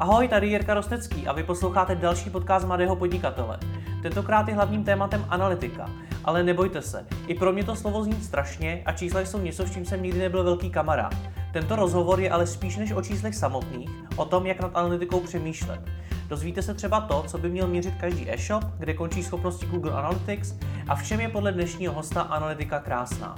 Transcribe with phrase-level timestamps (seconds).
[0.00, 3.58] Ahoj, tady Jirka Rostecký a vy posloucháte další podcast Mladého podnikatele.
[4.02, 5.90] Tentokrát je hlavním tématem analytika.
[6.24, 9.72] Ale nebojte se, i pro mě to slovo zní strašně a čísla jsou něco, s
[9.72, 11.14] čím jsem nikdy nebyl velký kamarád.
[11.52, 15.80] Tento rozhovor je ale spíš než o číslech samotných, o tom, jak nad analytikou přemýšlet.
[16.28, 20.54] Dozvíte se třeba to, co by měl měřit každý e-shop, kde končí schopnosti Google Analytics
[20.88, 23.34] a v čem je podle dnešního hosta analytika krásná.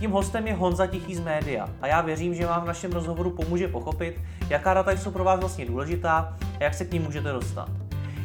[0.00, 3.30] Tím hostem je Honza Tichý z média a já věřím, že vám v našem rozhovoru
[3.30, 7.32] pomůže pochopit, jaká data jsou pro vás vlastně důležitá a jak se k ním můžete
[7.32, 7.68] dostat.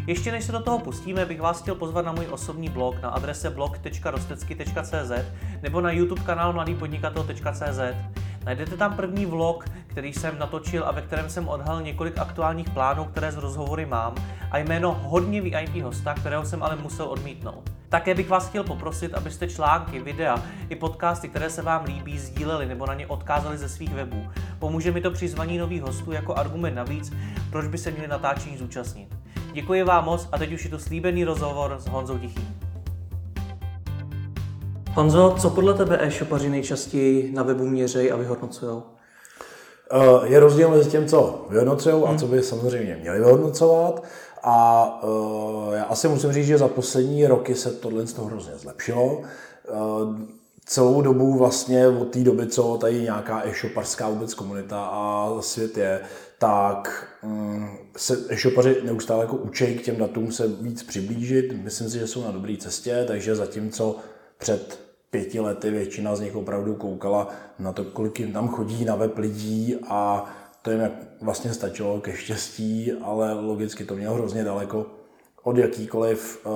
[0.07, 3.09] Ještě než se do toho pustíme, bych vás chtěl pozvat na můj osobní blog na
[3.09, 5.11] adrese blog.rostecky.cz
[5.61, 7.79] nebo na YouTube kanál mladýpodnikatel.cz.
[8.45, 13.05] Najdete tam první vlog, který jsem natočil a ve kterém jsem odhalil několik aktuálních plánů,
[13.05, 14.15] které z rozhovory mám
[14.51, 17.74] a jméno hodně VIP hosta, kterého jsem ale musel odmítnout.
[17.95, 22.65] Také bych vás chtěl poprosit, abyste články, videa i podcasty, které se vám líbí, sdíleli
[22.65, 24.27] nebo na ně odkázali ze svých webů.
[24.59, 27.13] Pomůže mi to při zvaní nových hostů jako argument navíc,
[27.51, 29.07] proč by se měli natáčení zúčastnit.
[29.53, 32.59] Děkuji vám moc a teď už je to slíbený rozhovor s Honzou Tichým.
[34.93, 38.83] Honzo, co podle tebe e-shopaři nejčastěji na webu měřejí a vyhodnocují?
[39.91, 44.03] Eh, je rozdíl mezi tím, co vyhodnocují a co by samozřejmě měli vyhodnocovat.
[44.47, 48.53] A uh, já asi musím říct, že za poslední roky se tohle z toho hrozně
[48.55, 49.17] zlepšilo.
[49.17, 50.15] Uh,
[50.65, 56.01] celou dobu vlastně od té doby, co tady nějaká e-shopařská vůbec komunita a svět je,
[56.39, 61.63] tak um, se e-shopaři neustále jako učí k těm datům se víc přiblížit.
[61.63, 63.95] Myslím si, že jsou na dobré cestě, takže zatímco
[64.37, 64.79] před
[65.11, 67.29] pěti lety většina z nich opravdu koukala
[67.59, 70.25] na to, kolik jim tam chodí na web lidí a
[70.65, 74.85] to jim vlastně stačilo ke štěstí, ale logicky to mělo hrozně daleko
[75.43, 76.49] od jakýkoliv, eh,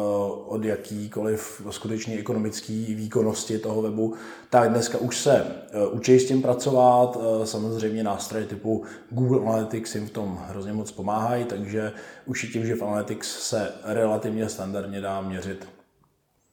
[0.46, 4.14] od jakýkoliv skutečně ekonomické výkonnosti toho webu,
[4.50, 7.18] tak dneska už se eh, učí s tím pracovat.
[7.18, 11.92] Eh, samozřejmě nástroje typu Google Analytics jim v tom hrozně moc pomáhají, takže
[12.26, 15.79] už i tím, že v Analytics se relativně standardně dá měřit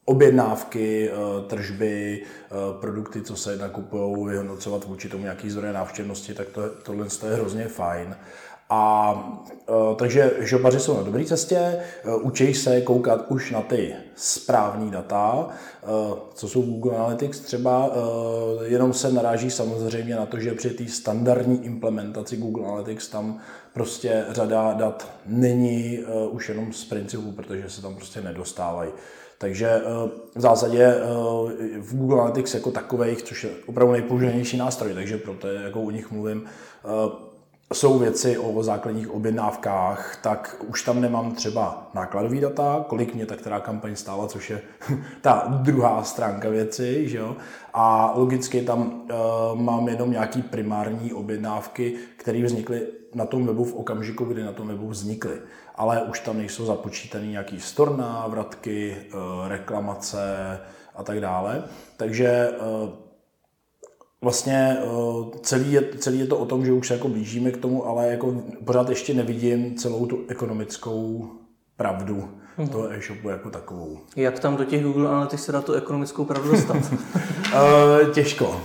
[0.07, 6.49] objednávky, eh, tržby, eh, produkty, co se nakupují, vyhodnocovat vůči tomu nějaký zdroje návštěvnosti, tak
[6.49, 8.17] to, tohle je hrozně fajn.
[8.71, 9.15] A
[9.69, 11.79] e, takže žobaři jsou na dobré cestě,
[12.23, 15.49] učí se koukat už na ty správní data,
[16.35, 17.91] co jsou Google Analytics třeba,
[18.65, 23.39] jenom se naráží samozřejmě na to, že při té standardní implementaci Google Analytics tam
[23.75, 25.99] prostě řada dat není
[26.31, 28.91] už jenom z principu, protože se tam prostě nedostávají.
[29.39, 29.83] Takže
[30.35, 30.95] v zásadě
[31.79, 36.11] v Google Analytics jako takových, což je opravdu nejpoužívanější nástroj, takže proto jako o nich
[36.11, 36.45] mluvím,
[37.75, 43.37] jsou věci o základních objednávkách, tak už tam nemám třeba nákladový data, kolik mě ta
[43.37, 44.63] která kampaň stála, což je
[45.21, 47.37] ta druhá stránka věci, že jo?
[47.75, 53.75] A logicky tam uh, mám jenom nějaký primární objednávky, které vznikly na tom webu v
[53.75, 55.39] okamžiku, kdy na tom webu vznikly.
[55.77, 60.61] Ale už tam nejsou započítané nějaký store návratky, uh, reklamace
[60.95, 61.65] a tak dále.
[61.97, 63.07] Takže uh,
[64.21, 67.57] vlastně eh, celý je, celý je to o tom, že už se jako blížíme k
[67.57, 71.31] tomu, ale jako pořád ještě nevidím celou tu ekonomickou
[71.77, 72.29] pravdu
[72.59, 72.69] mm-hmm.
[72.69, 73.99] toho e-shopu jako takovou.
[74.17, 76.77] Jak tam do těch Google Analytics se dá tu ekonomickou pravdu dostat?
[78.15, 78.61] těžko.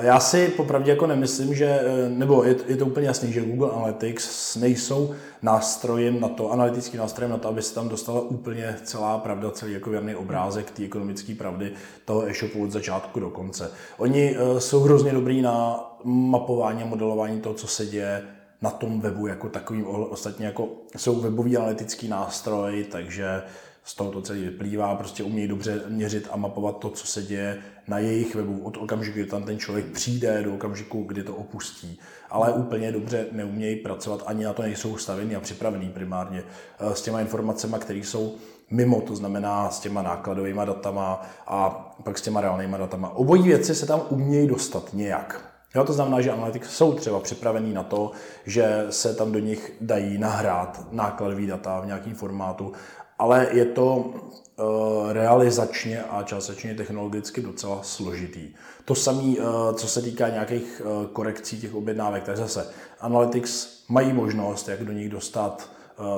[0.00, 3.70] Já si popravdě jako nemyslím, že, eh, nebo je, je to úplně jasný, že Google
[3.70, 9.18] Analytics nejsou nástrojem na to, analytickým nástrojem na to, aby se tam dostala úplně celá
[9.18, 11.72] pravda, celý jako věrný obrázek té ekonomické pravdy
[12.04, 13.70] toho e-shopu od začátku do konce.
[13.96, 18.22] Oni eh, jsou hrozně dobrý na mapování a modelování toho, co se děje
[18.62, 23.42] na tom webu jako takovým, ostatně jako jsou webový analytický nástroj, takže
[23.84, 27.58] z toho to celý vyplývá, prostě umějí dobře měřit a mapovat to, co se děje
[27.88, 32.00] na jejich webu od okamžiku, kdy tam ten člověk přijde, do okamžiku, kdy to opustí.
[32.30, 36.42] Ale úplně dobře neumějí pracovat, ani na to nejsou stavěni a připravení primárně
[36.78, 38.36] eh, s těma informacemi, které jsou
[38.70, 41.70] mimo, to znamená s těma nákladovými datama a
[42.02, 43.08] pak s těma reálnými datama.
[43.08, 45.54] Obojí věci se tam umějí dostat nějak.
[45.74, 48.10] Jo, to znamená, že analytiky jsou třeba připravení na to,
[48.46, 52.72] že se tam do nich dají nahrát nákladové data v nějakém formátu
[53.18, 58.54] ale je to eh, realizačně a částečně technologicky docela složitý.
[58.84, 62.66] To samé, eh, co se týká nějakých eh, korekcí těch objednávek, tak zase
[63.00, 65.70] Analytics mají možnost, jak do nich dostat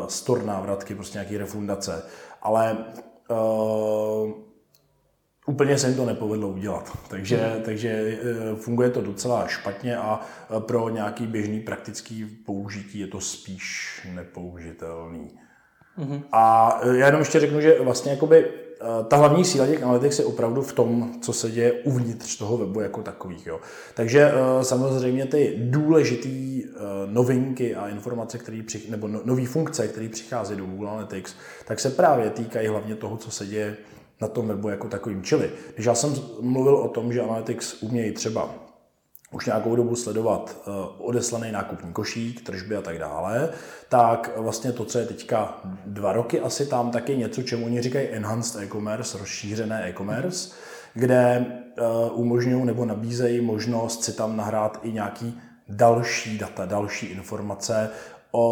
[0.09, 2.03] store návratky, prostě nějaké refundace,
[2.43, 2.77] ale
[3.31, 4.33] uh,
[5.47, 6.99] úplně se jim to nepovedlo udělat.
[7.09, 7.63] Takže, hmm.
[7.63, 8.19] takže
[8.61, 10.21] funguje to docela špatně a
[10.59, 15.31] pro nějaký běžný praktický použití je to spíš nepoužitelný.
[15.99, 16.23] Mm-hmm.
[16.33, 18.49] A e, já jenom ještě řeknu, že vlastně jakoby e,
[19.05, 22.81] ta hlavní síla těch analytics je opravdu v tom, co se děje uvnitř toho webu
[22.81, 23.47] jako takových.
[23.47, 23.61] Jo.
[23.95, 26.47] Takže e, samozřejmě ty důležitý
[27.07, 31.35] novinky a informace, které přich, nebo no, nové funkce, které přichází do Google Analytics,
[31.65, 33.77] tak se právě týkají hlavně toho, co se děje
[34.21, 35.23] na tom webu jako takovým.
[35.23, 38.66] Čili, když já jsem mluvil o tom, že Analytics umějí třeba
[39.33, 43.49] už nějakou dobu sledovat uh, odeslaný nákupní košík, tržby a tak dále,
[43.89, 47.83] tak vlastně to, co je teďka dva roky asi tam, tak je něco, čemu oni
[47.83, 50.55] říkají enhanced e-commerce, rozšířené e-commerce,
[50.95, 51.47] kde
[52.11, 57.91] uh, umožňují nebo nabízejí možnost si tam nahrát i nějaký další data, další informace
[58.31, 58.45] o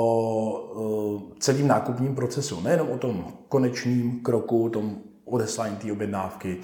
[0.53, 2.61] uh, celém nákupním procesu.
[2.61, 6.61] Nejenom o tom konečném kroku, tom odeslání té objednávky,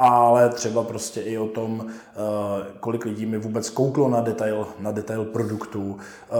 [0.00, 2.14] ale třeba prostě i o tom, eh,
[2.80, 6.36] kolik lidí mi vůbec kouklo na detail, na detail produktu, eh,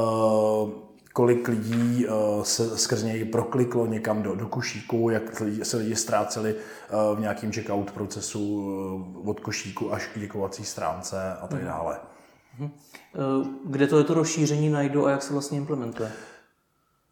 [1.13, 2.11] kolik lidí eh,
[2.43, 6.55] se skrz něj prokliklo někam do, do košíku, jak se lidi ztráceli
[7.15, 8.67] v nějakém checkout procesu
[9.25, 11.69] od košíku až k děkovací stránce a tak mhm.
[11.69, 11.97] dále.
[12.59, 12.71] Mhm.
[13.65, 16.13] Kde to je to rozšíření najdu a jak se vlastně implementuje?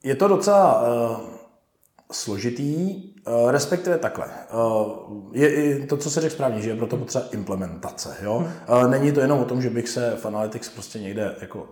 [0.02, 0.84] Je to docela
[2.12, 4.26] složitý, eh, respektive takhle.
[4.26, 4.54] Eh,
[5.32, 8.16] je i to, co se řekl správně, že je proto potřeba implementace.
[8.22, 8.46] Jo?
[8.68, 8.90] Hmm.
[8.90, 11.66] Není to jenom o tom, že bych se v Analytics prostě někde jako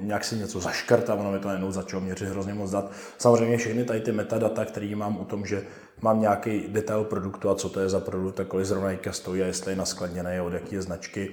[0.00, 2.90] nějak si něco zaškrt a ono mi to najednou začalo měřit hrozně moc dat.
[3.18, 5.62] Samozřejmě všechny tady ty metadata, které mám o tom, že
[6.00, 9.46] mám nějaký detail produktu a co to je za produkt a kolik zrovna stojí a
[9.46, 11.30] jestli je naskladněný, od jaké značky,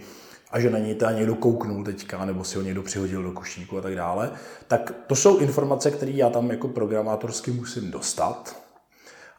[0.58, 3.78] a že na něj teda někdo kouknul teďka, nebo si ho někdo přihodil do košíku
[3.78, 4.32] a tak dále,
[4.68, 8.56] tak to jsou informace, které já tam jako programátorsky musím dostat.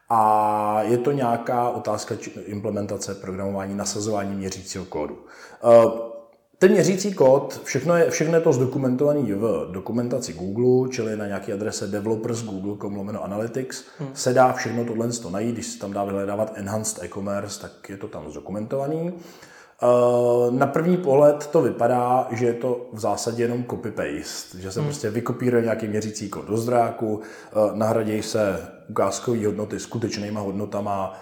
[0.09, 5.17] A je to nějaká otázka implementace programování, nasazování měřícího kódu.
[5.63, 6.09] Eh,
[6.57, 11.53] ten měřící kód, všechno je, všechno je to zdokumentované v dokumentaci Google, čili na nějaké
[11.53, 14.09] adrese developers.google.com lomeno analytics, hmm.
[14.13, 18.07] se dá všechno tohle najít, když se tam dá vyhledávat enhanced e-commerce, tak je to
[18.07, 19.13] tam zdokumentovaný.
[19.13, 19.58] Eh,
[20.49, 24.89] na první pohled to vypadá, že je to v zásadě jenom copy-paste, že se hmm.
[24.89, 31.19] prostě vykopíruje nějaký měřící kód do zdráku, eh, nahradí se ukázkové hodnoty skutečnýma hodnotama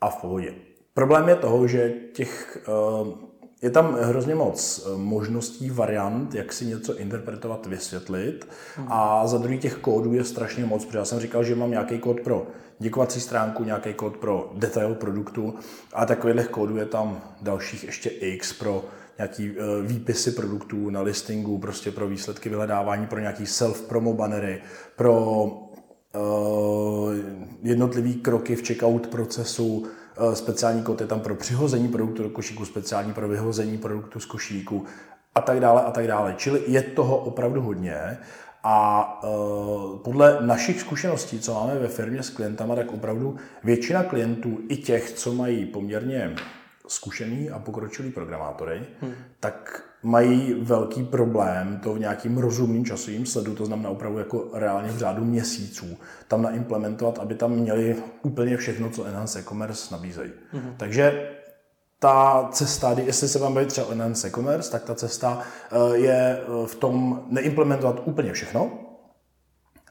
[0.00, 0.54] a v pohodě.
[0.94, 3.32] Problém je toho, že těch eh,
[3.62, 8.48] je tam hrozně moc eh, možností, variant, jak si něco interpretovat, vysvětlit.
[8.76, 8.86] Hmm.
[8.90, 11.98] A za druhý těch kódů je strašně moc, protože já jsem říkal, že mám nějaký
[11.98, 12.46] kód pro
[12.82, 15.54] děkovací stránku, nějaký kód pro detail produktu
[15.92, 18.84] a takových kódů je tam dalších ještě x pro
[19.18, 19.56] nějaký uh,
[19.86, 24.62] výpisy produktů na listingu, prostě pro výsledky vyhledávání, pro nějaký self-promo bannery,
[24.96, 27.14] pro uh,
[27.62, 29.86] jednotlivý kroky v checkout procesu,
[30.16, 34.24] Eh, speciální kód je tam pro přihození produktu do košíku, speciální pro vyhození produktu z
[34.24, 34.84] košíku
[35.34, 36.34] a tak dále a tak dále.
[36.36, 38.18] Čili je toho opravdu hodně
[38.62, 44.58] a uh, podle našich zkušeností, co máme ve firmě s klientama, tak opravdu většina klientů,
[44.68, 46.34] i těch, co mají poměrně
[46.88, 49.12] zkušený a pokročilý programátory, hmm.
[49.40, 54.88] tak mají velký problém to v nějakým rozumným časovým sledu, to znamená opravdu jako reálně
[54.88, 55.98] v řádu měsíců,
[56.28, 60.30] tam naimplementovat, aby tam měli úplně všechno, co Enhance e-commerce nabízejí.
[60.52, 60.74] Hmm.
[60.76, 61.30] Takže
[62.02, 66.40] ta cesta, jestli se vám baví třeba o Enhance e-commerce, tak ta cesta eh, je
[66.40, 68.70] eh, v tom neimplementovat úplně všechno,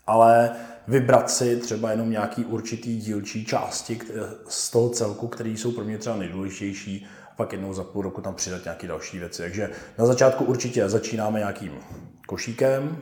[0.08, 0.52] ale
[0.88, 4.00] vybrat si třeba jenom nějaký určitý dílčí části
[4.48, 8.22] z toho celku, které jsou pro mě třeba nejdůležitější, a pak jednou za půl roku
[8.22, 9.42] tam přidat nějaké další věci.
[9.42, 11.72] Takže na začátku určitě začínáme nějakým
[12.28, 13.02] košíkem,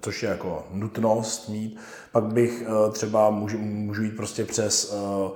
[0.00, 1.78] což je jako nutnost mít.
[2.12, 5.30] Pak bych eh, třeba můžu, můžu jít prostě přes eh,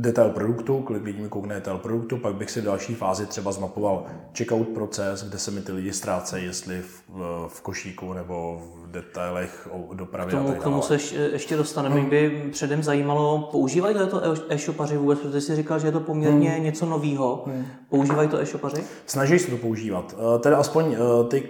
[0.00, 3.52] detail produktu, kolik lidí mi koukne detail produktu, pak bych si v další fázi třeba
[3.52, 4.06] zmapoval
[4.38, 7.02] checkout proces, kde se mi ty lidi ztrácejí, jestli v,
[7.48, 10.98] v košíku nebo v detailech o dopravě k tomu, K tomu se
[11.32, 12.00] ještě dostaneme.
[12.00, 12.10] Hmm.
[12.10, 16.64] by předem zajímalo, používají to e-shopaři vůbec, protože jsi říkal, že je to poměrně hmm.
[16.64, 17.44] něco nového.
[17.46, 17.66] Hmm.
[17.88, 18.84] Používají to e-shopaři?
[19.06, 20.14] Snaží se to používat.
[20.18, 21.48] Eh, tedy aspoň eh, ty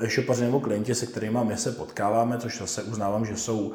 [0.00, 3.72] e-shopaři nebo klienti, se kterými my se potkáváme, což zase uznávám, že jsou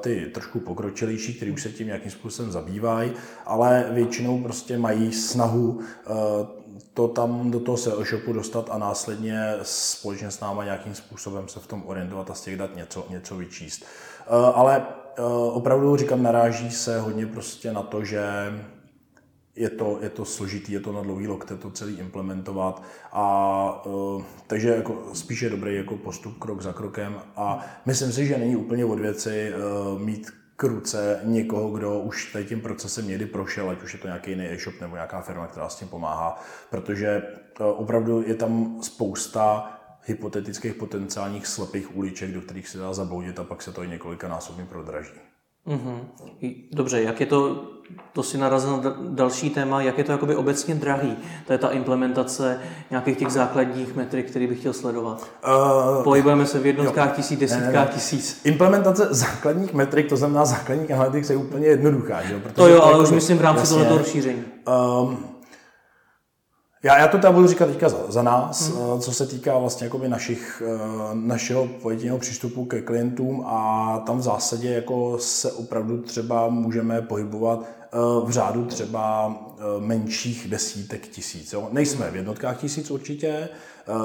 [0.00, 3.12] ty trošku pokročilejší, který už se tím nějakým způsobem zabývají,
[3.46, 6.12] ale většinou prostě mají snahu eh,
[6.94, 11.60] to tam do toho SEO shopu dostat a následně společně s náma nějakým způsobem se
[11.60, 13.84] v tom orientovat a z těch dat něco, něco vyčíst.
[14.20, 14.86] Eh, ale
[15.52, 18.22] opravdu říkám, naráží se hodně prostě na to, že
[19.56, 22.82] je to, je to složitý, je to na dlouhý lokte to celý implementovat
[23.12, 28.38] a uh, takže jako spíše dobrý jako postup krok za krokem a myslím si, že
[28.38, 33.26] není úplně od věci uh, mít k ruce někoho, kdo už tady tím procesem někdy
[33.26, 36.42] prošel, ať už je to nějaký jiný e-shop nebo nějaká firma, která s tím pomáhá,
[36.70, 37.22] protože
[37.60, 43.44] uh, opravdu je tam spousta hypotetických potenciálních slepých uliček, do kterých se dá zabloudit a
[43.44, 45.12] pak se to i několika násobně prodraží.
[45.66, 46.00] Mm-hmm.
[46.72, 47.71] Dobře, jak je to,
[48.12, 51.68] to si narazil na další téma, jak je to jakoby obecně drahý, to je ta
[51.68, 52.58] implementace
[52.90, 55.26] nějakých těch základních metrik, který bych chtěl sledovat.
[55.96, 57.14] Uh, Pohybujeme se v jednotkách jo.
[57.16, 57.90] tisíc, desítkách ne, ne.
[57.94, 58.40] tisíc.
[58.44, 62.22] Implementace základních metrik, to znamená základních analytik, je úplně jednoduchá.
[62.22, 62.38] Že?
[62.38, 64.42] Protože to jo, ale jako, už myslím v rámci tohoto rozšíření.
[65.02, 65.31] Um,
[66.82, 69.00] já, já to teda budu říkat teďka za, za nás, hmm.
[69.00, 70.78] co se týká vlastně jakoby našich, eh,
[71.14, 77.62] našeho pojetěního přístupu ke klientům a tam v zásadě jako se opravdu třeba můžeme pohybovat
[77.62, 77.96] eh,
[78.26, 79.36] v řádu třeba
[79.78, 81.52] menších desítek tisíc.
[81.52, 81.68] Jo?
[81.72, 83.48] Nejsme v jednotkách tisíc určitě,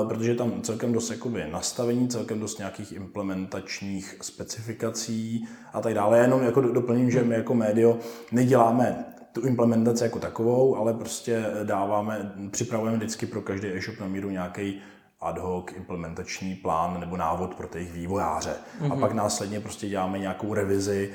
[0.08, 6.18] protože tam celkem dost jakoby nastavení, celkem dost nějakých implementačních specifikací a tak dále.
[6.18, 7.98] Já jenom jako doplním, že my jako médio
[8.32, 9.06] neděláme
[9.38, 14.82] tu implementaci jako takovou, ale prostě dáváme, připravujeme vždycky pro každý e-shop na míru nějaký
[15.22, 18.50] ad hoc implementační plán nebo návod pro těch vývojáře.
[18.50, 18.86] Mm-hmm.
[18.86, 19.00] A mhm.
[19.00, 21.14] pak následně prostě děláme nějakou revizi,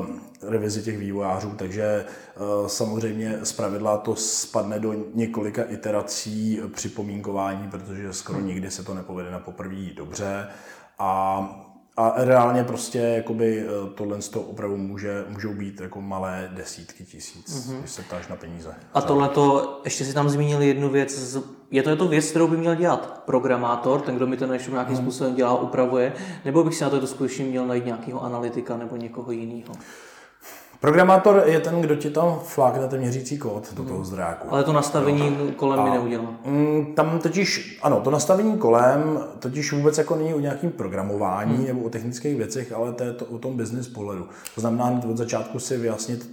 [0.00, 0.06] uh,
[0.50, 2.04] revizi těch vývojářů, takže
[2.36, 8.46] uh, samozřejmě z pravidla to spadne do několika iterací připomínkování, protože skoro mm.
[8.46, 10.48] nikdy se to nepovede na poprvé dobře.
[10.98, 11.61] A
[11.96, 17.46] a reálně prostě jakoby eh, tohle to opravdu může, můžou být jako malé desítky tisíc,
[17.46, 17.78] mm-hmm.
[17.78, 18.74] když se ptáš na peníze.
[18.94, 21.36] A tohle to, ještě si tam zmínil jednu věc,
[21.70, 24.70] je to, je to věc, kterou by měl dělat programátor, ten, kdo mi ten ještě
[24.70, 25.02] nějakým mm.
[25.02, 26.12] způsobem dělá, upravuje,
[26.44, 29.74] nebo bych si na to skutečně měl najít nějakého analytika nebo někoho jiného?
[30.82, 34.48] Programátor je ten, kdo ti tam flákne ten měřící kód do toho zdráku.
[34.50, 35.52] Ale to nastavení no.
[35.52, 36.34] kolem a, mi neudělá.
[36.44, 41.66] Mm, tam totiž, ano, to nastavení kolem totiž vůbec jako není o nějakým programování hmm.
[41.66, 44.28] nebo o technických věcech, ale to je to o tom business pohledu.
[44.54, 46.30] To znamená hned od začátku si vyjasnit,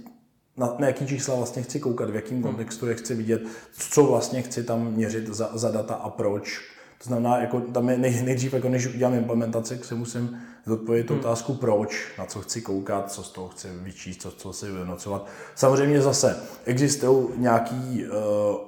[0.56, 2.42] na, na jaký čísla vlastně chci koukat, v jakém hmm.
[2.42, 3.42] kontextu je chci vidět,
[3.72, 6.60] co vlastně chci tam měřit za, za data a proč.
[6.98, 11.18] To znamená, jako tam je nej, nejdřív, jako než udělám implementaci, si musím zodpovědět hmm.
[11.18, 15.26] otázku proč, na co chci koukat, co z toho chci vyčíst, co, co si vynocovat.
[15.54, 18.16] Samozřejmě zase existují nějaký uh,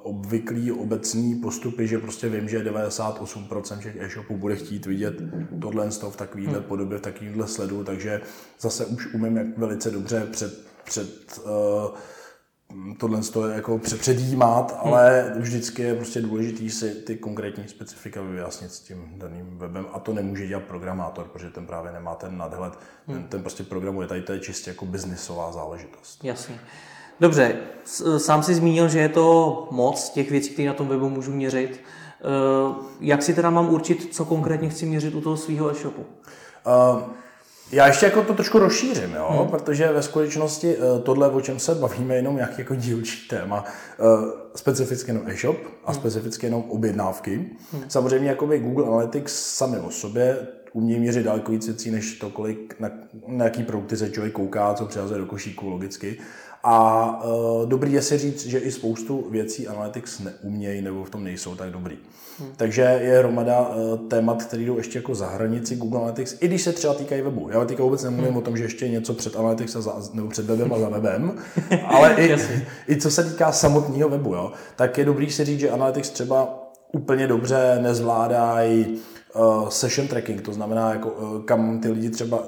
[0.03, 5.21] obvyklý obecný postupy, že prostě vím, že 98% všech e-shopů bude chtít vidět
[5.61, 6.63] tohle v takovéhle hmm.
[6.63, 8.21] podobě, v takovéhle sledu, takže
[8.59, 11.51] zase už umím jak velice dobře před, před uh,
[12.97, 14.93] tohle to jako předjímat, hmm.
[14.93, 15.41] ale hmm.
[15.41, 20.13] vždycky je prostě důležitý si ty konkrétní specifika vyjasnit s tím daným webem a to
[20.13, 22.73] nemůže dělat programátor, protože ten právě nemá ten nadhled,
[23.07, 23.17] hmm.
[23.17, 26.23] ten, ten prostě programuje, tady to je čistě jako biznisová záležitost.
[26.23, 26.59] Jasně.
[27.19, 27.55] Dobře,
[28.17, 31.79] sám si zmínil, že je to moc těch věcí, které na tom webu můžu měřit.
[32.23, 36.05] Eh, jak si teda mám určit, co konkrétně chci měřit u toho svého e-shopu?
[36.65, 37.01] Uh,
[37.73, 39.27] já ještě jako to trošku rozšířím, jo?
[39.31, 39.47] Hmm.
[39.47, 44.03] protože ve skutečnosti eh, tohle, o čem se bavíme, jenom nějaký jako dílčí téma, eh,
[44.55, 46.01] specificky jenom e-shop a hmm.
[46.01, 47.49] specificky jenom objednávky.
[47.71, 47.83] Hmm.
[47.87, 52.75] Samozřejmě jakoby Google Analytics sami o sobě umějí měřit daleko víc věcí, než to, kolik,
[52.79, 52.89] na,
[53.27, 56.17] na jaký produkty se člověk kouká, co přihazuje do košíku logicky.
[56.63, 61.23] A uh, dobrý je si říct, že i spoustu věcí Analytics neumějí nebo v tom
[61.23, 61.97] nejsou tak dobrý.
[62.39, 62.49] Hmm.
[62.57, 66.61] Takže je hromada uh, témat, které jdou ještě jako za hranici Google Analytics, i když
[66.61, 67.49] se třeba týkají webu.
[67.49, 68.37] Já teďka vůbec nemluvím hmm.
[68.37, 71.37] o tom, že ještě něco před Analytics a za, nebo před webem a za webem,
[71.87, 72.35] ale i,
[72.89, 76.63] i co se týká samotného webu, jo, tak je dobrý si říct, že Analytics třeba
[76.91, 78.99] úplně dobře nezvládají
[79.35, 82.43] uh, session tracking, to znamená, jako, uh, kam ty lidi třeba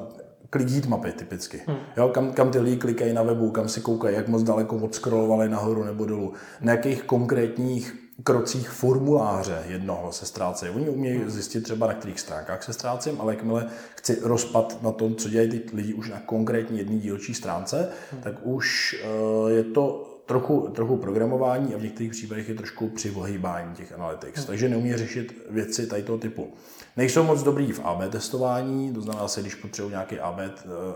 [0.49, 1.61] click heat mapy typicky.
[1.67, 1.77] Hmm.
[1.97, 5.49] Jo, kam, kam ty lidi klikají na webu, kam si koukají, jak moc daleko odskrolovali
[5.49, 10.75] nahoru nebo dolů, na jakých konkrétních krocích formuláře jednoho se ztrácejí.
[10.75, 11.29] Oni umějí hmm.
[11.29, 15.49] zjistit třeba na kterých stránkách se ztrácím, ale jakmile chci rozpad na tom, co dělají
[15.49, 18.21] ty lidi už na konkrétní jedné dílčí stránce, hmm.
[18.21, 18.95] tak už
[19.43, 23.93] uh, je to trochu, trochu programování a v některých případech je trošku při ohýbání těch
[23.93, 24.37] analytics.
[24.37, 24.47] Hmm.
[24.47, 26.53] Takže neumí řešit věci tady toho typu.
[26.97, 30.39] Nejsou moc dobrý v AB testování, to znamená se, když potřebuji nějaký AB,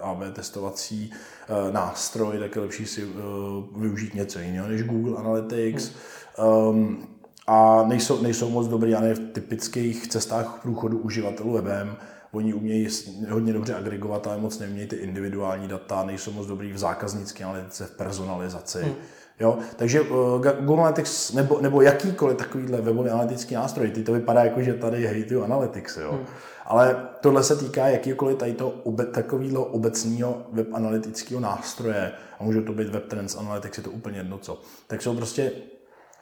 [0.01, 1.12] AB testovací
[1.50, 3.22] uh, nástroj, tak je lepší si uh,
[3.82, 5.91] využít něco jiného než Google Analytics.
[6.38, 6.48] Hmm.
[6.48, 7.08] Um,
[7.48, 11.96] a nejsou, nejsou moc dobrý ani v typických cestách průchodu uživatelů webem.
[12.32, 12.88] Oni umějí
[13.29, 17.86] hodně dobře agregovat, ale moc neumějí ty individuální data, nejsou moc dobrý v zákaznické analytice,
[17.86, 18.82] v personalizaci.
[18.82, 18.94] Hmm.
[19.39, 19.58] Jo?
[19.75, 20.08] Takže uh,
[20.60, 25.08] Google Analytics nebo, nebo jakýkoliv takovýhle webový analytický nástroj, ty to vypadá jako, že tady
[25.08, 26.12] hejtují Analytics, jo?
[26.12, 26.25] Hmm.
[26.65, 32.62] ale tohle se týká jakýkoliv tady to obe, takového obecného web analytického nástroje a může
[32.62, 34.62] to být Web Trends Analytics, je to úplně jedno co.
[34.88, 35.51] Tak jsou prostě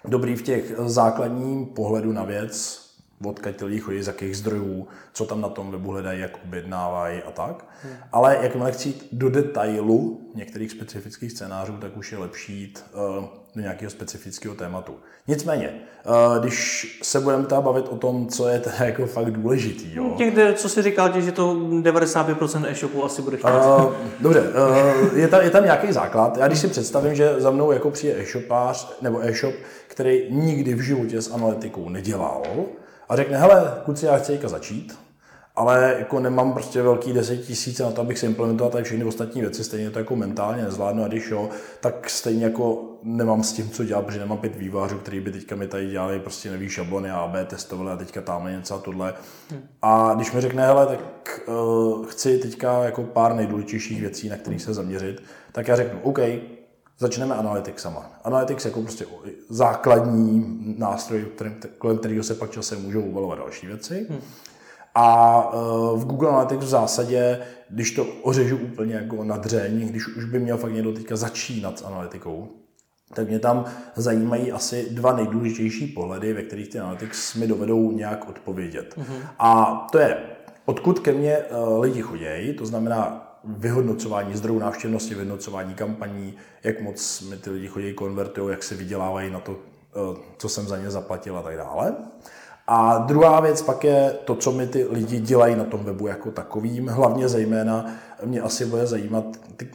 [0.05, 2.86] dobrý v těch základním pohledu na věc,
[3.25, 7.21] odkud ty lidi chodí, z jakých zdrojů, co tam na tom webu hledají, jak objednávají
[7.23, 7.65] a tak.
[7.83, 7.93] Hmm.
[8.11, 13.25] Ale jakmile chci jít do detailu některých specifických scénářů, tak už je lepší jít uh,
[13.55, 14.95] do nějakého specifického tématu.
[15.27, 15.73] Nicméně,
[16.05, 20.15] uh, když se budeme teda bavit o tom, co je teda jako fakt důležitý, jo.
[20.17, 23.47] Někde, co si říkal, že to 95% e-shopu asi bude chtít.
[23.47, 26.37] Uh, dobře, uh, je, tam, je tam nějaký základ.
[26.37, 29.55] Já když si představím, že za mnou jako přijde e-shopář nebo e-shop,
[29.87, 32.43] který nikdy v životě s analytikou nedělal
[33.09, 34.97] a řekne, hele, kluci, já chci začít,
[35.57, 39.41] ale jako nemám prostě velký 10 tisíc na to, abych si implementoval tady všechny ostatní
[39.41, 41.49] věci, stejně to jako mentálně nezvládnu a když jo,
[41.79, 45.55] tak stejně jako nemám s tím co dělat, protože nemám pět vývářů, který by teďka
[45.55, 49.13] mi tady dělali prostě nový šablony a B testovali a teďka tam něco a tohle.
[49.49, 49.61] Hmm.
[49.81, 54.59] A když mi řekne, hele, tak uh, chci teďka jako pár nejdůležitějších věcí, na které
[54.59, 56.19] se zaměřit, tak já řeknu, OK,
[56.99, 58.11] začneme Analyticsama.
[58.23, 59.05] Analytics jako prostě
[59.49, 61.25] základní nástroj,
[61.77, 64.07] kolem kterého se pak časem můžou uvalovat další věci.
[64.09, 64.19] Hmm.
[64.95, 65.57] A eh,
[65.97, 67.39] v Google Analytics v zásadě,
[67.69, 71.79] když to ořežu úplně jako na dřeň, když už by měl fakt někdo teďka začínat
[71.79, 72.49] s analytikou,
[73.13, 78.29] tak mě tam zajímají asi dva nejdůležitější pohledy, ve kterých ty analytics mi dovedou nějak
[78.29, 78.95] odpovědět.
[78.97, 79.27] Mm-hmm.
[79.39, 80.17] A to je,
[80.65, 87.21] odkud ke mně uh, lidi chodí, to znamená vyhodnocování zdrojů návštěvnosti, vyhodnocování kampaní, jak moc
[87.21, 90.91] mi ty lidi chodí, konvertují, jak se vydělávají na to, uh, co jsem za ně
[90.91, 91.95] zaplatil a tak dále.
[92.69, 96.31] A druhá věc pak je to, co mi ty lidi dělají na tom webu jako
[96.31, 96.87] takovým.
[96.87, 97.85] Hlavně zejména
[98.25, 99.25] mě asi bude zajímat
[99.57, 99.69] ty,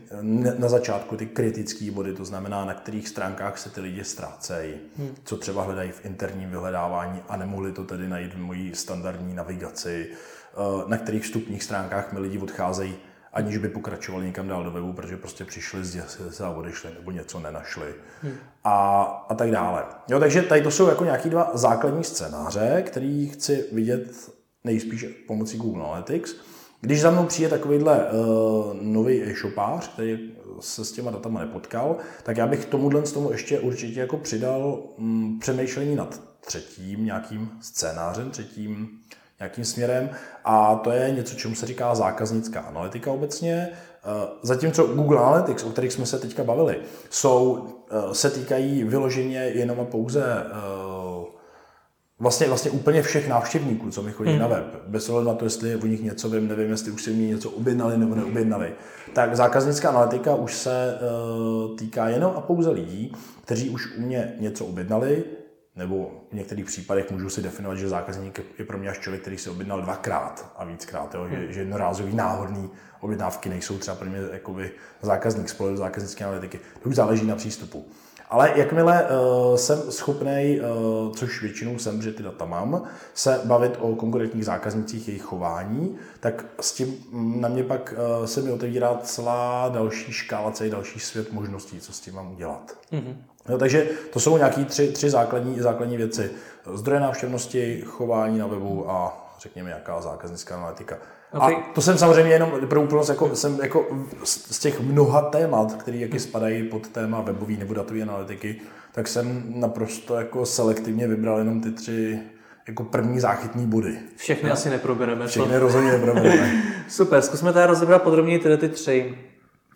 [0.59, 5.15] na začátku ty kritické body, to znamená, na kterých stránkách se ty lidi ztrácejí, hmm.
[5.25, 10.07] co třeba hledají v interním vyhledávání a nemohli to tedy najít v mojí standardní navigaci,
[10.11, 12.95] eh, na kterých vstupních stránkách mi lidi odcházejí
[13.33, 17.11] aniž by pokračovali někam dál do webu, protože prostě přišli, zděsili se a odešli nebo
[17.11, 18.35] něco nenašli hmm.
[18.65, 19.85] a, a tak dále.
[20.09, 24.31] Jo, takže tady to jsou jako nějaký dva základní scénáře, který chci vidět
[24.65, 26.37] nejspíš pomocí Google Analytics.
[26.81, 32.37] Když za mnou přijde takovýhle uh, nový e-shopář, který se s těma datama nepotkal, tak
[32.37, 38.31] já bych tomuhle z tomu ještě určitě jako přidal um, přemýšlení nad třetím nějakým scénářem,
[38.31, 38.89] třetím
[39.43, 40.11] nějakým směrem
[40.45, 43.69] a to je něco, čemu se říká zákaznická analytika obecně.
[44.05, 46.81] Eh, zatímco Google Analytics, o kterých jsme se teďka bavili,
[47.11, 51.13] jsou, eh, se týkají vyloženě jenom a pouze eh,
[52.19, 54.41] vlastně, vlastně úplně všech návštěvníků, co mi chodí hmm.
[54.41, 57.13] na web, bez ohledu na to, jestli o nich něco vím, nevím, jestli už si
[57.13, 58.73] mi něco objednali nebo neobjednali.
[59.13, 64.35] Tak zákaznická analytika už se uh, týká jenom a pouze lidí, kteří už u mě
[64.41, 65.25] něco objednali,
[65.77, 69.39] nebo v některých případech můžu si definovat, že zákazník je pro mě až člověk, který
[69.39, 71.29] se objednal dvakrát a víckrát, jo?
[71.29, 71.53] Že, hmm.
[71.53, 76.61] že jednorázový náhodný objednávky nejsou třeba pro mě jakoby zákazník z pohledu zákaznické analytiky.
[76.83, 77.87] To už záleží na přístupu.
[78.31, 82.83] Ale jakmile uh, jsem schopný, uh, což většinou jsem, že ty data mám,
[83.15, 86.97] se bavit o konkrétních zákaznicích, jejich chování, tak s tím
[87.41, 91.93] na mě pak uh, se mi otevírá celá další škála, celý další svět možností, co
[91.93, 92.79] s tím mám udělat.
[92.93, 93.15] Mm-hmm.
[93.49, 96.31] No, takže to jsou nějaké tři, tři základní, základní věci.
[96.75, 100.97] Zdroje návštěvnosti, chování na webu a řekněme nějaká zákaznická analytika.
[101.33, 101.55] Okay.
[101.55, 103.87] A to jsem samozřejmě jenom pro úplnost, jako, jsem jako
[104.25, 108.61] z těch mnoha témat, které jaký spadají pod téma webový nebo datové analytiky,
[108.93, 112.21] tak jsem naprosto jako selektivně vybral jenom ty tři
[112.69, 113.99] jako první záchytní body.
[114.17, 114.53] Všechny no?
[114.53, 115.27] asi neprobereme.
[115.27, 115.59] Všechny to...
[115.59, 116.63] rozhodně neprobereme.
[116.89, 119.19] Super, zkusme tady rozebrat podrobněji tyhle ty tři.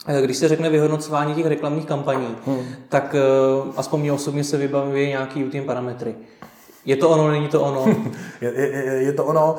[0.06, 2.66] Eh, když se řekne vyhodnocování těch reklamních kampaní, hmm.
[2.88, 6.14] tak uh, aspoň mě osobně se vybaví nějaký UTM parametry.
[6.84, 7.86] Je to ono, není to ono?
[8.40, 9.56] je, je, je to ono.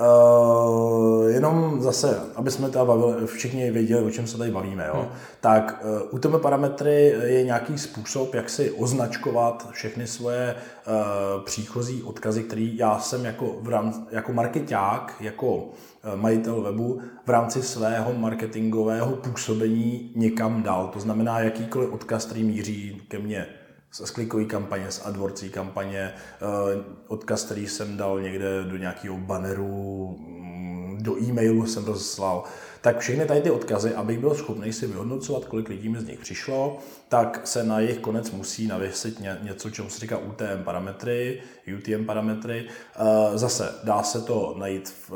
[0.00, 4.94] Uh, jenom zase, aby jsme teda bavili, všichni věděli, o čem se tady bavíme, jo?
[4.94, 5.08] Hmm.
[5.40, 12.02] tak uh, u těmi parametry je nějaký způsob, jak si označkovat všechny svoje uh, příchozí
[12.02, 15.68] odkazy, který já jsem jako, v rám, jako marketák, jako
[16.14, 20.90] majitel webu v rámci svého marketingového působení někam dál.
[20.92, 23.46] To znamená, jakýkoliv odkaz, který míří ke mně
[23.92, 30.16] z klikové kampaně, z AdWordsí kampaně, eh, odkaz, který jsem dal někde do nějakého banneru,
[30.18, 32.44] mm, do e-mailu jsem rozeslal,
[32.80, 36.18] tak všechny tady ty odkazy, abych byl schopný si vyhodnocovat, kolik lidí mi z nich
[36.18, 41.42] přišlo, tak se na jejich konec musí navěsit něco, čemu se říká UTM parametry,
[41.78, 42.64] UTM parametry.
[42.96, 45.10] Eh, zase dá se to najít v,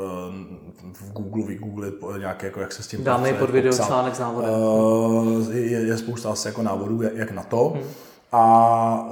[0.93, 4.49] v Google, vygooglit nějaké, jako jak se s tím Dáme pod video článek s návodem.
[5.51, 7.69] Eh, je, je spousta asi jako návodů, jak na to.
[7.69, 7.83] Hmm.
[8.33, 9.09] A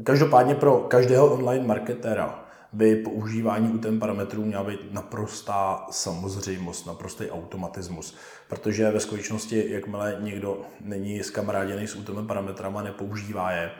[0.00, 6.86] e, každopádně pro každého online marketera by používání u ten parametrů měla být naprostá samozřejmost,
[6.86, 8.16] naprostý automatismus.
[8.48, 13.70] Protože ve skutečnosti, jakmile někdo není skamaráděný s UTM parametrama, nepoužívá je,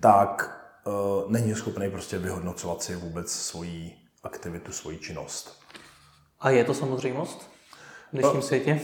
[0.00, 3.92] tak uh, není schopný prostě vyhodnocovat si vůbec svoji
[4.22, 5.60] aktivitu, svoji činnost.
[6.40, 7.50] A je to samozřejmost
[8.12, 8.80] v dnešním no, světě?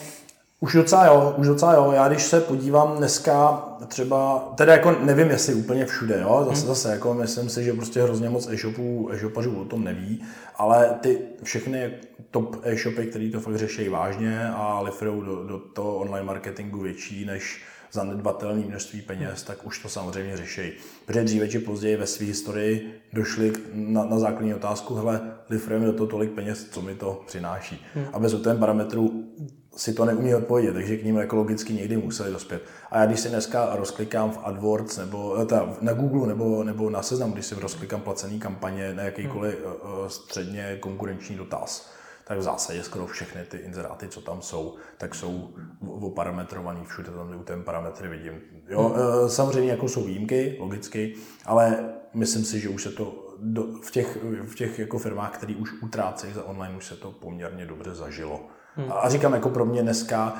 [0.61, 1.93] Už docela jo, už docela jo.
[1.93, 6.69] Já když se podívám dneska třeba, teda jako nevím, jestli úplně všude, jo, zase, hmm.
[6.69, 10.25] zase jako myslím si, že prostě hrozně moc e-shopů, e-shopařů o tom neví,
[10.57, 11.93] ale ty všechny
[12.31, 17.25] top e-shopy, který to fakt řeší vážně a lifrou do, do toho online marketingu větší
[17.25, 20.73] než zanedbatelné množství peněz, tak už to samozřejmě řeší.
[21.07, 25.93] Protože dříve či později ve své historii došli na, na základní otázku, hele, lifrujeme do
[25.93, 27.87] toho tolik peněz, co mi to přináší.
[27.95, 28.05] Hmm.
[28.13, 29.25] A bez ten parametru
[29.79, 32.63] si to neumí odpovědět, takže k ním ekologicky někdy museli dospět.
[32.91, 36.91] A já když si dneska rozklikám v AdWords nebo eh, ta, na Google nebo, nebo
[36.91, 40.11] na seznam, když si rozklikám placený kampaně na jakýkoliv hmm.
[40.11, 41.91] středně konkurenční dotaz,
[42.25, 45.51] tak v zásadě skoro všechny ty inzeráty, co tam jsou, tak jsou
[45.87, 48.41] oparametrovaný, všude tam ten parametry vidím.
[48.69, 49.29] Jo, hmm.
[49.29, 51.15] Samozřejmě jako jsou výjimky, logicky,
[51.45, 55.55] ale myslím si, že už se to do, v těch, v těch jako firmách, které
[55.55, 58.41] už utrácejí za online, už se to poměrně dobře zažilo.
[58.79, 58.93] Hmm.
[58.93, 60.35] A říkám, jako pro mě dneska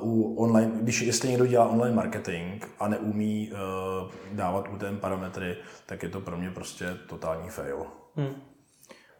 [0.00, 4.96] uh, u online, když jestli někdo dělá online marketing a neumí uh, dávat u ten
[4.96, 7.86] parametry, tak je to pro mě prostě totální fail.
[8.16, 8.34] Hmm.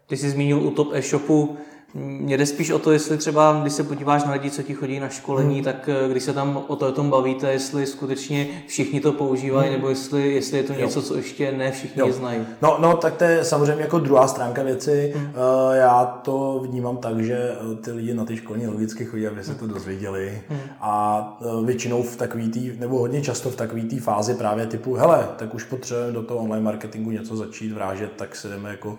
[0.07, 1.57] Ty jsi zmínil u top e-shopu
[1.95, 5.01] mně jde spíš o to, jestli třeba, když se podíváš na lidi, co ti chodí
[5.01, 5.65] na školení, hmm.
[5.65, 9.69] tak eh, když se tam o to o tom bavíte, jestli skutečně všichni to používají,
[9.69, 9.77] hmm.
[9.77, 11.03] nebo jestli, jestli je to něco, jo.
[11.03, 12.13] co ještě ne všichni jo.
[12.13, 12.41] znají.
[12.63, 15.13] No, no, tak to je samozřejmě jako druhá stránka věci.
[15.17, 15.27] Hmm.
[15.27, 19.45] Uh, já to vnímám tak, že eh, ty lidi na ty školní logicky chodí, aby
[19.45, 19.75] se to hmm.
[19.75, 20.43] dozvěděli.
[20.49, 20.61] Hmm.
[20.81, 25.29] A většinou v takový tý, nebo hodně často v takové té fázi právě typu, hele,
[25.37, 28.99] tak už potřebujeme do toho online marketingu něco začít vrážet, tak se jdeme jako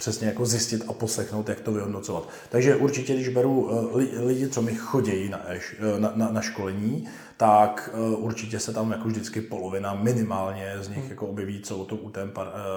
[0.00, 2.28] přesně jako zjistit a poslechnout, jak to vyhodnocovat.
[2.48, 7.08] Takže určitě, když beru eh, lidi, co mi chodí na, eh, na, na, na školení,
[7.36, 11.10] tak eh, určitě se tam jako vždycky polovina minimálně z nich hmm.
[11.10, 12.30] jako objeví, co o tom UTM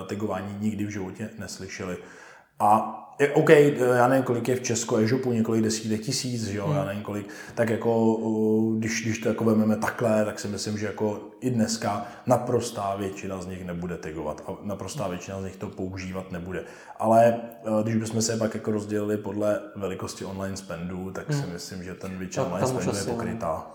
[0.07, 1.97] tagování nikdy v životě neslyšeli.
[2.59, 3.49] A je, OK,
[3.95, 6.75] já nevím, kolik je v Česku e-shopu, několik desítek tisíc, že jo, hmm.
[6.75, 8.17] já nevím kolik, tak jako,
[8.77, 13.41] když, když to jako vezmeme takhle, tak si myslím, že jako i dneska naprostá většina
[13.41, 16.63] z nich nebude tagovat a naprostá většina z nich to používat nebude.
[16.99, 17.41] Ale
[17.83, 21.41] když bychom se pak jako rozdělili podle velikosti online spendu, tak hmm.
[21.41, 23.67] si myslím, že ten většina online spendu je pokrytá.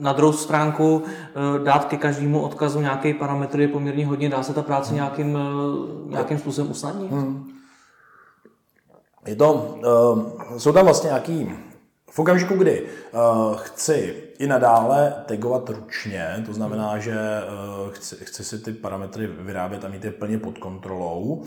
[0.00, 4.28] Na druhou stránku eh, dát ke každému odkazu nějaký parametr je poměrně hodně.
[4.28, 4.96] Dá se ta práce hmm.
[4.96, 7.10] nějakým, eh, nějakým způsobem usnadnit?
[7.10, 7.54] Hmm.
[9.26, 11.52] Je to, uh, jsou tam vlastně nějaký,
[12.10, 17.00] v okamžiku, kdy uh, chci i nadále tagovat ručně, to znamená, hmm.
[17.00, 21.44] že uh, chci, chci si ty parametry vyrábět a mít je plně pod kontrolou,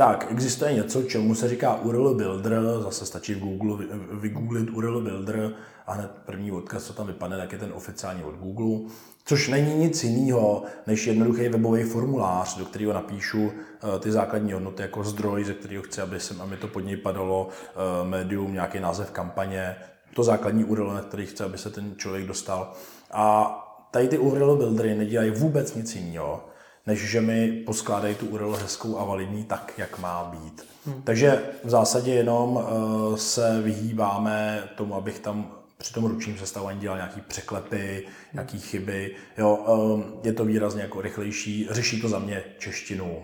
[0.00, 5.52] tak, existuje něco, čemu se říká URL Builder, zase stačí v Google vygooglit URL Builder
[5.86, 8.90] a hned první odkaz, co tam vypadne, tak je ten oficiální od Google,
[9.24, 14.82] což není nic jiného než jednoduchý webový formulář, do kterého napíšu eh, ty základní hodnoty
[14.82, 18.80] jako zdroj, ze kterého chci, aby, se, aby to pod něj padalo, eh, médium, nějaký
[18.80, 19.76] název kampaně,
[20.14, 22.72] to základní URL, na který chci, aby se ten člověk dostal.
[23.12, 23.56] A
[23.90, 26.49] tady ty URL buildery nedělají vůbec nic jiného,
[26.86, 30.66] než že mi poskládají tu URL hezkou a validní tak, jak má být.
[30.86, 31.02] Hmm.
[31.02, 36.98] Takže v zásadě jenom uh, se vyhýbáme tomu, abych tam při tom ručním sestavování dělal
[36.98, 39.14] nějaký překlepy, nějaký chyby.
[39.38, 43.22] Jo, um, je to výrazně jako rychlejší, řeší to za mě češtinu,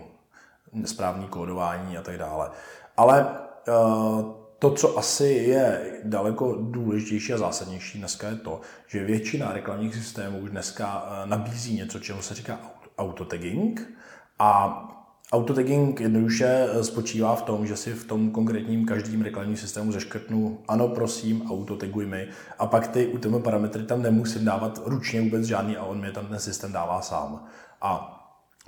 [0.85, 2.49] správní kódování a tak dále.
[2.97, 3.25] Ale
[3.67, 9.95] uh, to, co asi je daleko důležitější a zásadnější dneska je to, že většina reklamních
[9.95, 12.59] systémů už dneska nabízí něco, čemu se říká
[12.97, 13.97] autotagging
[14.39, 14.83] a
[15.31, 20.59] Autotagging jednoduše eh, spočívá v tom, že si v tom konkrétním každým reklamním systému zaškrtnu
[20.67, 22.27] ano, prosím, autotaguj mi
[22.59, 26.27] a pak ty UTM parametry tam nemusím dávat ručně vůbec žádný a on mi tam
[26.27, 27.45] ten systém dává sám.
[27.81, 28.13] A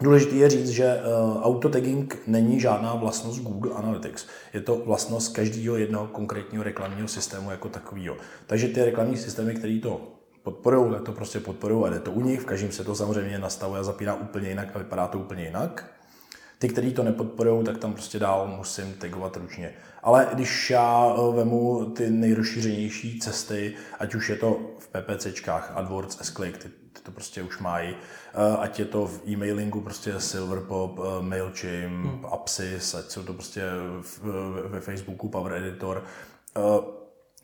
[0.02, 4.28] Důležité je říct, že uh, autotagging není žádná vlastnost Google Analytics.
[4.54, 8.18] Je to vlastnost každého jednoho konkrétního reklamního systému jako takového.
[8.48, 10.18] Takže ty reklamní systémy, které to
[10.52, 12.42] podporují, tak to prostě podporují a jde to u nich.
[12.42, 15.92] V každém se to samozřejmě nastavuje a zapíná úplně jinak a vypadá to úplně jinak.
[16.60, 19.74] Ty, kteří to nepodporují, tak tam prostě dál musím tagovat ručně.
[20.04, 26.18] Ale když já eh, vemu ty nejrozšířenější cesty, ať už je to v PPCčkách, AdWords,
[26.22, 31.00] S-Click, ty, ty to prostě už mají, eh, ať je to v e-mailingu, prostě Silverpop,
[31.00, 32.26] eh, MailChimp, hmm.
[32.26, 33.64] Apsys, ať jsou to prostě
[34.68, 36.04] ve Facebooku Power Editor,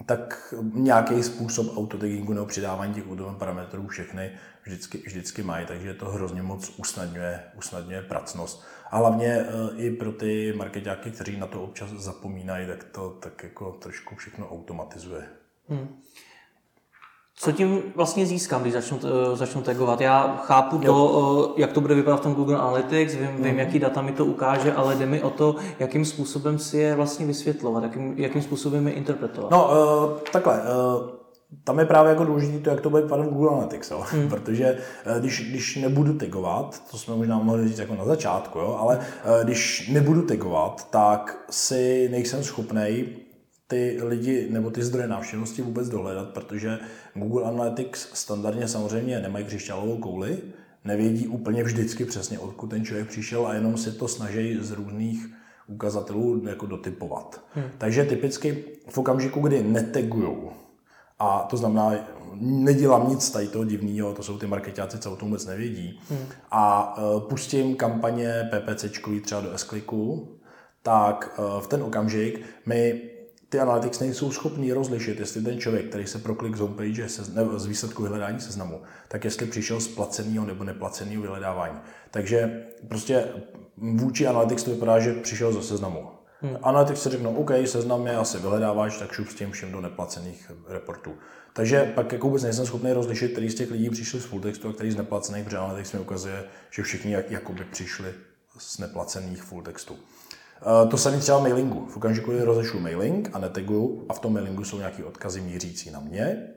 [0.05, 4.31] tak nějaký způsob autotagingu nebo přidávání těch údajů parametrů všechny
[4.63, 8.63] vždycky, vždycky mají, takže to hrozně moc usnadňuje, usnadňuje pracnost.
[8.91, 13.43] A hlavně eh, i pro ty marketáky, kteří na to občas zapomínají, tak to tak
[13.43, 15.27] jako trošku všechno automatizuje.
[15.69, 16.01] Hmm.
[17.38, 20.02] Co tím vlastně získám, když začnu, uh, začnu tagovat?
[20.02, 23.43] Já chápu to, uh, jak to bude vypadat v tom Google Analytics, vím, mm.
[23.43, 26.95] vím, jaký data mi to ukáže, ale jde mi o to, jakým způsobem si je
[26.95, 29.52] vlastně vysvětlovat, jakým, jakým způsobem je interpretovat.
[29.52, 30.62] No, uh, takhle.
[30.62, 31.10] Uh,
[31.63, 34.04] tam je právě jako důležité to, jak to bude vypadat v Google Analytics, jo?
[34.10, 34.30] Hmm.
[34.30, 34.78] protože
[35.19, 38.78] když, když nebudu tagovat, to jsme možná mohli říct jako na začátku, jo?
[38.80, 39.00] ale
[39.43, 43.06] když nebudu tagovat, tak si nejsem schopný
[43.67, 46.80] ty lidi nebo ty zdroje návštěvnosti vůbec dohledat, protože
[47.13, 50.38] Google Analytics standardně samozřejmě nemají křišťálovou kouli,
[50.84, 55.28] nevědí úplně vždycky přesně, odkud ten člověk přišel a jenom si to snaží z různých
[55.67, 57.41] ukazatelů jako dotypovat.
[57.54, 57.65] Hmm.
[57.78, 60.51] Takže typicky v okamžiku, kdy netegujou,
[61.19, 61.93] a to znamená,
[62.39, 66.25] nedělám nic tady toho divného, to jsou ty marketáci, co o tom vůbec nevědí, hmm.
[66.51, 69.75] a uh, pustím kampaně PPCčkový třeba do s
[70.82, 73.01] tak uh, v ten okamžik my
[73.49, 77.60] ty analytics nejsou schopný rozlišit, jestli ten člověk, který se proklik z homepage se, ne,
[77.60, 81.79] z výsledku vyhledání seznamu, tak jestli přišel z placeného nebo neplaceného vyhledávání.
[82.12, 83.27] Takže prostě
[83.77, 86.08] vůči Analytics to vypadá, že přišel ze seznamu.
[86.41, 86.58] Hmm.
[86.63, 90.51] Analytics si řeknou, OK, seznam je asi vyhledáváš, tak šup s tím všem do neplacených
[90.67, 91.12] reportů.
[91.53, 94.69] Takže pak jako vůbec nejsem schopný rozlišit, který z těch lidí přišli z full textu
[94.69, 98.13] a který z neplacených, protože Analytics mi ukazuje, že všichni jak, jakoby přišli
[98.58, 99.95] z neplacených full textů.
[100.62, 101.88] Eh, to samé třeba mailingu.
[101.89, 105.91] V okamžiku, kdy rozešlu mailing a neteguju a v tom mailingu jsou nějaké odkazy mířící
[105.91, 106.48] na mě,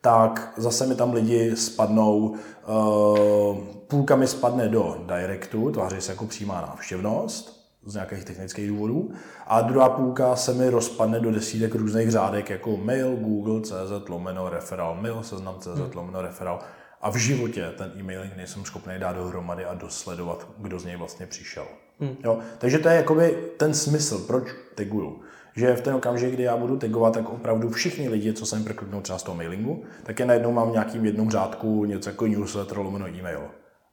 [0.00, 6.26] tak zase mi tam lidi spadnou, uh, půlka mi spadne do directu, tváří se jako
[6.26, 9.10] přímá návštěvnost z nějakých technických důvodů,
[9.46, 14.48] a druhá půlka se mi rozpadne do desítek různých řádek, jako mail, google, cz, lomeno,
[14.48, 15.90] referál, mail, seznam, cz, hmm.
[15.94, 16.58] lomeno, referál.
[17.00, 21.26] A v životě ten e-mailing nejsem schopný dát dohromady a dosledovat, kdo z něj vlastně
[21.26, 21.64] přišel.
[22.00, 22.16] Hmm.
[22.24, 22.38] Jo?
[22.58, 25.20] Takže to je jakoby ten smysl, proč taguju.
[25.56, 29.00] Že v ten okamžik, kdy já budu tagovat, tak opravdu všichni lidi, co jsem prokliknou
[29.00, 33.08] třeba z toho mailingu, tak je najednou mám nějakým jednom řádku něco jako newsletter, lomeno
[33.08, 33.40] e-mail.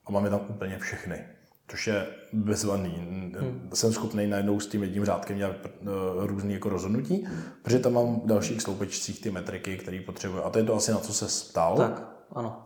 [0.05, 1.25] A máme tam úplně všechny.
[1.67, 2.95] Což je bezvadný.
[3.39, 3.69] Hmm.
[3.73, 5.87] Jsem schopný najednou s tím jedním řádkem dělat uh,
[6.25, 7.27] různý jako rozhodnutí,
[7.61, 10.45] protože tam mám v dalších sloupečcích ty metriky, které potřebuji.
[10.45, 11.77] A to je to asi na co se ptal.
[11.77, 12.63] Tak, ano.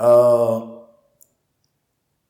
[0.00, 0.79] Uh,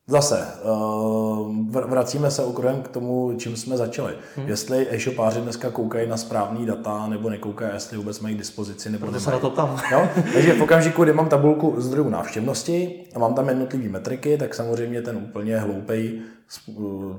[0.07, 4.13] Zase, uh, vracíme se okruhem k tomu, čím jsme začali.
[4.35, 4.47] Hmm.
[4.47, 9.05] Jestli e-shopáři dneska koukají na správný data, nebo nekoukají, jestli vůbec mají k dispozici, nebo
[9.05, 9.81] Proto se na to tam.
[9.91, 10.09] No?
[10.33, 15.01] Takže v okamžiku, kdy mám tabulku zdrojů návštěvnosti a mám tam jednotlivé metriky, tak samozřejmě
[15.01, 16.21] ten úplně hloupej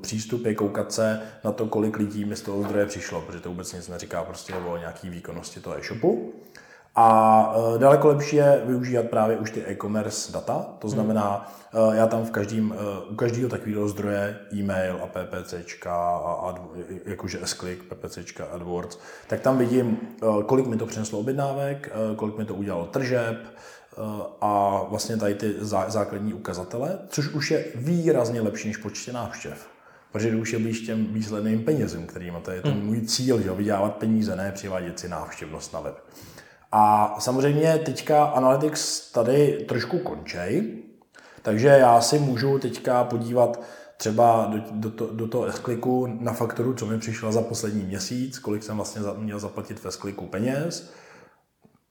[0.01, 3.49] přístup je koukat se na to, kolik lidí mi z toho zdroje přišlo, protože to
[3.49, 6.33] vůbec nic neříká prostě o nějaký výkonnosti toho e-shopu.
[6.95, 10.95] A e, daleko lepší je využívat právě už ty e-commerce data, to hmm.
[10.95, 11.95] znamená, hmm.
[11.95, 16.55] já tam v každém, e, u každého takového zdroje e-mail a PPCčka a, a
[17.05, 19.99] jakože S-Click, PPCčka, AdWords, tak tam vidím,
[20.47, 23.37] kolik mi to přineslo objednávek, kolik mi to udělalo tržeb,
[24.41, 29.69] a vlastně tady ty základní ukazatele, což už je výrazně lepší než počty návštěv.
[30.13, 32.87] Protože už je blíž těm výsledným penězům, kterým to je ten hmm.
[32.87, 35.99] můj cíl, že vydělávat peníze, ne přivádět si návštěvnost na web.
[36.73, 40.83] A samozřejmě teďka Analytics tady trošku končej,
[41.43, 43.61] takže já si můžu teďka podívat
[43.97, 48.39] třeba do, do, to, do toho s na faktoru, co mi přišla za poslední měsíc,
[48.39, 50.93] kolik jsem vlastně měl zaplatit ve skliku peněz,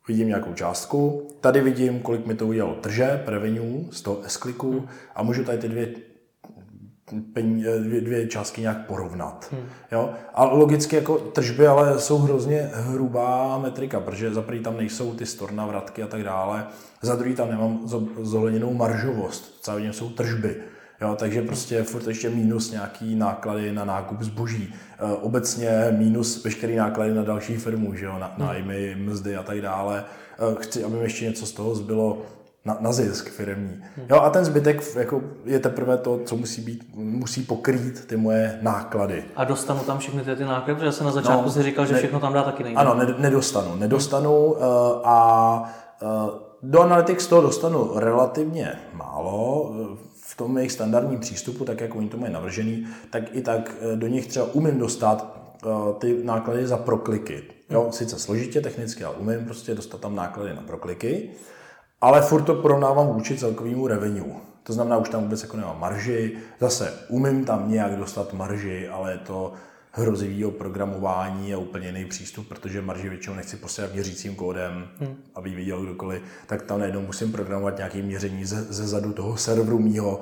[0.07, 5.23] vidím nějakou částku, tady vidím, kolik mi to udělalo trže, revenue z toho s a
[5.23, 6.10] můžu tady ty dvě
[7.79, 9.47] dvě, dvě částky nějak porovnat.
[9.51, 9.63] Hmm.
[9.91, 10.09] Jo?
[10.33, 15.25] A logicky jako tržby ale jsou hrozně hrubá metrika, protože za prvý tam nejsou ty
[15.25, 16.67] storna, vratky a tak dále,
[17.01, 17.79] za druhý tam nemám
[18.21, 20.55] zohledněnou maržovost, celé jsou tržby.
[21.01, 24.73] Jo, takže prostě furt ještě minus nějaký náklady na nákup zboží.
[24.99, 28.47] E, obecně minus veškerý náklady na další firmu, že jo, na, hmm.
[28.47, 30.05] nájmy, mzdy a tak dále.
[30.51, 32.21] E, chci, aby mi ještě něco z toho zbylo
[32.65, 33.83] na, na zisk firmní.
[34.09, 38.59] Jo, a ten zbytek jako je teprve to, co musí být, musí pokrýt ty moje
[38.61, 39.23] náklady.
[39.35, 41.93] A dostanu tam všechny ty, ty náklady, protože jsem na začátku no, si říkal, že
[41.93, 42.79] ne, všechno tam dá taky nejde.
[42.79, 43.75] Ano, ne, nedostanu.
[43.75, 44.57] Nedostanu uh,
[45.03, 46.29] a uh,
[46.63, 49.71] do Analytics toho dostanu relativně málo.
[50.21, 54.07] V tom jejich standardním přístupu, tak jak oni to mají navržený, tak i tak do
[54.07, 57.43] nich třeba umím dostat uh, ty náklady za prokliky.
[57.69, 61.29] Jo, sice složitě technicky, ale umím prostě dostat tam náklady na prokliky
[62.01, 64.33] ale furt to porovnávám vůči celkovému revenue.
[64.63, 66.37] To znamená, už tam vůbec jako nemám marži.
[66.59, 69.53] Zase umím tam nějak dostat marži, ale je to
[69.91, 75.15] hrozivého programování a úplně jiný přístup, protože marži většinou nechci posílat měřícím kódem, hmm.
[75.35, 79.79] aby viděl kdokoliv, tak tam najednou musím programovat nějaké měření ze, ze zadu toho serveru
[79.79, 80.21] mýho,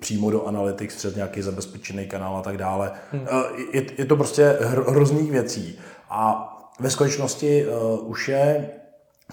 [0.00, 2.92] přímo do Analytics přes nějaký zabezpečený kanál a tak dále.
[3.12, 3.26] Hmm.
[3.72, 4.58] Je, je to prostě
[4.88, 5.78] hrozných věcí.
[6.10, 8.70] A ve skutečnosti uh, už je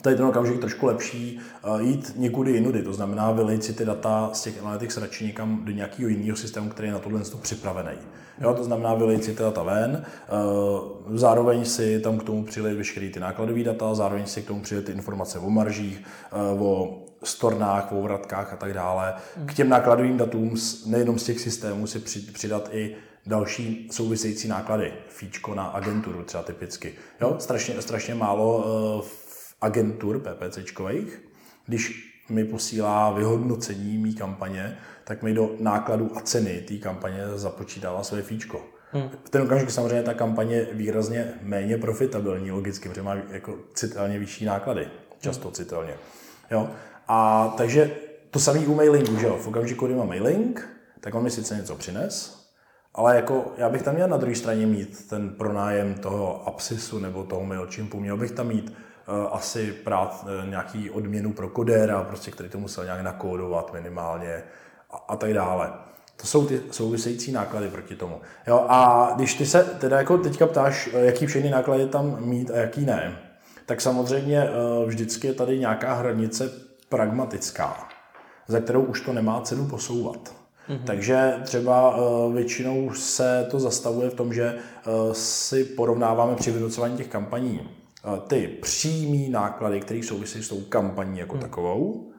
[0.01, 4.29] tady ten okamžik trošku lepší uh, jít někudy jinudy, to znamená vylejt si ty data
[4.33, 7.97] z těch analytics radši někam do nějakého jiného systému, který je na tohle připravený.
[8.41, 12.77] Jo, to znamená vylejt si ty data ven, uh, zároveň si tam k tomu přilejt
[12.77, 16.03] veškeré ty nákladové data, zároveň si k tomu přilejt ty informace o maržích,
[16.55, 19.13] uh, o stornách, o vratkách a tak dále.
[19.45, 21.99] K těm nákladovým datům nejenom z těch systémů si
[22.33, 26.93] přidat i další související náklady, fíčko na agenturu třeba typicky.
[27.21, 29.05] Jo, strašně, strašně málo uh,
[29.63, 31.23] agentur PPCčkových,
[31.65, 38.03] když mi posílá vyhodnocení mý kampaně, tak mi do nákladů a ceny té kampaně započítává
[38.03, 38.61] své fíčko.
[38.91, 39.09] Hmm.
[39.23, 44.19] V ten okamžik samozřejmě ta kampaně je výrazně méně profitabilní logicky, protože má jako citelně
[44.19, 44.87] vyšší náklady,
[45.19, 45.53] často hmm.
[45.53, 45.93] citelně.
[46.51, 46.69] Jo?
[47.07, 47.91] A takže
[48.31, 49.37] to samý u mailingu, že jo?
[49.37, 52.43] V okamžiku, kdy mám mailing, tak on mi sice něco přines,
[52.95, 57.23] ale jako já bych tam měl na druhé straně mít ten pronájem toho Apsisu nebo
[57.23, 58.73] toho MailChimpu, měl bych tam mít
[59.31, 64.43] asi prát uh, nějaký odměnu pro kodéra, prostě, který to musel nějak nakódovat minimálně
[64.91, 65.73] a, a tak dále.
[66.21, 68.21] To jsou ty související náklady proti tomu.
[68.47, 72.51] Jo, a když ty se teda jako teďka ptáš, eh, jaký všechny náklady tam mít
[72.51, 73.19] a jaký ne,
[73.65, 74.49] tak samozřejmě
[74.85, 76.51] vždycky je tady nějaká hranice
[76.89, 77.87] pragmatická,
[78.47, 80.35] za kterou už to nemá cenu posouvat.
[80.69, 80.83] Mm-hmm.
[80.85, 81.95] Takže třeba
[82.33, 84.55] většinou se to zastavuje v tom, že
[85.11, 87.82] si porovnáváme při vynucování těch kampaní
[88.27, 91.41] ty přímý náklady, které souvisí s tou kampaní jako mm.
[91.41, 92.13] takovou,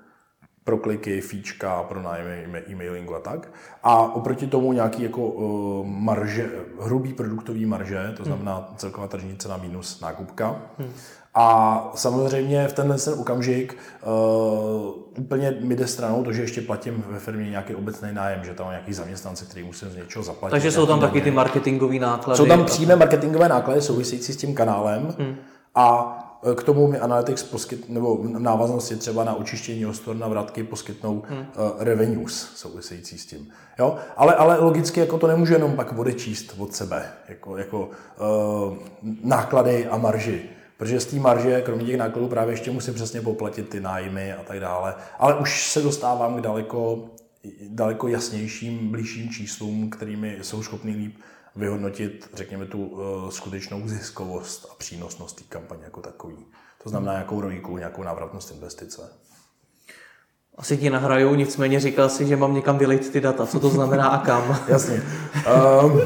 [0.64, 3.52] pro kliky, fíčka, pro nájmy e-mailingu a tak.
[3.82, 8.76] A oproti tomu nějaký jako uh, marže, hrubý produktový marže, to znamená hmm.
[8.76, 10.56] celková tržní cena minus nákupka.
[10.78, 10.90] Hmm.
[11.34, 17.04] A samozřejmě v tenhle ten okamžik uh, úplně mi jde stranou to, že ještě platím
[17.08, 20.50] ve firmě nějaký obecný nájem, že tam nějaký zaměstnance, který musím z něčeho zaplatit.
[20.50, 22.36] Takže jsou tam taky ty marketingové náklady.
[22.36, 25.36] Jsou tam přímé marketingové náklady související s tím kanálem hmm.
[25.74, 26.20] A
[26.54, 31.22] k tomu mi Analytics poskyt, nebo v návaznosti třeba na očištění ostor na vratky poskytnou
[31.28, 31.38] hmm.
[31.38, 31.44] uh,
[31.78, 33.48] revenues související s tím.
[33.78, 33.96] Jo?
[34.16, 38.76] Ale, ale logicky jako to nemůže jenom pak odečíst od sebe, jako, jako uh,
[39.22, 40.42] náklady a marži.
[40.76, 44.42] Protože z té marže, kromě těch nákladů, právě ještě musím přesně poplatit ty nájmy a
[44.42, 44.94] tak dále.
[45.18, 47.04] Ale už se dostávám k daleko,
[47.68, 51.14] daleko jasnějším, blížším číslům, kterými jsou schopný líp
[51.56, 56.46] vyhodnotit, řekněme, tu uh, skutečnou ziskovost a přínosnost té kampaně jako takový.
[56.82, 59.12] To znamená nějakou rojíku, nějakou návratnost investice.
[60.58, 63.46] Asi ti nahrajou, nicméně říkal si, že mám někam vylejt ty data.
[63.46, 64.58] Co to znamená a kam?
[64.68, 65.02] Jasně.
[65.82, 66.00] Um,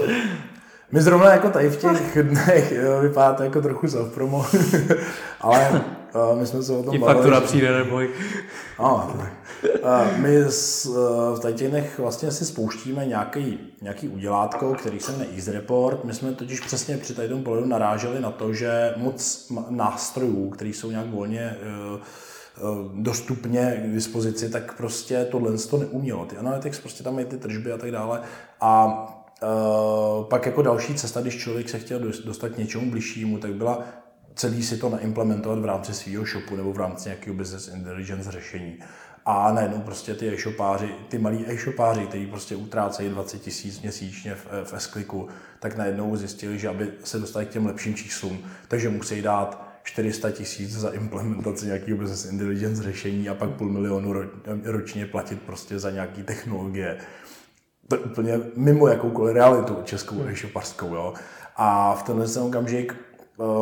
[0.93, 4.47] my zrovna jako tady v těch dnech vypadá to jako trochu self-promo,
[5.41, 5.85] ale
[6.35, 8.09] my jsme se o tom Ti faktura přijde, neboj.
[8.79, 9.17] Ano.
[9.83, 10.97] Uh, my z, uh,
[11.39, 16.05] v těch dnech vlastně si spouštíme nějaký, nějaký udělátko, který se jmenuje Easy Report.
[16.05, 20.71] My jsme totiž přesně při tady tom pohledu naráželi na to, že moc nástrojů, které
[20.71, 21.57] jsou nějak volně
[21.93, 26.27] uh, dostupně k dispozici, tak prostě tohle to neumělo.
[26.27, 28.21] Ty analytics, prostě tam mají ty tržby a tak dále.
[28.61, 29.05] A
[29.43, 33.85] Uh, pak jako další cesta, když člověk se chtěl dostat k něčemu bližšímu, tak byla
[34.39, 38.79] celý si to naimplementovat v rámci svého shopu nebo v rámci nějakého business intelligence řešení.
[39.25, 44.47] A najednou prostě ty e-shopáři, ty malí e-shopáři, kteří prostě utrácejí 20 tisíc měsíčně v,
[44.65, 45.29] v S-kliku,
[45.61, 50.31] tak najednou zjistili, že aby se dostali k těm lepším číslům, takže musí dát 400
[50.31, 54.15] tisíc za implementaci nějakého business intelligence řešení a pak půl milionu
[54.65, 56.99] ročně platit prostě za nějaké technologie
[57.89, 60.95] to je úplně mimo jakoukoliv realitu českou e-shopařskou.
[60.95, 61.15] Jo.
[61.57, 62.95] A v tenhle ten okamžik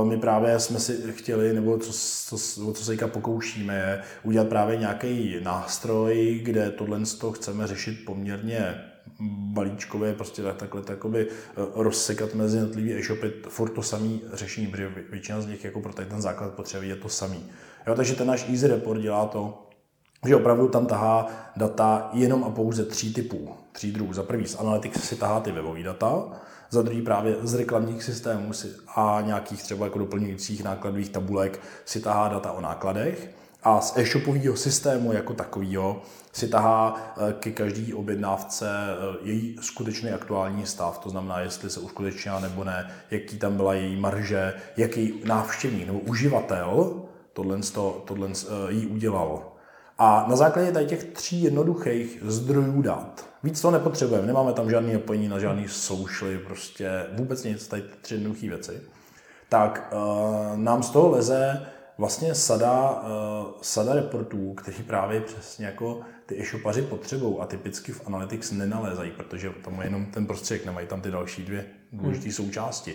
[0.05, 1.93] my právě jsme si chtěli, nebo co,
[2.37, 8.05] co, co se teďka pokoušíme, je udělat právě nějaký nástroj, kde tohle to chceme řešit
[8.07, 8.75] poměrně
[9.21, 14.89] balíčkově, prostě tak, takhle takoby eh, rozsekat mezi jednotlivý e-shopy, furt to samý řešení, protože
[15.11, 17.45] většina z nich jako pro ten základ potřeby je to samý.
[17.87, 19.69] Jo, takže ten náš Easy Report dělá to,
[20.27, 24.13] že opravdu tam tahá data jenom a pouze tří typů, tří druhů.
[24.13, 26.25] Za prvý z Analytics si tahá ty webové data,
[26.71, 28.53] za druhý právě z reklamních systémů
[28.97, 33.31] a nějakých třeba jako doplňujících nákladových tabulek si tahá data o nákladech
[33.63, 36.03] a z e-shopového systému jako takového
[36.33, 41.81] si tahá eh, ke každý objednávce eh, její skutečný aktuální stav, to znamená, jestli se
[41.81, 47.03] uskutečnila nebo ne, jaký tam byla její marže, jaký návštěvník nebo uživatel
[47.33, 47.59] tohle,
[48.05, 49.56] tohle eh, jí udělal.
[49.99, 54.93] A na základě tady těch tří jednoduchých zdrojů dat, víc to nepotřebujeme, nemáme tam žádný
[54.93, 58.81] napojení na žádný socially, prostě vůbec nic, tady tři jednoduché věci,
[59.49, 61.67] tak uh, nám z toho leze
[61.99, 68.07] vlastně sada, uh, sada reportů, který právě přesně jako ty e-shopaři potřebují a typicky v
[68.07, 72.33] Analytics nenalézají, protože tam je jenom ten prostředek, nemají tam ty další dvě důležité hmm.
[72.33, 72.95] součásti.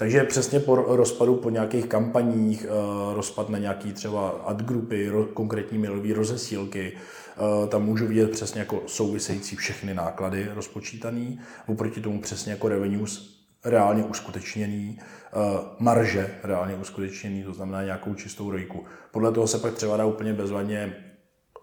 [0.00, 5.78] Takže přesně po rozpadu po nějakých kampaních, eh, rozpad na nějaký třeba ad grupy, konkrétní
[5.78, 12.52] mailový rozesílky, eh, tam můžu vidět přesně jako související všechny náklady rozpočítaný, oproti tomu přesně
[12.52, 14.98] jako revenues reálně uskutečněný,
[15.78, 18.84] marže reálně uskutečněný, to znamená nějakou čistou rojku.
[19.10, 20.96] Podle toho se pak třeba dá úplně bezvadně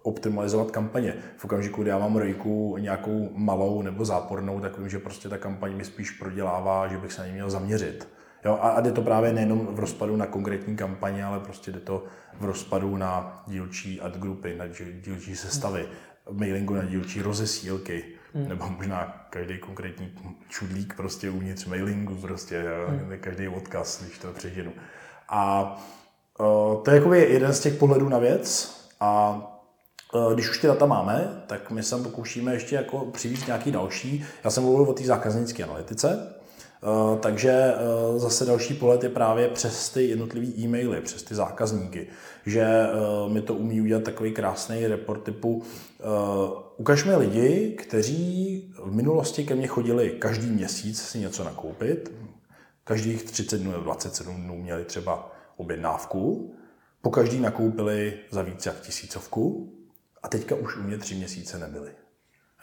[0.03, 1.13] optimalizovat kampaně.
[1.37, 5.37] V okamžiku, kdy já mám rejku nějakou malou nebo zápornou, tak vím, že prostě ta
[5.37, 8.17] kampaň mi spíš prodělává, že bych se na ní měl zaměřit.
[8.47, 11.79] Jo, a, a jde to právě nejenom v rozpadu na konkrétní kampaně, ale prostě jde
[11.79, 12.03] to
[12.39, 14.65] v rozpadu na dílčí ad grupy, na
[15.01, 15.85] dílčí sestavy,
[16.31, 18.49] mailingu na dílčí rozesílky, hmm.
[18.49, 20.11] nebo možná každý konkrétní
[20.49, 23.11] čudlík prostě uvnitř mailingu, prostě hmm.
[23.19, 24.71] každý odkaz, když to přeženu.
[25.29, 25.75] A
[26.39, 29.41] uh, to je jakoby jeden z těch pohledů na věc a
[30.15, 34.25] Eh, když už ty data máme, tak my se pokoušíme ještě jako přivít nějaký další.
[34.43, 36.33] Já jsem mluvil o té zákaznické analytice,
[37.19, 42.07] takže eh, zase další pohled je právě přes ty jednotlivé e-maily, přes ty zákazníky,
[42.45, 42.67] že
[43.27, 45.63] mi to umí udělat takový krásný report typu
[46.77, 52.11] ukaž mi lidi, kteří v minulosti ke mně chodili každý měsíc si něco nakoupit,
[52.83, 56.53] každých 30 dnů nebo 27 dnů měli třeba objednávku,
[57.01, 59.73] po každý nakoupili za víc jak tisícovku.
[60.23, 61.91] A teďka už u mě tři měsíce nebyly.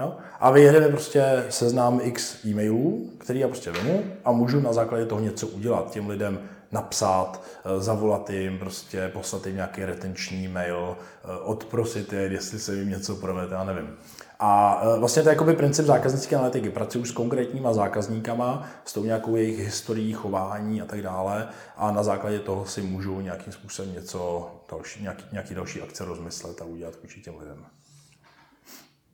[0.01, 0.17] Jo?
[0.41, 5.21] A vyjedeme prostě seznám x e-mailů, který já prostě vemu a můžu na základě toho
[5.21, 5.91] něco udělat.
[5.91, 6.39] Těm lidem
[6.73, 12.75] napsat, eh, zavolat jim, prostě poslat jim nějaký retenční mail, eh, odprosit je, jestli se
[12.75, 13.97] jim něco provede, já nevím.
[14.41, 16.71] A eh, vlastně to je jakoby princip zákaznické analytiky.
[16.71, 22.03] Pracuji s konkrétníma zákazníkama, s tou nějakou jejich historií, chování a tak dále a na
[22.03, 26.95] základě toho si můžu nějakým způsobem něco další, nějaký, nějaký další akce rozmyslet a udělat
[27.03, 27.67] vůči těm lidem.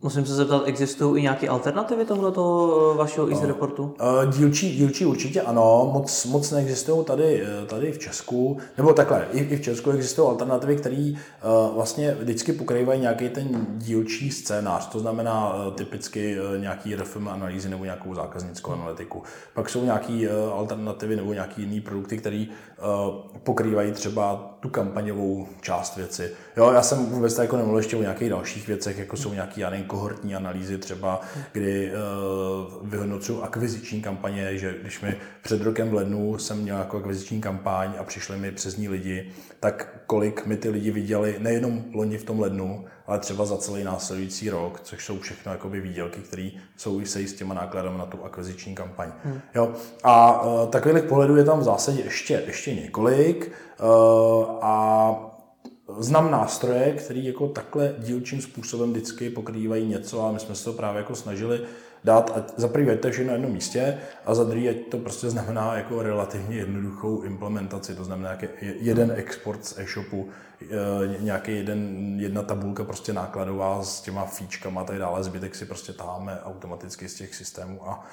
[0.02, 3.94] Musím se zeptat, existují i nějaké alternativy tohoto vašeho easy reportu?
[4.32, 9.56] Dílčí, dílčí určitě ano, moc, moc neexistují tady, tady v Česku, nebo takhle, i, i
[9.56, 11.12] v Česku existují alternativy, které
[11.74, 18.14] vlastně vždycky pokrývají nějaký ten dílčí scénář, to znamená typicky nějaký RFM analýzy nebo nějakou
[18.14, 19.22] zákaznickou analytiku.
[19.54, 22.44] Pak jsou nějaké alternativy nebo nějaké jiné produkty, které
[23.42, 26.30] pokrývají třeba tu kampaňovou část věci.
[26.56, 29.70] Jo, já jsem vůbec jako nemluvil ještě o nějakých dalších věcech, jako jsou nějaké, já
[29.70, 31.20] nevím, kohortní analýzy třeba,
[31.52, 36.96] kdy uh, vyhodnocuju akviziční kampaně, že když mi před rokem v lednu jsem měl jako
[36.96, 41.84] akviziční kampaň a přišli mi přes ní lidi, tak kolik mi ty lidi viděli nejenom
[41.92, 46.20] loni v tom lednu, ale třeba za celý následující rok, což jsou všechno jakoby výdělky,
[46.20, 49.12] které souvisejí s těma nákladami na tu akviziční kampaň.
[49.24, 49.40] Hmm.
[49.54, 49.72] Jo?
[50.02, 53.86] A uh, takových pohledů je tam v zásadě ještě, ještě několik uh,
[54.62, 55.14] a
[55.98, 60.72] znám nástroje, které jako takhle dílčím způsobem vždycky pokrývají něco a my jsme se to
[60.72, 61.60] právě jako snažili
[62.04, 64.98] dát, ať za prvý, ať to je na jednom místě a za druhý, ať to
[64.98, 70.28] prostě znamená jako relativně jednoduchou implementaci, to znamená jeden export z e-shopu,
[70.62, 70.66] e,
[71.20, 75.92] nějaký jeden, jedna tabulka prostě nákladová s těma fíčkama a tak dále, zbytek si prostě
[75.92, 78.06] táháme automaticky z těch systémů a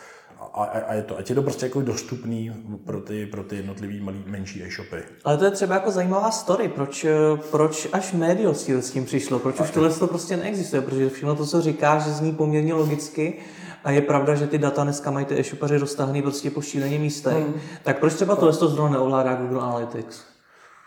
[0.54, 2.52] a, a, je to, ať je to prostě jako dostupný
[2.86, 5.04] pro ty, pro ty jednotlivý malý, menší e-shopy.
[5.24, 7.06] Ale to je třeba jako zajímavá story, proč,
[7.52, 11.46] proč až Medio s tím přišlo, proč už tohle to prostě neexistuje, protože všechno to,
[11.46, 13.40] co říká, že zní poměrně logicky
[13.88, 17.44] a je pravda, že ty data dneska mají ty e-shopaři roztahaný prostě po šíleně místech,
[17.44, 17.54] hmm.
[17.84, 20.24] tak proč třeba tohle to zrovna neovládá Google Analytics?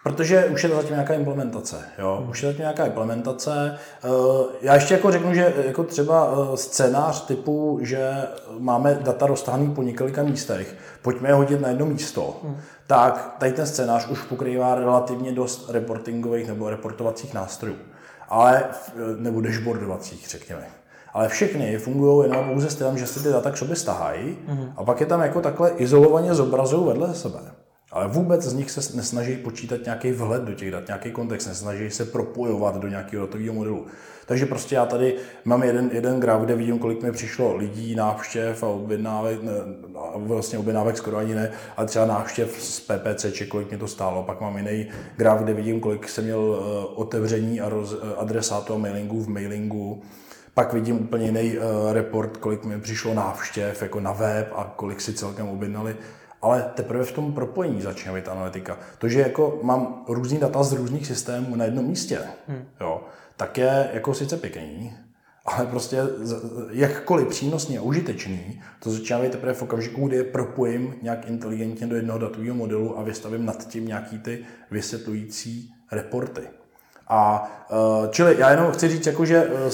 [0.03, 1.85] Protože už je to zatím nějaká implementace.
[1.99, 2.27] Jo?
[2.31, 3.79] Už je zatím nějaká implementace.
[4.05, 4.09] Eh,
[4.63, 8.13] já ještě jako řeknu, že jako třeba eh, scénář typu, že
[8.59, 12.57] máme data roztáhný po několika místech, pojďme je hodit na jedno místo, hmm.
[12.87, 17.77] tak tady ten scénář už pokrývá relativně dost reportingových nebo reportovacích nástrojů.
[18.29, 20.80] Ale, eh, nebo dashboardovacích, řekněme.
[21.13, 24.73] Ale všechny fungují jenom pouze s tím, že si ty data k sobě stahají hmm.
[24.77, 27.41] a pak je tam jako takhle izolovaně zobrazují vedle sebe.
[27.93, 31.91] Ale vůbec z nich se nesnaží počítat nějaký vhled do těch dat, nějaký kontext, nesnaží
[31.91, 33.87] se propojovat do nějakého datového modelu.
[34.27, 38.63] Takže prostě já tady mám jeden, jeden graf, kde vidím, kolik mi přišlo lidí, návštěv
[38.63, 39.53] a objednávek, ne,
[40.17, 44.23] vlastně objednávek skoro ani ne, ale třeba návštěv z PPC, kolik mě to stálo.
[44.23, 44.87] Pak mám jiný
[45.17, 49.29] graf, kde vidím, kolik jsem měl eh, otevření a roz, eh, adresátu a mailingu v
[49.29, 50.03] mailingu.
[50.61, 55.01] Pak vidím úplně jiný uh, report, kolik mi přišlo návštěv jako na web a kolik
[55.01, 55.97] si celkem objednali
[56.43, 58.79] ale teprve v tom propojení začíná být analytika.
[58.99, 62.65] To, že jako mám různý data z různých systémů na jednom místě, hmm.
[62.81, 63.05] jo,
[63.37, 64.97] tak je jako sice pěkný,
[65.45, 65.99] ale prostě
[66.71, 71.87] jakkoliv přínosný a užitečný, to začíná být teprve v okamžiku, kdy je propojím nějak inteligentně
[71.87, 76.43] do jednoho datového modelu a vystavím nad tím nějaký ty vysvětlující reporty.
[77.09, 79.71] A e, čili já jenom chci říct, jako, že e,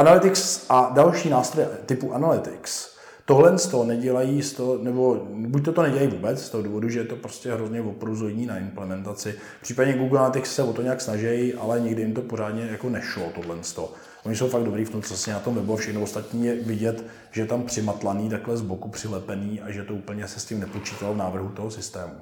[0.00, 2.90] Analytics a další nástroje typu Analytics
[3.30, 6.88] tohle z toho nedělají, z toho, nebo buď to to nedělají vůbec, z toho důvodu,
[6.88, 9.34] že je to prostě hrozně opruzojní na implementaci.
[9.62, 13.22] Případně Google Analytics se o to nějak snaží, ale nikdy jim to pořádně jako nešlo
[13.34, 13.92] tohle z toho.
[14.24, 17.04] Oni jsou fakt dobrý v tom, co se na tom webu, všechno ostatní je vidět,
[17.30, 20.60] že je tam přimatlaný, takhle z boku přilepený a že to úplně se s tím
[20.60, 22.12] nepočítalo v návrhu toho systému.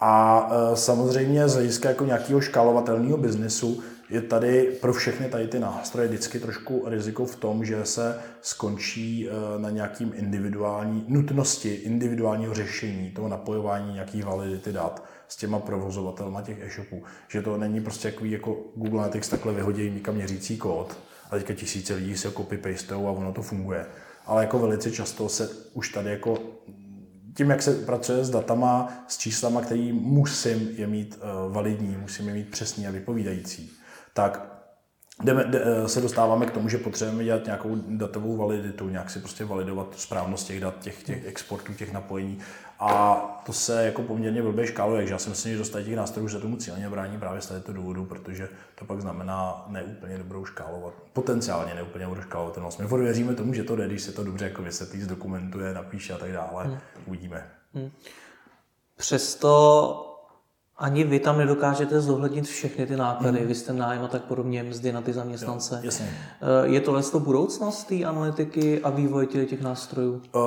[0.00, 5.58] A e, samozřejmě z hlediska jako nějakého škálovatelného biznesu je tady pro všechny tady ty
[5.58, 12.54] nástroje vždycky trošku riziko v tom, že se skončí e, na nějakým individuální nutnosti, individuálního
[12.54, 17.02] řešení, toho napojování nějakých validity dat s těma provozovatelma těch e-shopů.
[17.28, 20.96] Že to není prostě takový jako Google Analytics takhle vyhodí někam měřící kód
[21.30, 23.86] a teďka tisíce lidí se copy pastou a ono to funguje.
[24.26, 26.38] Ale jako velice často se už tady jako
[27.36, 32.28] tím, jak se pracuje s datama, s číslama, který musím je mít uh, validní, musím
[32.28, 33.72] je mít přesný a vypovídající,
[34.16, 34.56] tak
[35.22, 39.44] jdeme, eh, se dostáváme k tomu, že potřebujeme dělat nějakou datovou validitu, nějak si prostě
[39.44, 42.38] validovat správnost těch dat, těch, těch exportů, těch napojení.
[42.80, 46.28] A to se jako poměrně blbě škáluje, takže já si myslím, že dostat těch nástrojů
[46.28, 50.94] se tomu cíleně brání právě z této důvodu, protože to pak znamená neúplně dobrou škálovat,
[51.12, 52.78] potenciálně neúplně dobrou škálovatelnost.
[52.78, 56.18] My věříme tomu, že to jde, když se to dobře jako vysvětlí, zdokumentuje, napíše a
[56.18, 56.64] tak dále.
[56.64, 56.78] Hmm.
[57.06, 57.50] Uvidíme.
[57.74, 57.90] Hmm.
[58.96, 60.15] Přesto
[60.78, 63.46] ani vy tam nedokážete zohlednit všechny ty náklady, mm.
[63.46, 65.74] vy jste nájem a tak podobně, mzdy na ty zaměstnance.
[65.74, 66.08] Jo, jasně.
[66.42, 70.22] Eh, je tohle to budoucnost té analytiky a vývoj těch nástrojů?
[70.34, 70.42] Uh,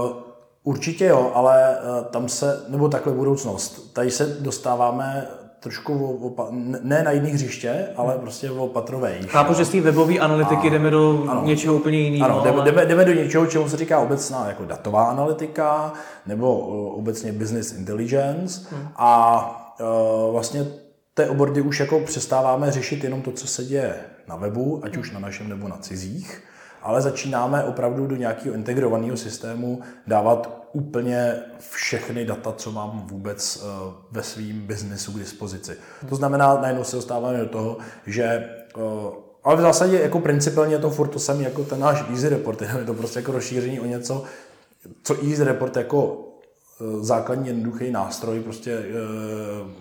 [0.64, 3.94] určitě jo, ale uh, tam se, nebo takhle budoucnost.
[3.94, 5.28] Tady se dostáváme
[5.60, 6.48] trošku opa-
[6.84, 8.22] ne na jiných hřiště, ale hmm.
[8.22, 9.26] prostě o patrovejš.
[9.26, 12.26] Chápu, že z té webové analytiky a, jdeme do ano, něčeho úplně jiného.
[12.26, 15.94] Ano, jdeme, jdeme, jdeme do něčeho, čemu se říká obecná jako datová analytika,
[16.26, 16.60] nebo
[16.90, 18.62] obecně business intelligence.
[18.72, 18.88] Hmm.
[18.96, 19.59] A Eh,
[20.32, 20.66] vlastně
[21.14, 23.96] té obor, kdy už jako přestáváme řešit jenom to, co se děje
[24.28, 26.44] na webu, ať už na našem nebo na cizích,
[26.82, 33.94] ale začínáme opravdu do nějakého integrovaného systému dávat úplně všechny data, co mám vůbec eh,
[34.12, 35.78] ve svém biznesu k dispozici.
[36.10, 38.82] To znamená, najednou se dostáváme do toho, že eh,
[39.44, 42.86] ale v zásadě jako principálně to furt to samé jako ten náš Easy Report, je
[42.86, 44.24] to prostě jako rozšíření o něco,
[45.04, 46.29] co Easy Report jako Eh,
[47.02, 48.84] základní jednoduchý nástroj, prostě e,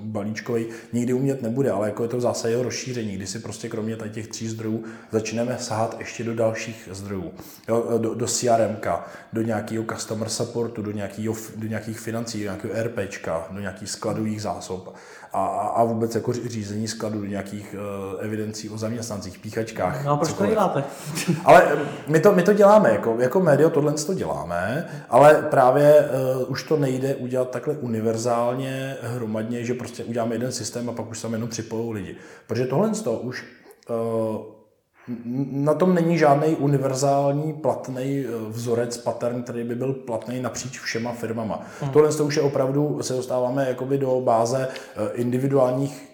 [0.01, 3.69] balíčkový, nikdy umět nebude, ale jako je to v zásadě jeho rozšíření, kdy si prostě
[3.69, 7.33] kromě tady těch tří zdrojů začneme sahat ještě do dalších zdrojů,
[7.69, 8.77] jo, eh, do, do CRM,
[9.33, 14.43] do nějakého customer supportu, do, nějakého, do nějakých financí, do nějakého RPčka, do nějakých skladových
[14.43, 14.95] zásob
[15.33, 17.75] a, a vůbec jako řízení skladu do nějakých
[18.15, 20.05] uh, evidencí o zaměstnancích, píchačkách.
[20.05, 20.85] No a proč to děláte?
[21.45, 26.11] ale my to, my to děláme, jako, jako médio tohle to děláme, ale právě
[26.41, 31.11] uh, už to nejde udělat takhle univerzálně, hromadně, že prostě uděláme jeden systém a pak
[31.11, 32.17] už tam jenom připojují lidi.
[32.47, 33.45] Protože tohle to už
[33.91, 34.58] uh,
[35.53, 41.13] na tom není žádný univerzální platný eh, vzorec, pattern, který by byl platný napříč všema
[41.13, 41.67] firmama.
[41.81, 41.91] Hmm.
[41.91, 46.09] Tohle už je opravdu, se dostáváme jakoby do báze eh, individuálních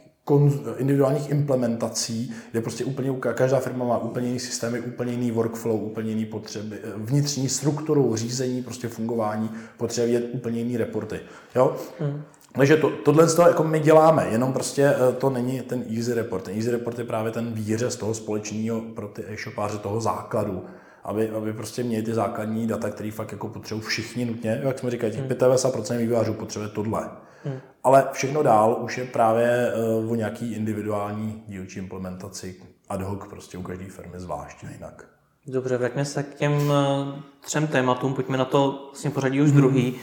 [0.77, 6.11] individuálních implementací, kde prostě úplně každá firma má úplně jiný systémy, úplně jiný workflow, úplně
[6.11, 11.21] jiný potřeby, eh, vnitřní strukturu, řízení, prostě fungování, potřebuje úplně jiný reporty.
[11.55, 11.77] Jo?
[12.01, 12.23] Hmm.
[12.57, 16.45] Takže to, tohle to jako my děláme, jenom prostě eh, to není ten easy report.
[16.45, 20.65] Ten easy report je právě ten výřez toho společného pro ty e-shopáře, toho základu,
[21.05, 24.61] aby, aby prostě měli ty základní data, které fakt jako potřebují všichni nutně.
[24.65, 25.99] Jak jsme říkali, těch 95% hmm.
[25.99, 27.11] vývojářů potřebuje tohle.
[27.45, 27.59] Hmm.
[27.85, 32.57] Ale všechno dál už je právě uh, o nějaký individuální dílčí implementaci
[32.89, 35.07] ad hoc prostě u každé firmy zvlášť jinak.
[35.47, 39.57] Dobře, vraťme se k těm eh, třem tématům, pojďme na to vlastně pořadí už hmm.
[39.57, 39.95] druhý.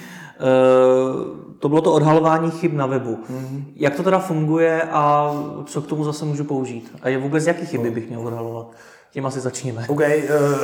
[0.41, 3.15] Uh, to bylo to odhalování chyb na webu.
[3.15, 3.63] Mm-hmm.
[3.75, 5.33] Jak to teda funguje a
[5.65, 6.91] co k tomu zase můžu použít?
[7.01, 7.93] A je vůbec jaký chyby no.
[7.93, 8.71] bych měl odhalovat?
[9.11, 9.85] Tím asi začněme.
[9.89, 10.05] OK, uh,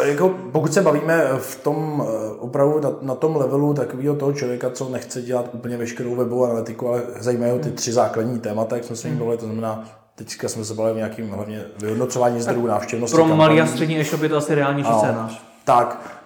[0.08, 2.08] jako pokud se bavíme v tom uh,
[2.40, 6.88] opravdu na, na tom levelu takového toho člověka, co nechce dělat úplně veškerou webovou analytiku,
[6.88, 9.84] ale zajímají ho ty tři základní témata, jak jsme se jim bavili, to znamená
[10.18, 13.16] Teďka jsme se bavili o nějakým hlavně vyhodnocování zdrojů návštěvnosti.
[13.16, 15.42] Pro malý a střední e-shop je to asi reálnější scénář.
[15.64, 16.22] Tak,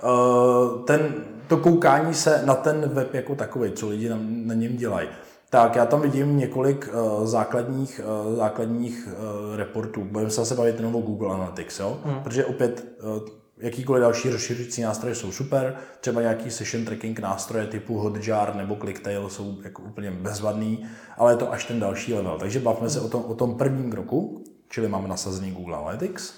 [0.85, 1.13] ten,
[1.51, 5.07] to koukání se na ten web jako takový, co lidi na, na něm dělají.
[5.49, 10.03] Tak já tam vidím několik uh, základních, uh, základních uh, reportů.
[10.03, 11.99] Budeme se zase bavit jenom o Google Analytics, jo?
[12.05, 12.23] Hmm.
[12.23, 13.27] protože opět uh,
[13.57, 19.29] jakýkoliv další rozšiřující nástroje jsou super, třeba nějaký session tracking nástroje typu Hotjar nebo Clicktail
[19.29, 20.85] jsou jako úplně bezvadný,
[21.17, 22.37] ale je to až ten další level.
[22.39, 26.33] Takže bavme se o tom, o tom prvním kroku, čili máme nasazený Google Analytics.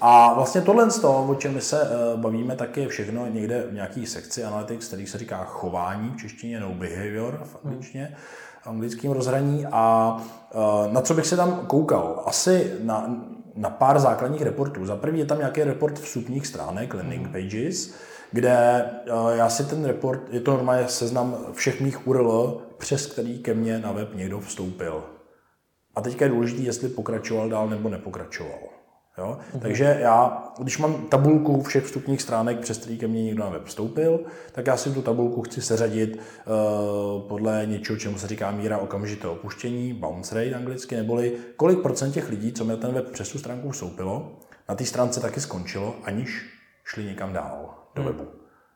[0.00, 3.62] A vlastně tohle z toho, o čem my se uh, bavíme, tak je všechno někde
[3.70, 8.16] v nějaký sekci Analytics, který se říká chování v češtině, no behavior v angličtině,
[8.64, 9.66] anglickým rozhraní.
[9.66, 10.16] A
[10.54, 12.22] uh, na co bych se tam koukal?
[12.26, 13.16] Asi na,
[13.54, 14.86] na pár základních reportů.
[14.86, 17.94] Za prvý je tam nějaký report vstupních stránek, landing pages,
[18.32, 23.38] kde uh, já si ten report, je to normálně seznam všech mých URL, přes který
[23.38, 25.04] ke mně na web někdo vstoupil.
[25.94, 28.77] A teďka je důležité, jestli pokračoval dál nebo nepokračoval.
[29.18, 29.38] Jo?
[29.38, 29.60] Mm-hmm.
[29.60, 33.64] Takže já, když mám tabulku všech vstupních stránek, přes který ke mně někdo na web
[33.64, 34.20] vstoupil,
[34.52, 39.32] tak já si tu tabulku chci seřadit uh, podle něčeho, čemu se říká míra okamžitého
[39.32, 43.38] opuštění, bounce rate anglicky, neboli kolik procent těch lidí, co mi ten web přes tu
[43.38, 44.38] stránku vstoupilo,
[44.68, 46.46] na té stránce taky skončilo, aniž
[46.84, 48.12] šli někam dál do hmm.
[48.12, 48.30] webu.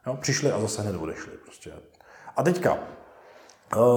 [0.06, 0.16] Jo?
[0.20, 1.32] Přišli a zase hned odešli.
[1.44, 1.72] Prostě.
[2.36, 2.78] A teďka,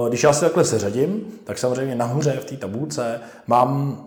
[0.08, 4.00] když já si takhle seřadím, tak samozřejmě nahoře v té tabulce mám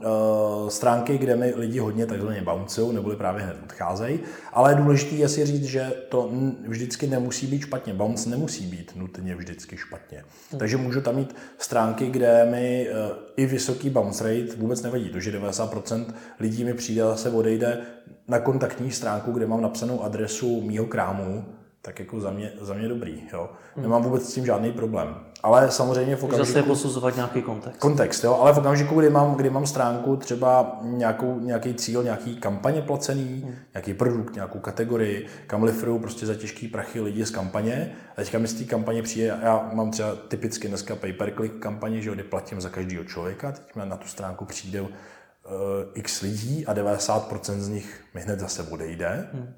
[0.64, 4.20] uh, stránky, kde mi lidi hodně takzvaně bounceují, neboli právě hned odcházejí,
[4.54, 6.30] ale důležité je si říct, že to
[6.68, 7.94] vždycky nemusí být špatně.
[7.94, 10.24] Bounce nemusí být nutně vždycky špatně.
[10.52, 10.60] Hmm.
[10.60, 15.10] Takže můžu tam mít stránky, kde mi uh, i vysoký bounce rate vůbec nevadí.
[15.10, 16.06] To, že 90%
[16.40, 17.82] lidí mi přijde a zase odejde
[18.28, 21.46] na kontaktní stránku, kde mám napsanou adresu mýho krámu,
[21.82, 23.24] tak jako za mě, za mě dobrý.
[23.34, 23.50] Jo.
[23.76, 23.84] Hmm.
[23.84, 25.16] Nemám vůbec s tím žádný problém.
[25.44, 26.48] Ale samozřejmě v okamžiku...
[26.48, 27.80] Zase posuzovat nějaký kontext.
[27.80, 32.36] Kontext, jo, ale v okamžiku, kdy mám, kdy mám stránku třeba nějakou, nějaký cíl, nějaký
[32.36, 33.56] kampaně placený, hmm.
[33.74, 37.96] nějaký produkt, nějakou kategorii, kam lifruju prostě za těžký prachy lidi z kampaně.
[38.12, 41.60] A teďka mi z té kampaně přijde, já mám třeba typicky dneska pay per click
[41.60, 44.90] kampaně, že kdy platím za každého člověka, teď na tu stránku přijde uh,
[45.94, 49.30] x lidí a 90% z nich mi hned zase odejde.
[49.34, 49.54] Hmm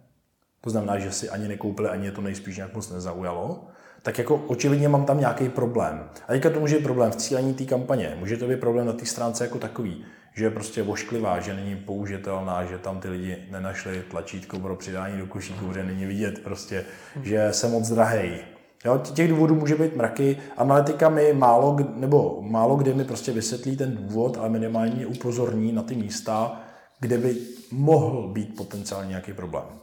[0.62, 3.68] to znamená, že si ani nekoupili, ani je to nejspíš nějak moc nezaujalo,
[4.02, 6.10] tak jako očividně mám tam nějaký problém.
[6.28, 8.94] A teďka to může být problém v cílení té kampaně, může to být problém na
[8.94, 10.06] té stránce jako takový,
[10.36, 15.20] že je prostě vošklivá, že není použitelná, že tam ty lidi nenašli tlačítko pro přidání
[15.20, 16.86] do košíku, kde není vidět prostě,
[17.24, 18.40] že jsem moc drahej.
[18.86, 20.38] Jo, těch důvodů může být mraky.
[20.58, 25.84] Analytika mi málo, nebo málo kdy mi prostě vysvětlí ten důvod, ale minimálně upozorní na
[25.84, 26.62] ty místa,
[27.00, 27.38] kde by
[27.72, 29.81] mohl být potenciálně nějaký problém.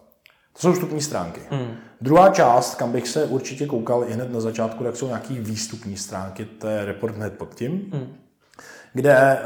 [0.58, 1.40] To jsou vstupní stránky.
[1.50, 1.76] Hmm.
[2.00, 5.96] Druhá část, kam bych se určitě koukal i hned na začátku, tak jsou nějaký výstupní
[5.96, 8.14] stránky, to je report hned pod tím, hmm.
[8.92, 9.38] kde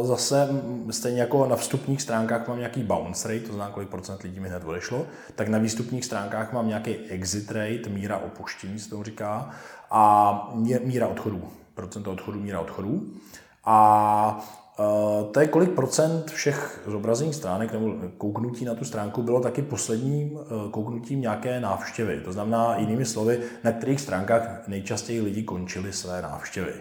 [0.00, 0.48] uh, zase
[0.90, 4.48] stejně jako na vstupních stránkách mám nějaký bounce rate, to znamená, kolik procent lidí mi
[4.48, 9.50] hned odešlo, tak na výstupních stránkách mám nějaký exit rate, míra opuštění se tomu říká,
[9.90, 13.06] a míra odchodů, procento odchodů, míra odchodů.
[13.64, 14.59] A Eh,
[15.32, 20.38] to je kolik procent všech zobrazených stránek nebo kouknutí na tu stránku bylo taky posledním
[20.38, 22.20] eh, kouknutím nějaké návštěvy.
[22.24, 26.72] To znamená, jinými slovy, na kterých stránkách nejčastěji lidi končili své návštěvy.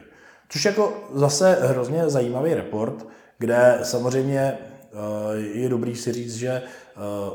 [0.49, 6.61] Což jako zase hrozně zajímavý report, kde samozřejmě eh, je dobrý si říct, že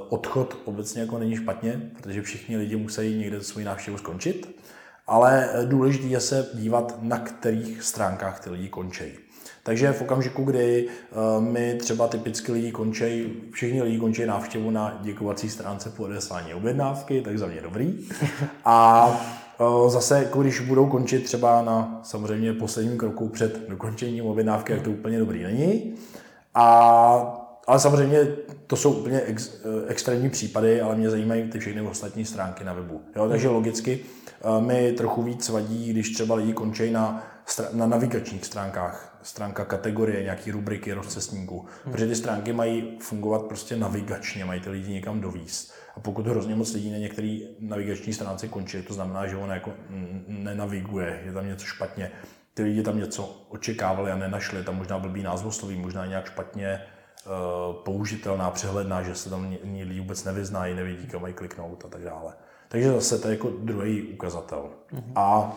[0.08, 4.60] odchod obecně jako není špatně, protože všichni lidi musí někde svou návštěvu skončit,
[5.06, 9.04] ale důležité je se dívat, na kterých stránkách ty lidi končí.
[9.66, 14.98] Takže v okamžiku, kdy uh, my třeba typicky lidi končí, všichni lidi končí návštěvu na
[15.02, 18.08] děkovací stránce po odeslání objednávky, tak za mě dobrý.
[18.64, 19.06] A
[19.60, 24.82] uh, zase, jako když budou končit třeba na samozřejmě posledním kroku před dokončením objednávky, tak
[24.82, 25.94] to úplně dobrý není.
[26.54, 28.18] A ale samozřejmě
[28.66, 32.72] to jsou úplně ex, eh, extrémní případy, ale mě zajímají ty všechny ostatní stránky na
[32.72, 33.02] webu.
[33.16, 34.00] Jo, takže logicky
[34.60, 37.26] mi trochu víc vadí, když třeba lidi končí na,
[37.72, 41.66] na navigačních stránkách stránka kategorie, nějaký rubriky rozcestníků.
[41.84, 41.92] Hmm.
[41.92, 45.74] Protože ty stránky mají fungovat prostě navigačně, mají ty lidi někam dovíst.
[45.96, 49.72] A pokud hrozně moc lidí na některé navigační stránce končí, to znamená, že on jako
[50.28, 52.10] nenaviguje, je tam něco špatně.
[52.54, 56.80] Ty lidi tam něco očekávali a nenašli, tam možná blbý názvosloví, možná nějak špatně
[57.26, 57.32] uh,
[57.82, 62.32] použitelná, přehledná, že se tam lidi vůbec nevyznají, nevidí, kam mají kliknout a tak dále.
[62.68, 64.70] Takže zase to je jako druhý ukazatel.
[64.92, 65.12] Mm-hmm.
[65.16, 65.56] A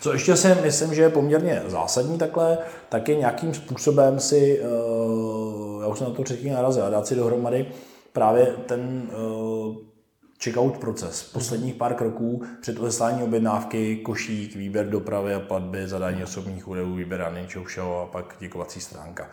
[0.00, 2.58] co ještě si myslím, že je poměrně zásadní takhle,
[2.88, 7.14] tak je nějakým způsobem si, eh, já už jsem na to předtím narazil, dát si
[7.14, 7.66] dohromady
[8.12, 9.92] právě ten eh,
[10.44, 11.22] checkout proces.
[11.22, 17.32] Posledních pár kroků před odeslání objednávky, košík, výběr dopravy a platby, zadání osobních údajů, výběr
[17.34, 19.28] něčeho všeho a pak děkovací stránka.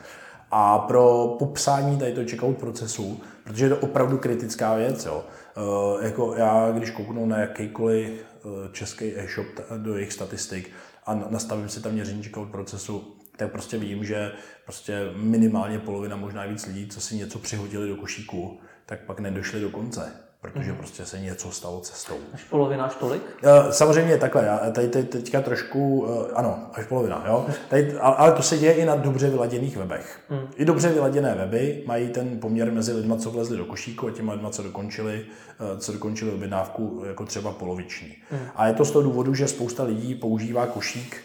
[0.52, 5.24] A pro popsání tady toho checkout procesu, protože je to opravdu kritická věc, jo,
[5.58, 8.26] uh, jako já, když kouknu na jakýkoliv
[8.72, 10.72] český e-shop do jejich statistik
[11.06, 14.32] a nastavím si tam měření checkout procesu, tak prostě vím, že
[14.66, 19.62] prostě minimálně polovina, možná víc lidí, co si něco přihodili do košíku, tak pak nedošli
[19.62, 20.78] do konce protože mm-hmm.
[20.78, 22.18] prostě se něco stalo cestou.
[22.34, 23.22] Až polovina, až tolik?
[23.70, 27.46] Samozřejmě takhle, já tady, tady teďka trošku, uh, ano, až polovina, jo.
[27.70, 30.20] Tady, ale to se děje i na dobře vyladěných webech.
[30.30, 30.48] Mm.
[30.56, 34.34] I dobře vyladěné weby mají ten poměr mezi lidmi, co vlezli do košíku a těma
[34.34, 35.26] lidma, co dokončili,
[35.72, 38.16] uh, co dokončili objednávku, jako třeba poloviční.
[38.32, 38.40] Mm.
[38.56, 41.18] A je to z toho důvodu, že spousta lidí používá košík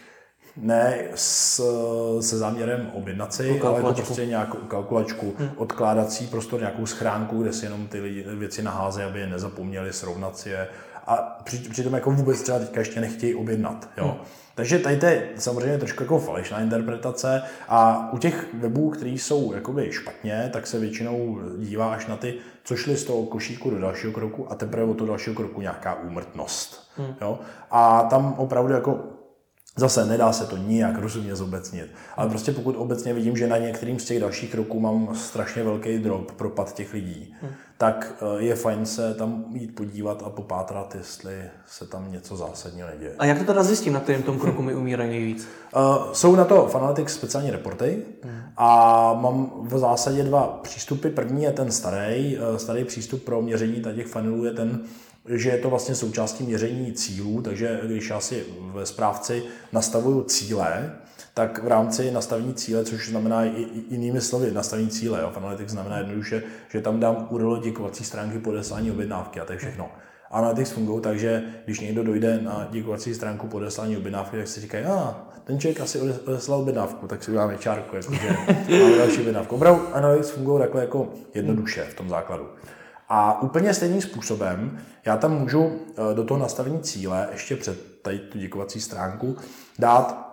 [0.57, 1.61] Ne s,
[2.21, 5.49] se záměrem objednat si, ale jako prostě nějakou kalkulačku, hmm.
[5.57, 10.37] odkládací prostor, nějakou schránku, kde si jenom ty lidi, věci naházejí, aby je nezapomněli, srovnat
[10.37, 10.67] si je.
[11.07, 13.89] A přitom jako vůbec třeba teďka ještě nechtějí objednat.
[13.97, 14.05] Jo?
[14.05, 14.17] Hmm.
[14.55, 19.53] Takže tady to je samozřejmě trošku jako falešná interpretace a u těch webů, které jsou
[19.53, 23.79] jakoby špatně, tak se většinou dívá až na ty, co šli z toho košíku do
[23.79, 26.91] dalšího kroku a teprve od toho dalšího kroku nějaká úmrtnost.
[26.97, 27.15] Hmm.
[27.21, 27.39] Jo?
[27.71, 28.99] A tam opravdu jako
[29.77, 33.99] Zase nedá se to nijak rozumně zobecnit, ale prostě pokud obecně vidím, že na některým
[33.99, 37.51] z těch dalších kroků mám strašně velký drop, propad těch lidí, hmm.
[37.77, 42.87] tak eh, je fajn se tam jít podívat a popátrat, jestli se tam něco zásadního
[42.87, 43.15] neděje.
[43.19, 45.47] A jak to teda zjistím, na kterém tom kroku mi umírají nejvíc?
[45.75, 48.41] Uh, jsou na to Fanalytics speciální reporty hmm.
[48.57, 51.09] a mám v zásadě dva přístupy.
[51.09, 54.83] První je ten starý, uh, starý přístup pro měření těch funnelů je ten,
[55.27, 60.91] že je to vlastně součástí měření cílů, takže když já si ve správci nastavuju cíle,
[61.33, 65.97] tak v rámci nastavení cíle, což znamená i jinými slovy nastavení cíle, jo, Analytics znamená
[65.97, 69.91] jednoduše, že tam dám URL děkovací stránky podeslání objednávky a to je všechno.
[70.31, 74.85] Analytics fungují tak, že když někdo dojde na děkovací stránku podeslání objednávky, tak si říkají,
[74.85, 78.29] a ten člověk asi odeslal objednávku, tak si uděláme čárku, jakože
[78.69, 79.55] máme další objednávku.
[79.55, 82.47] Opravdu Analytics fungují takhle jako jednoduše v tom základu.
[83.09, 88.19] A úplně stejným způsobem já tam můžu eh, do toho nastavení cíle ještě před tady
[88.19, 89.37] tu děkovací stránku
[89.79, 90.25] dát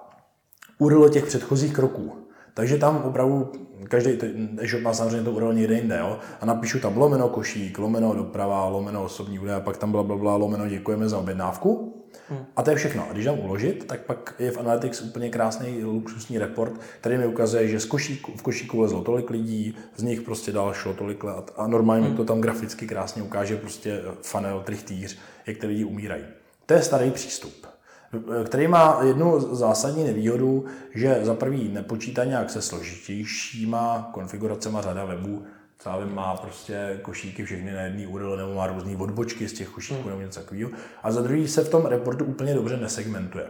[0.79, 2.17] URL těch předchozích kroků.
[2.55, 3.53] Takže tam opravdu
[3.89, 4.19] každý
[4.59, 6.19] e-shop má samozřejmě to URL někde jinde, jo?
[6.41, 10.17] a napíšu tam lomeno košík, lomeno doprava, lomeno osobní údaje, a pak tam bla, bla,
[10.17, 11.99] bla, lomeno děkujeme za objednávku.
[12.29, 12.45] Hmm.
[12.57, 13.07] A to je všechno.
[13.11, 17.27] A když dám uložit, tak pak je v Analytics úplně krásný luxusní report, který mi
[17.27, 21.25] ukazuje, že z košíku, v košíku lezlo tolik lidí, z nich prostě dál šlo tolik
[21.25, 22.17] let a normálně hmm.
[22.17, 26.25] to tam graficky krásně ukáže prostě funnel, trichtýř, jak ty lidi umírají.
[26.67, 27.72] To je starý přístup
[28.45, 35.43] který má jednu zásadní nevýhodu, že za prvý nepočítá nějak se složitějšíma konfiguracemi řada webů,
[35.77, 40.01] třeba má prostě košíky všechny na jedný URL nebo má různé odbočky z těch košíků
[40.01, 40.11] hmm.
[40.11, 40.71] nebo něco takového.
[41.03, 43.47] A za druhý se v tom reportu úplně dobře nesegmentuje.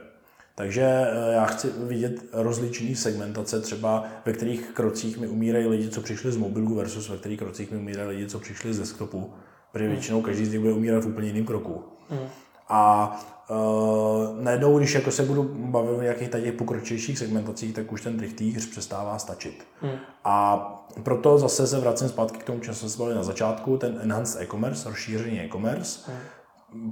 [0.54, 6.00] Takže eh, já chci vidět rozličné segmentace, třeba ve kterých krocích mi umírají lidi, co
[6.00, 9.32] přišli z mobilu versus ve kterých krocích mi umírají lidi, co přišli z desktopu.
[9.72, 11.84] Protože většinou každý z nich bude umírat v úplně jiném kroku.
[12.08, 12.28] Hmm.
[12.68, 13.10] A
[13.50, 18.18] uh, najednou, když jako se budu bavit o nějakých těch pokročilejších segmentacích, tak už ten
[18.18, 19.64] trichtýř přestává stačit.
[19.80, 19.96] Hmm.
[20.24, 20.66] A
[21.02, 24.42] proto zase se vracím zpátky k tomu, čem jsme se bavili na začátku, ten enhanced
[24.42, 26.18] e-commerce, rozšířený e-commerce, hmm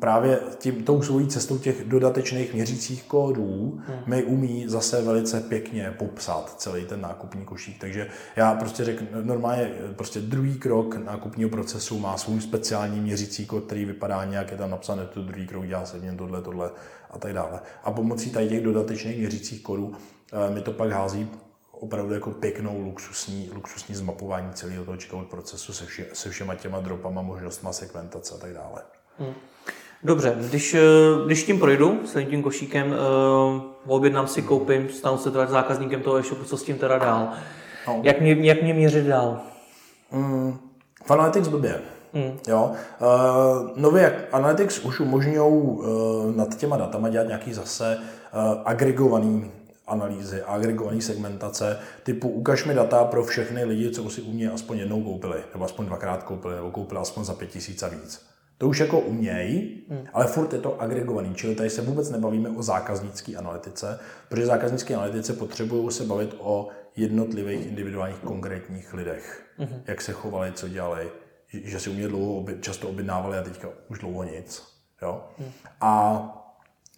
[0.01, 3.99] právě tím, tou svojí cestou těch dodatečných měřících kódů hmm.
[4.07, 7.79] mi umí zase velice pěkně popsat celý ten nákupní košík.
[7.79, 8.07] Takže
[8.37, 13.85] já prostě řeknu, normálně prostě druhý krok nákupního procesu má svůj speciální měřící kód, který
[13.85, 16.71] vypadá nějak, je tam napsané, to druhý krok dělá se něm tohle, tohle
[17.11, 17.61] a tak dále.
[17.85, 19.95] A pomocí tady těch dodatečných měřících kódů
[20.33, 21.29] eh, mi to pak hází
[21.73, 26.81] opravdu jako pěknou luxusní, luxusní zmapování celého toho checkout procesu se, vše, se všema těma
[26.81, 28.83] dropama, možnostma sekventace a tak dále.
[30.03, 30.81] Dobře, když, eh,
[31.27, 36.19] když tím projdu s tím košíkem, uh, objednám si, koupím, stanu se teda zákazníkem toho
[36.19, 37.29] e-shopu, co s tím teda dál?
[37.89, 38.01] No.
[38.03, 39.41] Jak, mě, jak mě měřit dál?
[40.13, 40.59] Mm,
[41.09, 41.81] Analytics blbě.
[42.13, 42.39] Mm.
[42.49, 42.73] Jo.
[43.01, 45.87] Uh, nově Analytics už umožňují uh,
[46.37, 49.51] nad těma datama dělat nějaký zase uh, agregovaný
[49.87, 54.79] analýzy, agregované segmentace, typu ukaž mi data pro všechny lidi, co si u mě aspoň
[54.79, 58.30] jednou koupili, nebo aspoň dvakrát koupili, nebo koupili aspoň za pět tisíc a víc.
[58.61, 60.07] To už jako umějí, hmm.
[60.13, 63.99] ale furt je to agregovaný, čili tady se vůbec nebavíme o zákaznické analytice,
[64.29, 69.47] protože zákaznické analytice potřebují se bavit o jednotlivých individuálních konkrétních lidech.
[69.57, 69.83] Hmm.
[69.87, 71.11] Jak se chovali, co dělali,
[71.53, 74.63] že si u mě dlouho, často objednávali a teďka už dlouho nic.
[75.03, 75.25] Jo?
[75.39, 75.51] Hmm.
[75.81, 76.23] A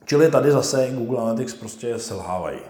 [0.04, 2.60] čili tady zase Google Analytics prostě selhávají.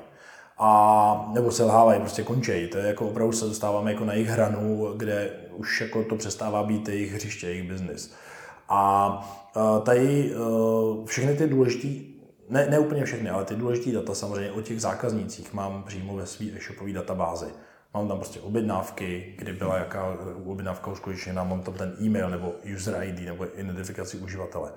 [0.59, 2.69] A, nebo selhávají, prostě končí.
[2.69, 6.63] To je jako opravdu se dostáváme jako na jejich hranu, kde už jako to přestává
[6.63, 8.15] být jejich hřiště, jejich biznis.
[8.75, 9.21] A
[9.83, 10.37] tady e,
[11.07, 11.89] všechny ty důležité,
[12.49, 16.27] ne, ne úplně všechny, ale ty důležité data samozřejmě o těch zákaznících mám přímo ve
[16.27, 17.47] své e-shopové databázi.
[17.95, 23.03] Mám tam prostě objednávky, kdy byla jaká objednávka uskutečněna, mám tam ten e-mail nebo user
[23.03, 24.73] ID nebo identifikaci uživatele.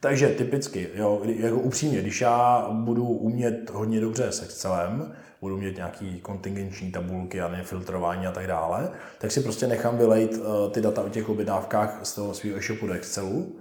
[0.00, 5.76] Takže typicky, jo, jako upřímně, když já budu umět hodně dobře s Excelem, budu mít
[5.76, 10.80] nějaký kontingenční tabulky a nefiltrování a tak dále, tak si prostě nechám vylejt uh, ty
[10.80, 13.56] data o těch objednávkách z toho svého e-shopu do Excelu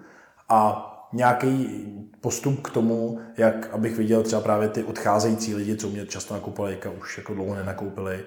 [0.49, 1.85] a nějaký
[2.21, 6.73] postup k tomu, jak abych viděl třeba právě ty odcházející lidi, co mě často nakupovali,
[6.73, 8.25] jak už jako dlouho nenakoupili.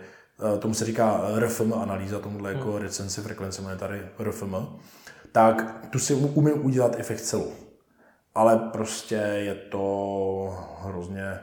[0.53, 2.83] Uh, tomu se říká RFM analýza, tomuhle jako hmm.
[2.83, 4.55] Recensive Frequency Monetary RFM.
[5.33, 7.53] Tak tu si umím udělat i v Excelu.
[8.35, 11.39] Ale prostě je to hrozně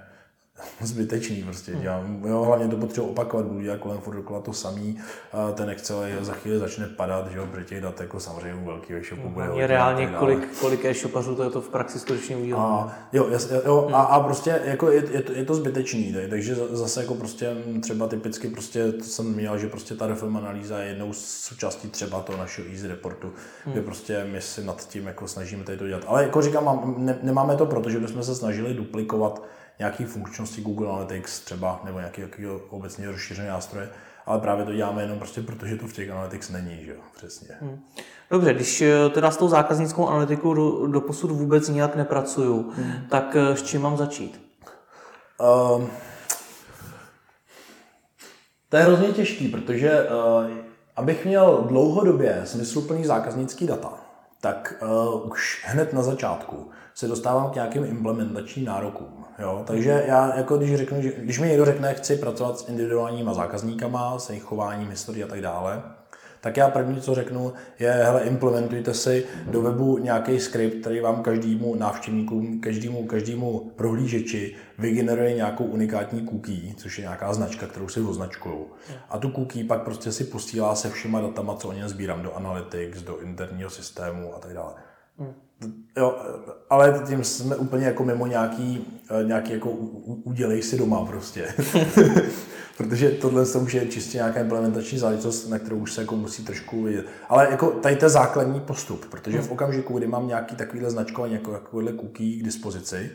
[0.82, 1.72] zbytečný prostě.
[1.76, 4.98] Dělám, jo, hlavně to potřebuji opakovat, budu dělat kolem furt dokola to samý,
[5.34, 8.62] a ten Excel je, za chvíli začne padat, že jo, protože těch dat jako samozřejmě
[8.62, 12.38] u velkého e-shopu bude Je reálně, kolik, kolik e-shopařů to je to v praxi skutečně
[12.38, 12.60] udělá.
[12.62, 13.96] A, jo, jas, jo hmm.
[13.96, 17.56] a, a, prostě jako je, je, to, je to zbytečný, tak, takže zase jako prostě
[17.82, 21.90] třeba typicky prostě to jsem měl, že prostě ta reform analýza je jednou z součástí
[21.90, 23.34] třeba toho našeho easy reportu,
[23.66, 23.74] hmm.
[23.74, 26.04] kde prostě my si nad tím jako snažíme tady to dělat.
[26.08, 29.44] Ale jako říkám, ne, nemáme to proto, že bychom se snažili duplikovat
[29.80, 33.90] nějaké funkčnosti Google Analytics třeba, nebo nějaký, nějaký obecně rozšířené nástroje,
[34.26, 37.02] ale právě to děláme jenom prostě proto, že to v těch Analytics není, že jo,
[37.16, 37.56] přesně.
[37.62, 37.80] Hmm.
[38.32, 42.94] Dobře, když eh, teda s tou zákaznickou analytikou do, do posud vůbec nijak nepracuju, hmm.
[43.10, 44.42] tak eh, s čím mám začít?
[45.78, 45.90] Um,
[48.70, 50.58] to je hrozně těžký, protože uh,
[50.96, 53.94] abych měl dlouhodobě smysluplný zákaznický data,
[54.42, 59.19] tak uh, už hned na začátku se dostávám k nějakým implementačním nárokům.
[59.40, 59.64] Jo?
[59.68, 64.20] Takže já, jako když, řeknu, že, když mi někdo řekne, chci pracovat s individuálníma zákazníkama,
[64.20, 65.82] s jejich chováním, historií a tak dále,
[66.42, 71.24] tak já první, co řeknu, je, hele, implementujte si do webu nějaký skript, který vám
[71.24, 78.02] každému návštěvníku, každému, každému prohlížeči vygeneruje nějakou unikátní cookie, což je nějaká značka, kterou si
[78.02, 78.66] označkují.
[79.10, 82.36] A tu cookie pak prostě si posílá se všema datama, co o něm sbírám, do
[82.36, 84.74] analytics, do interního systému a tak dále.
[85.18, 85.34] Hmm.
[85.98, 86.18] Jo,
[86.70, 89.70] ale tím jsme úplně jako mimo nějaký, eh, nějaký jako
[90.24, 91.54] udělej si doma prostě.
[92.78, 96.84] Protože tohle už je čistě nějaká implementační záležitost, na kterou už se jako musí trošku
[96.84, 97.06] vidět.
[97.30, 99.52] Ale jako tady to je základní postup, protože v hmm.
[99.52, 103.12] okamžiku, kdy mám nějaký takovýhle značkování, jako takovýhle cookie k dispozici,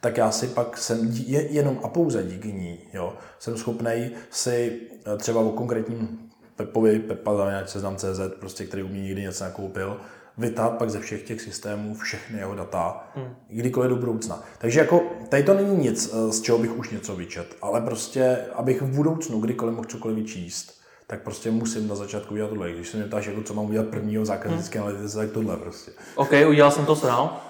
[0.00, 4.80] tak já si pak jsem jenom a pouze díky ní, jo, jsem schopný si
[5.14, 6.18] eh, třeba o konkrétním
[6.56, 10.00] Pepovi, Pepa za seznam CZ, prostě, který u mě nikdy něco nakoupil,
[10.38, 13.34] vytát pak ze všech těch systémů všechny jeho data, hmm.
[13.48, 14.42] kdykoliv do budoucna.
[14.58, 18.38] Takže jako tady to není nic, eh, z čeho bych už něco vyčet, ale prostě,
[18.54, 22.72] abych v budoucnu kdykoliv mohl cokoliv vyčíst, tak prostě musím na začátku udělat tohle.
[22.72, 24.88] Když se mě ptáš, jako co mám udělat prvního zákaznické hmm.
[24.88, 25.90] analytice, tak tohle prostě.
[26.14, 27.40] OK, udělal jsem to sám.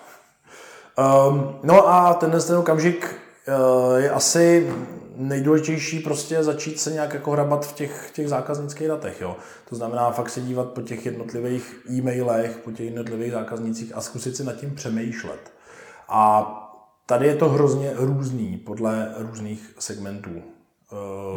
[0.98, 3.14] Um, no a tenhle ten okamžik
[3.48, 4.72] uh, je asi
[5.18, 9.20] nejdůležitější prostě začít se nějak jako hrabat v těch, těch zákaznických datech.
[9.20, 9.36] Jo.
[9.68, 14.36] To znamená fakt se dívat po těch jednotlivých e-mailech, po těch jednotlivých zákaznicích a zkusit
[14.36, 15.52] si nad tím přemýšlet.
[16.08, 16.54] A
[17.06, 20.38] tady je to hrozně různý podle různých segmentů uh,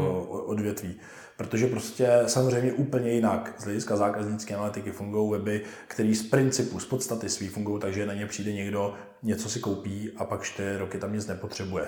[0.02, 0.26] hmm.
[0.30, 0.96] odvětví.
[1.38, 6.86] Protože prostě samozřejmě úplně jinak z hlediska zákaznické analytiky fungují weby, které z principu, z
[6.86, 10.98] podstaty svý fungují, takže na ně přijde někdo, něco si koupí a pak čtyři roky
[10.98, 11.88] tam nic nepotřebuje.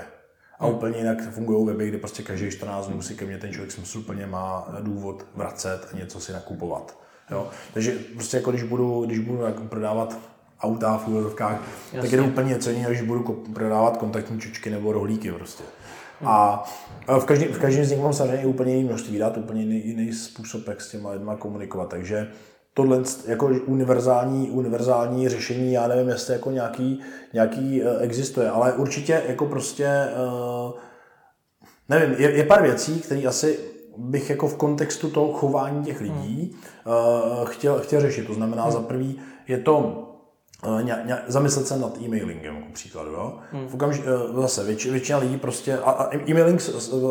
[0.60, 3.72] A úplně jinak fungují weby, kde prostě každý 14 dnů si ke mně ten člověk
[3.72, 6.98] smysluplně má důvod vracet a něco si nakupovat.
[7.32, 7.50] Jo?
[7.74, 10.18] Takže prostě jako když budu, když budu jako prodávat
[10.62, 11.62] auta v úvodovkách,
[12.02, 13.24] tak je to úplně něco jiného, když budu
[13.54, 15.64] prodávat kontaktní čočky nebo rohlíky prostě.
[16.20, 16.30] Hmm.
[16.30, 16.64] A
[17.20, 20.14] v každém, v každém z nich mám samozřejmě úplně jiný množství dát, úplně jiný, jiný
[20.14, 21.90] způsob, jak s těma lidma komunikovat.
[21.90, 22.32] Takže
[22.74, 27.00] tohle jako univerzální, univerzální řešení, já nevím, jestli jako nějaký,
[27.34, 30.08] nějaký uh, existuje, ale určitě jako prostě,
[30.66, 30.72] uh,
[31.90, 33.60] nevím, je, je pár věcí, které asi
[33.98, 36.56] bych jako v kontextu toho chování těch lidí
[36.86, 38.28] uh, chtěl, chtěl řešit.
[38.28, 38.72] To znamená, hmm.
[38.72, 40.10] za prvý je to
[40.82, 43.12] ně, ně, zamyslet se nad e-mailingem, jako příkladu.
[43.12, 43.40] Jo?
[43.52, 43.68] Hmm.
[43.68, 46.62] V okamž, eh, zase větši, většina lidí prostě, a, a e-mailing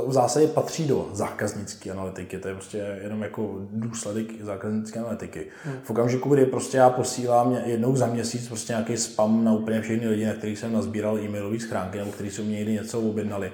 [0.06, 5.46] v zásadě patří do zákaznické analytiky, to je prostě jenom jako důsledek zákaznické analytiky.
[5.64, 5.74] Hmm.
[5.82, 10.08] V okamžiku, kdy prostě já posílám jednou za měsíc prostě nějaký spam na úplně všechny
[10.08, 13.52] lidi, na kterých jsem nazbíral e-mailové schránky, nebo kteří jsou mě někdy něco objednali,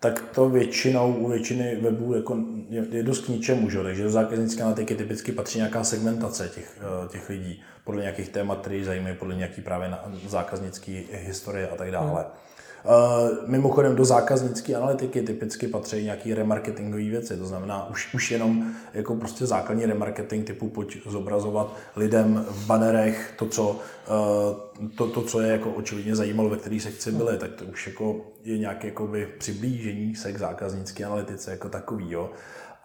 [0.00, 2.38] tak to většinou u většiny webů jako
[2.68, 3.82] je, je dost k ničemu, že?
[3.82, 8.60] takže do zákaznické analytiky typicky patří nějaká segmentace těch, eh, těch lidí podle nějakých témat,
[8.60, 9.94] které zajímají, podle nějaký právě
[10.26, 12.22] zákaznické historie a tak dále.
[12.22, 12.49] Hmm.
[12.84, 18.72] Uh, mimochodem do zákaznické analytiky typicky patří nějaké remarketingové věci, to znamená už, už jenom
[18.94, 25.22] jako prostě základní remarketing typu pojď zobrazovat lidem v banerech to, co, uh, to, to,
[25.22, 28.86] co je jako očividně zajímalo, ve kterých sekci byly, tak to už jako je nějaké
[28.86, 32.12] jakoby přiblížení se k zákaznické analytice jako takový.
[32.12, 32.30] Jo.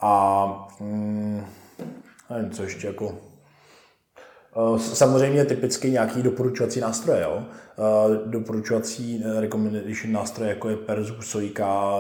[0.02, 1.46] A mm,
[2.30, 3.18] nevím, co ještě jako
[4.58, 7.22] Eh, samozřejmě typicky nějaký doporučovací nástroje.
[7.22, 7.44] Jo?
[7.78, 11.98] Eh, doporučovací eh, recommendation nástroje, jako je Perzus, Sojka,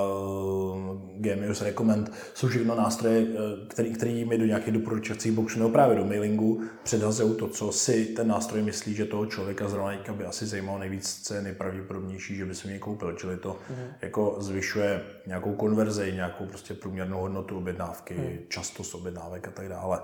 [1.17, 3.27] Genius Recommend, jsou všechno nástroje,
[3.67, 8.05] který, který mi do nějakých doporučovacích boxů nebo právě do mailingu předhazují to, co si
[8.05, 12.45] ten nástroj myslí, že toho člověka zrovna by asi zajímalo nejvíc, co je nejpravděpodobnější, že
[12.45, 13.13] by si mě koupil.
[13.13, 13.75] Čili to mm.
[14.01, 18.37] jako zvyšuje nějakou konverzi, nějakou prostě průměrnou hodnotu objednávky, mm.
[18.49, 19.99] častost objednávek a tak dále.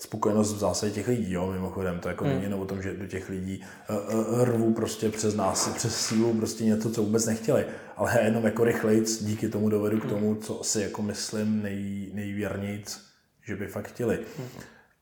[0.00, 2.32] Spokojenost v zásadě těch lidí, jo, mimochodem, to jako hmm.
[2.32, 6.06] není jenom o tom, že do těch lidí uh, uh, rvou prostě přes nás, přes
[6.06, 7.66] sílu prostě něco, co vůbec nechtěli,
[7.96, 13.00] ale jenom jako rychlejc díky tomu dovedu k tomu, co si jako myslím nej, nejvěrnějc,
[13.46, 14.18] že by fakt chtěli.
[14.38, 14.48] Hmm.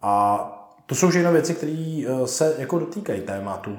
[0.00, 0.46] A
[0.86, 3.78] to jsou všechno věci, které se jako dotýkají tématu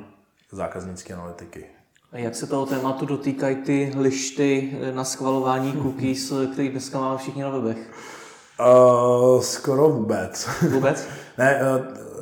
[0.52, 1.66] zákaznické analytiky.
[2.12, 7.44] A jak se toho tématu dotýkají ty lišty na schvalování cookies, který dneska máme všichni
[7.44, 7.92] na webech?
[8.62, 10.50] Uh, skoro vůbec.
[10.70, 11.08] Vůbec?
[11.38, 11.60] ne,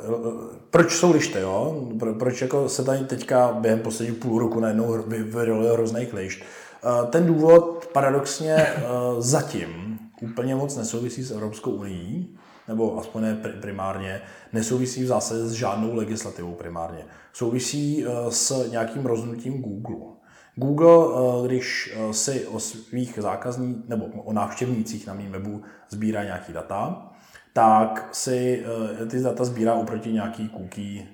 [0.08, 0.24] uh,
[0.70, 1.88] proč jsou lišty, jo?
[1.98, 6.42] Pro, proč jako se tady teďka během posledních půl roku najednou vyroli hrozný lišt?
[6.84, 12.26] Uh, ten důvod paradoxně uh, zatím úplně moc nesouvisí s Evropskou unii,
[12.68, 14.20] nebo aspoň ne primárně,
[14.52, 17.04] nesouvisí v zásadě s žádnou legislativou primárně.
[17.32, 20.19] Souvisí s nějakým rozhodnutím Google.
[20.60, 26.24] Google, eh, když eh, si o svých zákaznících nebo o návštěvnících na mém webu sbírá
[26.24, 27.12] nějaký data,
[27.52, 28.64] tak si
[29.02, 31.06] eh, ty data sbírá oproti nějaký cookie,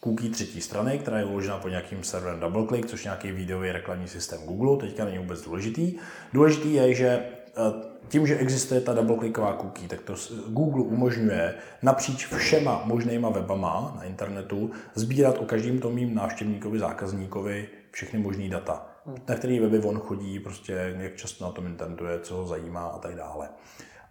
[0.00, 4.08] cookie třetí strany, která je uložena pod nějakým serverem DoubleClick, což je nějaký videový reklamní
[4.08, 5.94] systém Google, teďka není vůbec důležitý.
[6.32, 7.24] Důležitý je, že
[8.08, 10.14] tím, že existuje ta doubleclicková cookie, tak to
[10.48, 17.68] Google umožňuje napříč všema možnýma webama na internetu sbírat o každém tom mým návštěvníkovi, zákazníkovi
[17.92, 19.16] všechny možný data, hmm.
[19.28, 22.86] na který weby on chodí, prostě jak často na tom internetu je, co ho zajímá
[22.86, 23.48] a tak dále.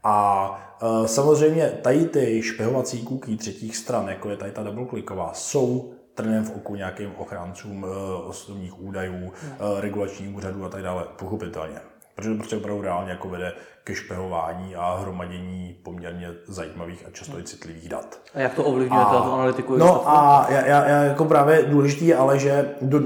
[0.03, 5.93] A e, samozřejmě tady ty špehovací cookie třetích stran, jako je tady ta doubleclicková, jsou
[6.13, 9.53] trnem v oku nějakým ochráncům e, osobních údajů, hmm.
[9.77, 11.79] e, regulačních úřadů a tak dále, pochopitelně
[12.16, 13.53] protože to prostě opravdu reálně jako vede
[13.84, 18.20] ke špehování a hromadění poměrně zajímavých a často i citlivých dat.
[18.36, 19.78] A jak to ovlivňuje tu analytiku?
[19.78, 22.99] No a já, já, já, jako právě důležitý je ale, že do,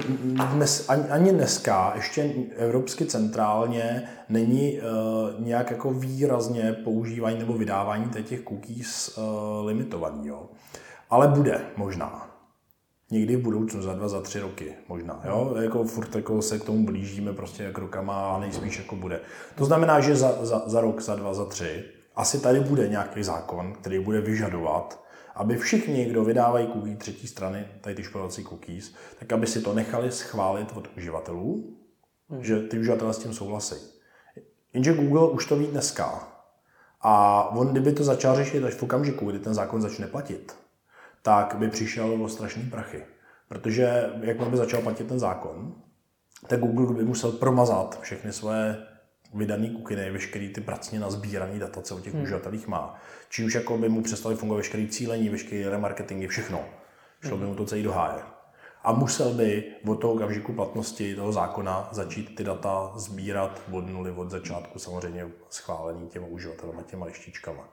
[0.53, 8.09] dnes, ani, ani dneska ještě evropsky centrálně není uh, nějak jako výrazně používání nebo vydávání
[8.23, 10.27] těch cookies uh, limitovaný.
[10.27, 10.43] Jo.
[11.09, 12.24] Ale bude možná
[13.11, 15.21] někdy v budoucnu, za dva, za tři roky možná.
[15.25, 15.55] Jo?
[15.61, 19.19] Jako furt jako se k tomu blížíme prostě jak rokama a nejspíš jako bude.
[19.55, 21.85] To znamená, že za, za, za rok, za dva, za tři
[22.15, 25.03] asi tady bude nějaký zákon, který bude vyžadovat,
[25.35, 29.73] aby všichni, kdo vydávají cookie třetí strany, tady ty špalovací cookies, tak aby si to
[29.73, 31.77] nechali schválit od uživatelů,
[32.29, 32.43] hmm.
[32.43, 33.75] že ty uživatelé s tím souhlasí.
[34.73, 36.27] Jenže Google už to ví dneska.
[37.01, 40.55] A on, kdyby to začal řešit až v okamžiku, kdy ten zákon začne platit,
[41.25, 43.03] tak by přišel o strašný prachy.
[43.47, 45.75] Protože jak by začal platit ten zákon,
[46.47, 48.77] tak Google by musel promazat všechny svoje
[49.33, 52.23] vydané kukiny, veškerý ty pracně nazbírané data, co o těch hmm.
[52.23, 52.95] uživatelích má.
[53.29, 56.59] Čímž jako by mu přestali fungovat veškerý cílení, veškerý remarketingy, všechno.
[57.27, 58.21] Šlo by mu to celý do háje.
[58.83, 64.11] A musel by od toho okamžiku platnosti toho zákona začít ty data sbírat od nuly,
[64.11, 67.69] od začátku, samozřejmě schválený těma uživatelama, těma lištičkama.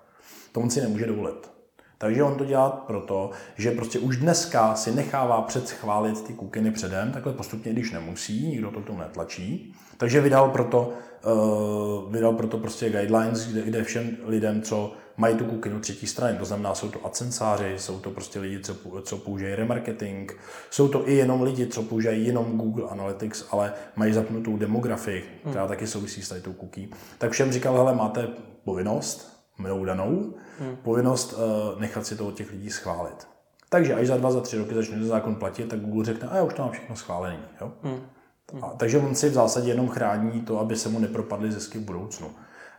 [0.52, 1.61] To on si nemůže dovolit.
[2.02, 7.12] Takže on to dělá proto, že prostě už dneska si nechává předschválit ty kukiny předem,
[7.12, 9.74] takhle postupně, když nemusí, nikdo to tu netlačí.
[9.96, 10.92] Takže vydal proto,
[11.24, 16.38] uh, vydal proto prostě guidelines, kde, kde všem lidem, co mají tu kukinu třetí strany,
[16.38, 20.32] to znamená, jsou to adsensáři, jsou to prostě lidi, co, co používají remarketing,
[20.70, 25.60] jsou to i jenom lidi, co používají jenom Google Analytics, ale mají zapnutou demografii, která
[25.60, 25.68] hmm.
[25.68, 26.88] taky souvisí s tady tou cookie.
[27.18, 28.28] Tak všem říkal, hele, máte
[28.64, 30.76] povinnost, mnou danou, hmm.
[30.82, 33.28] povinnost uh, nechat si to od těch lidí schválit.
[33.68, 36.36] Takže až za dva, za tři roky začne ten zákon platit, tak Google řekne, a
[36.36, 37.38] já už to mám všechno schválený.
[37.60, 37.72] Jo?
[37.82, 38.00] Hmm.
[38.62, 41.82] A, takže on si v zásadě jenom chrání to, aby se mu nepropadly zisky v
[41.82, 42.30] budoucnu.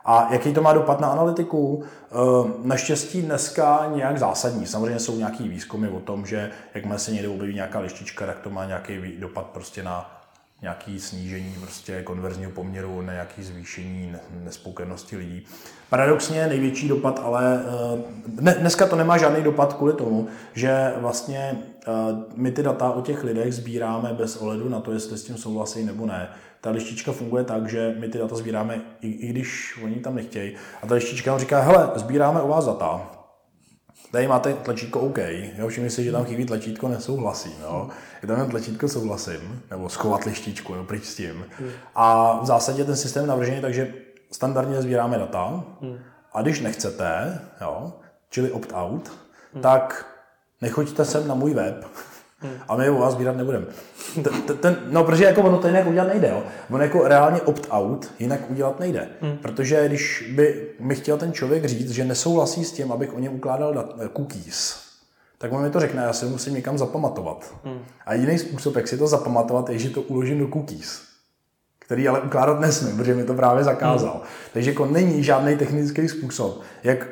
[0.05, 1.83] A jaký to má dopad na analytiku?
[1.83, 2.15] Eh,
[2.63, 4.65] naštěstí dneska nějak zásadní.
[4.65, 8.49] Samozřejmě jsou nějaký výzkumy o tom, že jakmile se někde objeví nějaká lištička, tak to
[8.49, 10.22] má nějaký dopad prostě na
[10.63, 15.45] nějaký snížení prostě konverzního poměru, na nějaký zvýšení nespokojenosti lidí.
[15.89, 17.63] Paradoxně největší dopad, ale
[18.47, 21.57] eh, dneska to nemá žádný dopad kvůli tomu, že vlastně
[21.87, 21.91] eh,
[22.35, 25.83] my ty data o těch lidech sbíráme bez ohledu na to, jestli s tím souhlasí
[25.85, 26.29] nebo ne.
[26.61, 30.55] Ta lištička funguje tak, že my ty data sbíráme, i, i když oni tam nechtějí.
[30.83, 33.11] A ta lištička nám říká, hele, sbíráme o vás data,
[34.13, 35.17] Tady máte tlačítko OK,
[35.57, 37.89] jo, všimni si, že tam chybí tlačítko nesouhlasím, jo.
[38.21, 41.45] Je tam tlačítko souhlasím, nebo schovat lištičku, jo, pryč s tím.
[41.95, 43.93] A v zásadě ten systém je navržený takže
[44.31, 45.63] standardně sbíráme data.
[46.33, 47.93] A když nechcete, jo,
[48.29, 49.11] čili opt-out,
[49.61, 50.05] tak
[50.61, 51.85] nechoďte sem na můj web,
[52.43, 52.53] Hmm.
[52.67, 53.65] A my u vás sbírat nebudeme.
[54.61, 56.27] Ten, no, protože jako ono to jinak udělat nejde.
[56.27, 56.43] Jo.
[56.69, 59.07] Ono jako reálně opt-out jinak udělat nejde.
[59.21, 59.37] Hmm.
[59.37, 63.33] Protože když by mi chtěl ten člověk říct, že nesouhlasí s tím, abych o něm
[63.33, 64.83] ukládal dat, eh, cookies,
[65.37, 67.53] tak on mi to řekne, já si musím někam zapamatovat.
[67.63, 67.79] Hmm.
[68.05, 71.13] A jediný způsob, jak si to zapamatovat, je, že to uložím do cookies
[71.85, 74.13] který ale ukládat nesmím, protože mi to právě zakázal.
[74.13, 74.23] Hmm.
[74.53, 77.07] Takže jako není žádný technický způsob, jak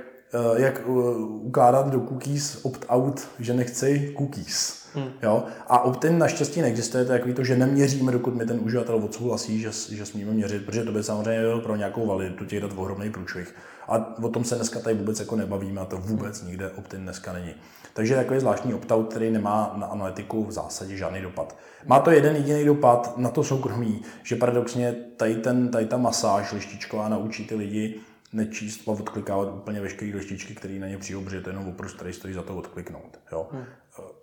[0.56, 0.92] jak eh,
[1.24, 4.82] ukládat do cookies opt-out, že nechci cookies.
[4.94, 5.12] Hmm.
[5.24, 5.44] Jo?
[5.68, 9.60] A opt-in naštěstí neexistuje, to je takový to, že neměříme, dokud mi ten uživatel odsouhlasí,
[9.60, 13.10] že, že smíme měřit, protože to by samozřejmě bylo pro nějakou validitu těch dat ohromný
[13.10, 13.56] průšvih.
[13.88, 17.34] A o tom se dneska tady vůbec jako nebavíme a to vůbec nikde opt-in dneska
[17.34, 17.54] není.
[17.94, 21.58] Takže takový zvláštní opt-out, který nemá na analytiku v zásadě žádný dopad.
[21.86, 26.52] Má to jeden jediný dopad na to soukromí, že paradoxně tady, ten, tady ta masáž
[26.52, 28.00] lištičková naučí ty lidi
[28.34, 31.94] nečíst a odklikávat úplně veškeré lištičky, které na ně přijdou, protože to je jenom oprus,
[31.94, 33.20] který stojí za to odkliknout.
[33.32, 33.48] Jo?
[33.52, 33.66] Hmm.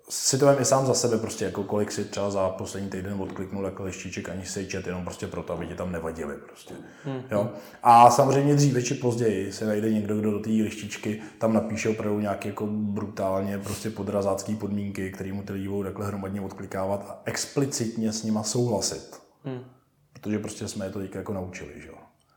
[0.09, 3.65] Si to i sám za sebe, prostě jako kolik si třeba za poslední týden odkliknul
[3.65, 6.35] jako lištiček, ani se čet, jenom prostě proto, aby ti tam nevadili.
[6.47, 6.73] Prostě.
[7.05, 7.21] Hmm.
[7.31, 7.51] Jo?
[7.83, 12.19] A samozřejmě dříve či později se najde někdo, kdo do té lištičky tam napíše opravdu
[12.19, 17.21] nějaké jako brutálně prostě podrazácké podmínky, které mu ty lidi budou takhle hromadně odklikávat a
[17.25, 19.21] explicitně s nima souhlasit.
[19.43, 19.63] Hmm.
[20.13, 21.81] Protože prostě jsme je to teďka jako naučili.
[21.81, 21.89] Že?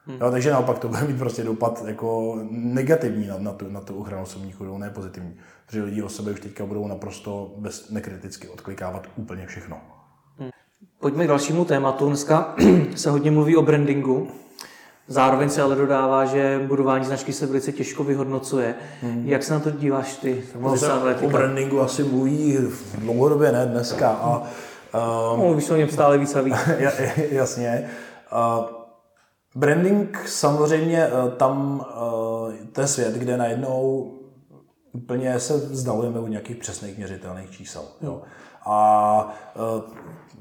[0.07, 0.19] Hmm.
[0.21, 3.97] Jo, takže naopak to bude mít prostě dopad jako negativní na, na, tu, na tu
[3.97, 5.35] ochranu osobních údajů, ne pozitivní.
[5.67, 9.81] Protože lidi o sebe už teďka budou naprosto bez, nekriticky odklikávat úplně všechno.
[10.39, 10.51] Hmm.
[11.01, 12.07] Pojďme k dalšímu tématu.
[12.07, 12.55] Dneska
[12.95, 14.29] se hodně mluví o brandingu.
[15.09, 18.75] Zároveň se ale dodává, že budování značky se velice těžko vyhodnocuje.
[19.03, 19.29] Hmm.
[19.29, 20.43] Jak se na to díváš ty?
[21.23, 22.59] o brandingu asi mluví
[22.99, 24.09] dlouhodobě, ne dneska.
[24.11, 24.43] A,
[25.35, 26.57] um, o něm stále víc a víc.
[27.31, 27.91] jasně.
[28.33, 28.82] Uh,
[29.55, 34.11] Branding samozřejmě eh, tam, eh, to je svět, kde najednou
[34.93, 37.83] úplně se vzdalujeme u nějakých přesných měřitelných čísel.
[38.01, 38.23] Jo.
[38.67, 39.83] A eh,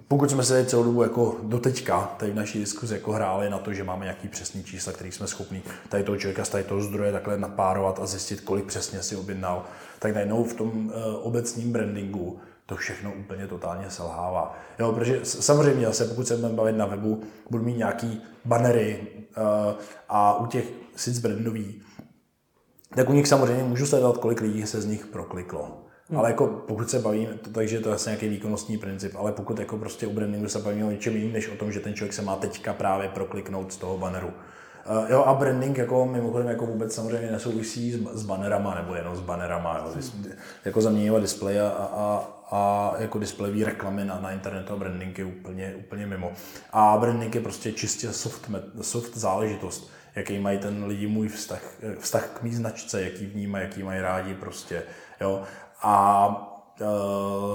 [0.08, 3.74] pokud jsme se celou dobu jako doteďka tady v naší diskuzi jako hráli na to,
[3.74, 7.12] že máme nějaký přesný čísla, který jsme schopni tady toho člověka z tady toho zdroje
[7.12, 9.64] takhle napárovat a zjistit, kolik přesně si objednal,
[10.00, 10.92] tak najednou v tom
[11.22, 14.56] obecním brandingu to všechno úplně totálně selhává.
[14.80, 19.74] Jo, protože samozřejmě zase, pokud se budeme bavit na webu, budu mít nějaký bannery uh,
[20.10, 20.66] a u těch
[20.96, 21.82] sic brandový,
[22.96, 25.88] tak u nich samozřejmě můžu sledovat, kolik lidí se z nich prokliklo.
[26.10, 26.20] Hmm.
[26.20, 29.60] Ale jako pokud se bavím, to, takže to je asi nějaký výkonnostní princip, ale pokud
[29.60, 32.14] jako prostě u brandingu se bavíme o něčem jiném, než o tom, že ten člověk
[32.14, 34.34] se má teďka právě prokliknout z toho banneru.
[34.90, 39.16] Uh, jo, a branding jako mimochodem jako vůbec samozřejmě nesouvisí s, s bannerama, nebo jenom
[39.16, 40.02] s bannerama, jo.
[40.14, 40.32] Hmm.
[40.66, 45.26] jako zaměňovat displej a, a, a jako displejové reklamy na, na internetu a branding je
[45.26, 46.32] úplně, úplně mimo.
[46.74, 48.52] A branding je prostě čistě soft,
[48.82, 51.62] soft záležitost, jaký mají ten lidi můj vztah,
[52.00, 54.84] vztah k mý značce, jaký vnímají, jaký mají rádi prostě,
[55.22, 55.44] jo.
[55.82, 56.51] A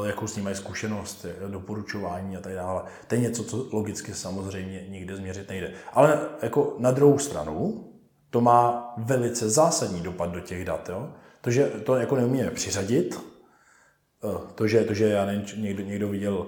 [0.07, 2.83] jakou s ním mají zkušenost, doporučování a tak dále.
[3.07, 5.73] To je něco, co logicky samozřejmě nikde změřit nejde.
[5.93, 7.85] Ale jako na druhou stranu,
[8.31, 10.89] to má velice zásadní dopad do těch dat.
[10.89, 11.09] Jo?
[11.41, 13.21] To, že to jako neumíme přiřadit,
[14.25, 16.47] Eh, to, že, to, že já nevím, někdo, někdo viděl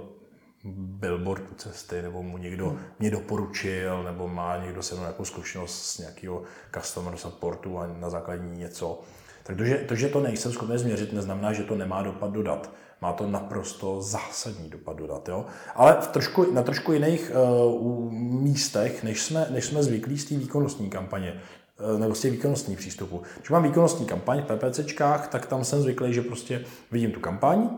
[0.74, 2.78] billboard u cesty, nebo mu někdo hmm.
[2.98, 6.42] mě doporučil, nebo má někdo se mnou nějakou zkušenost z nějakého
[6.74, 9.02] customer supportu a na základě něco.
[9.48, 9.56] Tak
[9.88, 12.70] to, že, to, nejsem schopný změřit, neznamená, že to nemá dopad dodat.
[13.00, 15.28] Má to naprosto zásadní dopad dodat.
[15.28, 15.46] Jo?
[15.74, 20.34] Ale v trošku, na trošku jiných uh, místech, než jsme, než jsme zvyklí z té
[20.34, 21.40] výkonnostní kampaně.
[21.80, 23.22] Eh, nebo z těch výkonnostních přístupů.
[23.36, 27.68] Když mám výkonnostní kampaň v PPCčkách, tak tam jsem zvyklý, že prostě vidím tu kampaň,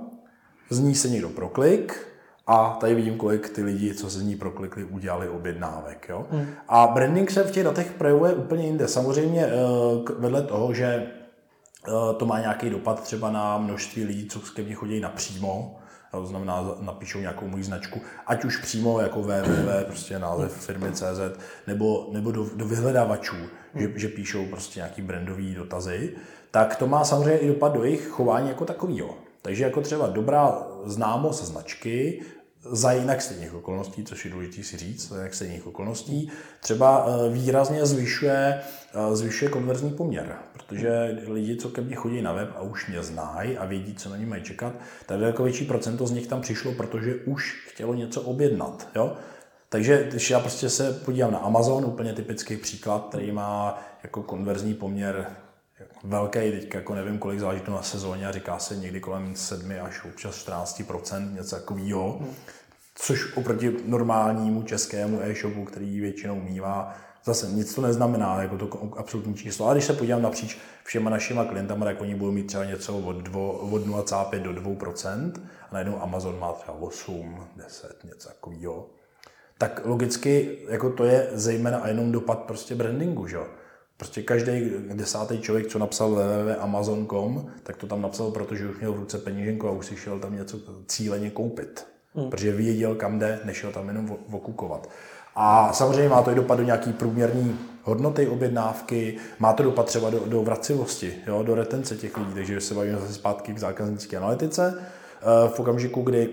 [0.71, 2.07] z ní se někdo proklik
[2.47, 6.07] a tady vidím, kolik ty lidi, co se z ní proklikli, udělali objednávek.
[6.09, 6.27] Jo?
[6.31, 6.47] Hmm.
[6.69, 8.89] A branding se v těch datech projevuje úplně jinde.
[8.89, 9.51] Samozřejmě eh,
[10.19, 11.07] vedle toho, že
[12.17, 16.75] to má nějaký dopad třeba na množství lidí, co ke mně chodí napřímo, to znamená,
[16.81, 21.21] napíšou nějakou moji značku, ať už přímo jako www, prostě název firmy CZ,
[21.67, 23.37] nebo, nebo do, do vyhledávačů,
[23.75, 26.17] že, že píšou prostě nějaký brandový dotazy,
[26.51, 29.15] tak to má samozřejmě i dopad do jejich chování jako takového.
[29.43, 32.23] Takže jako třeba dobrá známost značky
[32.63, 36.31] za jinak stejných okolností, což je důležité si říct, za jinak stejných okolností,
[36.61, 38.61] třeba eh, výrazně zvyšuje,
[38.95, 43.03] eh, zvyšuje konverzní poměr, protože lidi, co ke mně chodí na web a už mě
[43.03, 44.73] znají a vědí, co na ně mají čekat,
[45.07, 48.89] tak daleko větší procento z nich tam přišlo, protože už chtělo něco objednat.
[48.95, 49.17] Jo?
[49.69, 54.75] Takže když já prostě se podívám na Amazon, úplně typický příklad, který má jako konverzní
[54.75, 55.27] poměr
[56.05, 59.73] velký, teď jako nevím, kolik záleží to na sezóně a říká se někdy kolem 7
[59.83, 62.35] až občas 14% něco takového, hmm.
[62.95, 69.35] což oproti normálnímu českému e-shopu, který většinou mývá, zase nic to neznamená, jako to absolutní
[69.35, 69.67] číslo.
[69.67, 73.17] Ale když se podívám napříč všema našima klientama, tak oni budou mít třeba něco od,
[73.17, 75.33] dvo, od 0,5 do 2%,
[75.71, 78.87] a najednou Amazon má třeba 8, 10, něco takového.
[79.59, 83.39] Tak logicky jako to je zejména a jenom dopad prostě brandingu, že?
[84.01, 88.99] Prostě každý desátý člověk, co napsal www.amazon.com, tak to tam napsal, protože už měl v
[88.99, 91.87] ruce peněženku a už si šel tam něco cíleně koupit.
[92.15, 92.31] Hmm.
[92.31, 94.89] Protože věděl, kam jde, nešel tam jenom okukovat.
[95.37, 100.11] A samozřejmě má to i dopad do nějaký průměrný hodnoty objednávky, má to dopad třeba
[100.11, 104.17] do, do vracivosti, jo, do retence těch lidí, takže se bavíme zase zpátky k zákaznické
[104.17, 106.29] analytice, eh, v okamžiku, kdy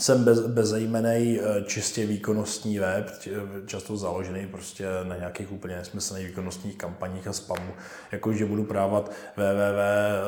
[0.00, 3.10] jsem bez, bezejmenej, eh, čistě výkonnostní web,
[3.66, 7.72] často založený prostě na nějakých úplně nesmyslných výkonnostních kampaních a spamu,
[8.12, 10.22] jako že budu právat www eh,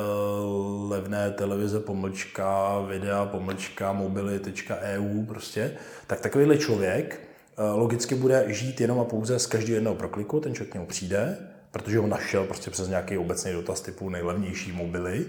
[0.89, 5.73] levné televize pomlčka, videa pomlčka, mobily.eu prostě,
[6.07, 7.21] tak takovýhle člověk
[7.59, 10.87] eh, logicky bude žít jenom a pouze z každého jednoho prokliku, ten člověk k němu
[10.87, 11.39] přijde,
[11.71, 15.27] protože ho našel prostě přes nějaký obecný dotaz typu nejlevnější mobily,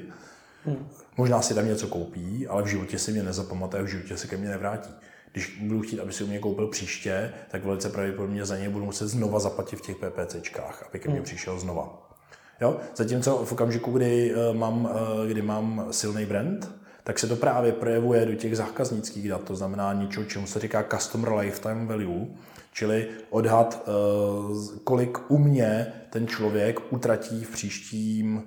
[0.66, 0.88] Hmm.
[1.18, 4.38] Možná si tam něco koupí, ale v životě si mě nezapamatuje, v životě se ke
[4.38, 4.94] mně nevrátí.
[5.32, 8.86] Když budu chtít, aby si u mě koupil příště, tak velice pravděpodobně za ně budu
[8.86, 11.26] muset znova zaplatit v těch PPCčkách, aby ke mně hmm.
[11.26, 12.10] přišel znova.
[12.62, 12.78] Jo?
[12.96, 16.72] Zatímco v okamžiku, kdy eh, mám, eh, kdy mám silný brand,
[17.04, 20.84] tak se to právě projevuje do těch zákaznických dat, to znamená něčeho, čemu se říká
[20.84, 22.28] Customer Lifetime Value,
[22.74, 28.44] čili odhad, eh, kolik u mě ten člověk utratí v příštím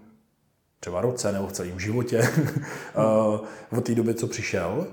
[0.83, 3.47] třeba roce nebo v celém životě uh,
[3.79, 4.87] od té doby, co přišel.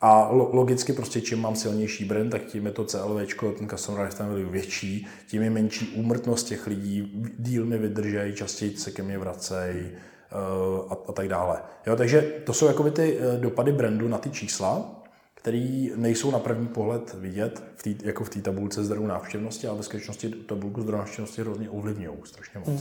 [0.00, 4.28] A logicky prostě čím mám silnější brand, tak tím je to CLV, ten customer lifetime
[4.28, 9.18] value větší, tím je menší úmrtnost těch lidí, díl mi vydržejí, častěji se ke mně
[9.18, 11.62] vracejí uh, a, a tak dále.
[11.86, 15.02] Jo, takže to jsou jakoby ty uh, dopady brandu na ty čísla,
[15.34, 19.76] které nejsou na první pohled vidět v tý, jako v té tabulce zdrojů návštěvnosti, ale
[19.76, 22.68] ve skutečnosti tabulku zdrojů návštěvnosti hrozně ovlivňují strašně moc.
[22.68, 22.78] Hmm.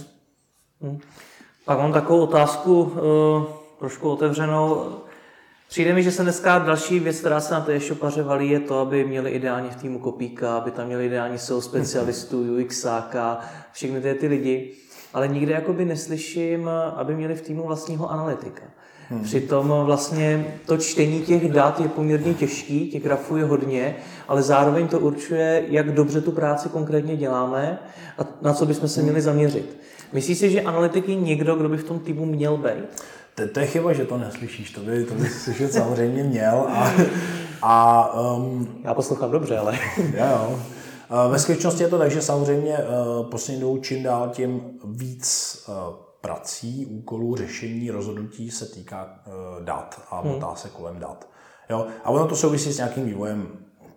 [0.81, 0.99] Hmm.
[1.65, 3.43] Pak mám takovou otázku uh,
[3.79, 4.95] trošku otevřenou.
[5.69, 8.79] Přijde mi, že se dneska další věc, která se na té e-shopaře valí, je to,
[8.79, 13.39] aby měli ideálně v týmu kopíka, aby tam měli ideální SEO specialistů, UXáka,
[13.71, 14.73] všechny ty, ty lidi.
[15.13, 18.63] Ale nikde jakoby neslyším, aby měli v týmu vlastního analytika.
[19.09, 19.23] Hmm.
[19.23, 23.95] Přitom vlastně to čtení těch dat je poměrně těžký, těch grafů je hodně,
[24.27, 27.79] ale zároveň to určuje, jak dobře tu práci konkrétně děláme
[28.17, 29.81] a na co bychom se měli zaměřit.
[30.13, 33.03] Myslíš si, že analytik je někdo, kdo by v tom týmu měl být?
[33.35, 36.65] To, to je chyba, že to neslyšíš, to by, to by slyšet samozřejmě měl.
[36.69, 36.93] A,
[37.61, 39.79] a, um, Já poslouchám dobře, ale...
[39.97, 40.59] jo, jo.
[41.29, 45.95] Ve skutečnosti je to tak, že samozřejmě uh, poslední dobou čím dál tím víc uh,
[46.21, 50.31] prací, úkolů, řešení, rozhodnutí se týká uh, dat a hmm.
[50.31, 51.27] motá se kolem dat.
[51.69, 51.85] Jo?
[52.03, 53.47] A ono to souvisí s nějakým vývojem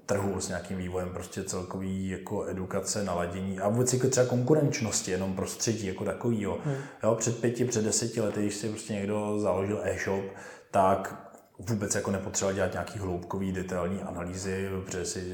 [0.07, 5.35] trhu, s nějakým vývojem prostě celkový jako edukace, naladění a vůbec jako třeba konkurenčnosti, jenom
[5.35, 6.59] prostředí jako takovýho.
[6.65, 6.77] Hmm.
[7.03, 10.25] Jo, před pěti, před deseti lety, když si prostě někdo založil e-shop,
[10.71, 15.33] tak vůbec jako nepotřeboval dělat nějaký hloubkový, detailní analýzy, protože si,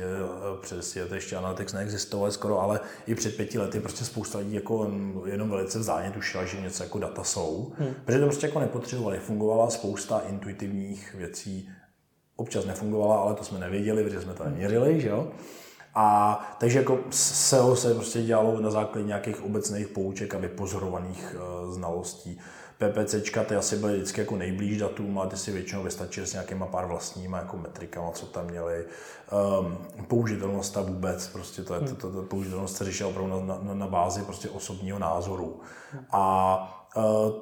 [0.60, 4.54] protože si to ještě Analytics neexistoval skoro, ale i před pěti lety prostě spousta lidí
[4.54, 4.90] jako
[5.26, 7.94] jenom velice vzájemně tušila, že něco jako data jsou, hmm.
[8.04, 9.18] protože to prostě jako nepotřebovali.
[9.18, 11.70] Fungovala spousta intuitivních věcí,
[12.40, 15.28] občas nefungovala, ale to jsme nevěděli, protože jsme to neměřili, že jo.
[15.94, 21.72] A takže jako SEO se prostě dělalo na základě nějakých obecných pouček a vypozorovaných uh,
[21.72, 22.40] znalostí.
[22.78, 26.66] PPCčka ty asi byly vždycky jako nejblíž datům a ty si většinou vystačily s nějakýma
[26.66, 28.84] pár vlastníma jako metrikama, co tam měli.
[29.60, 33.74] Um, použitelnost a vůbec, prostě to, to, to, to použitelnost se řešila opravdu na, na,
[33.74, 35.60] na bázi prostě osobního názoru.
[36.10, 36.79] A Eh,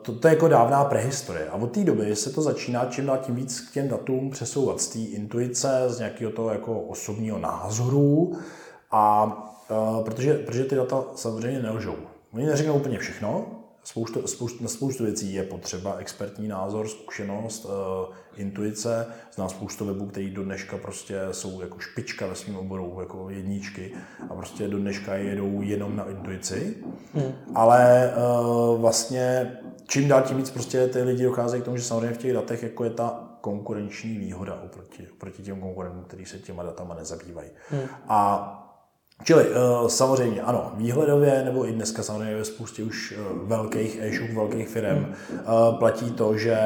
[0.02, 1.48] to, to je jako dávná prehistorie.
[1.48, 4.80] A od té doby se to začíná čím dál tím víc k těm datům přesouvat
[4.80, 8.32] z té intuice, z nějakého toho jako osobního názoru.
[8.90, 9.24] A
[9.70, 11.96] uh, protože, protože ty data samozřejmě nelžou.
[12.34, 13.46] Oni neřeknou úplně všechno,
[13.88, 17.70] spoustu, spoustu, na spoustu věcí je potřeba expertní názor, zkušenost, uh,
[18.36, 19.06] intuice.
[19.34, 23.92] Znám spoustu webů, který do dneška prostě jsou jako špička ve svém oboru, jako jedničky
[24.30, 26.76] a prostě do dneška jedou jenom na intuici.
[27.14, 27.32] Hmm.
[27.54, 29.56] Ale uh, vlastně
[29.86, 32.62] čím dál tím víc prostě ty lidi docházejí k tomu, že samozřejmě v těch datech
[32.62, 37.50] jako je ta konkurenční výhoda oproti, oproti těm konkurentům, kteří se těma datama nezabývají.
[37.70, 37.82] Hmm.
[38.08, 38.67] A
[39.24, 44.30] Čili uh, samozřejmě ano, výhledově nebo i dneska samozřejmě ve spoustě už uh, velkých e-shop,
[44.30, 46.58] velkých firm uh, platí to, že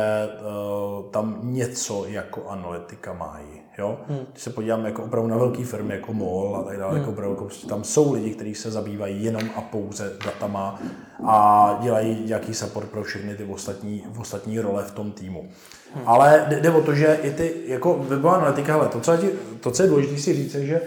[1.10, 3.62] tam něco jako analytika mají.
[3.78, 3.98] Jo?
[4.08, 4.18] Hmm.
[4.32, 7.00] Když se podíváme jako opravdu na velké firmy jako MOL a tak dále, hmm.
[7.00, 10.80] jako opravdu, jako prostě tam jsou lidi, kteří se zabývají jenom a pouze datama
[11.26, 15.48] a dělají nějaký support pro všechny ty ostatní, ostatní role v tom týmu.
[15.94, 16.08] Hmm.
[16.08, 19.30] Ale jde o to, že i ty, jako webová analytika, hele, to, co, je,
[19.60, 20.80] to, co je důležité si říct, je, že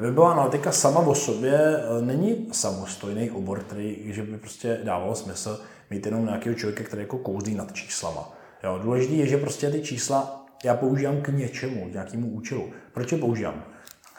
[0.00, 5.60] Webová analytika sama o sobě eh, není samostojný obor, který, že by prostě dávalo smysl
[5.90, 8.32] mít jenom nějakého člověka, který jako kouzlí nad číslama.
[8.64, 12.70] Jo, důležité je, že prostě ty čísla já používám k něčemu, k nějakému účelu.
[12.92, 13.64] Proč je používám?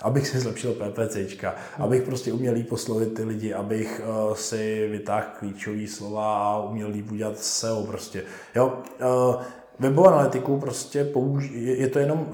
[0.02, 5.26] Abych si zlepšil PPCčka, abych prostě uměl líp poslovit ty lidi, abych uh, si vytáhl
[5.40, 8.24] klíčové slova a uměl líp udělat SEO prostě.
[8.56, 8.82] Jo,
[9.28, 9.42] uh,
[9.82, 12.28] webovou analytiku prostě použ- je to jenom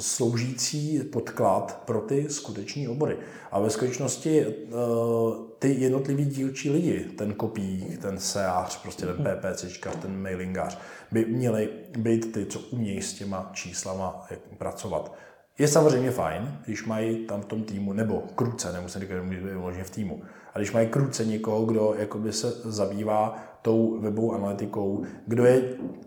[0.00, 3.16] sloužící podklad pro ty skuteční obory.
[3.50, 9.90] A ve skutečnosti uh, ty jednotlivý dílčí lidi, ten kopík, ten seář, prostě ten PPCčka,
[9.90, 10.78] ten mailingář,
[11.12, 11.68] by měli
[11.98, 15.14] být ty, co umějí s těma číslama jak pracovat.
[15.58, 19.14] Je samozřejmě fajn, když mají tam v tom týmu, nebo kruce, nemusím říkat,
[19.72, 20.22] že v týmu,
[20.54, 25.62] a když mají kruce někoho, kdo jakoby se zabývá tou webovou analytikou, kdo je,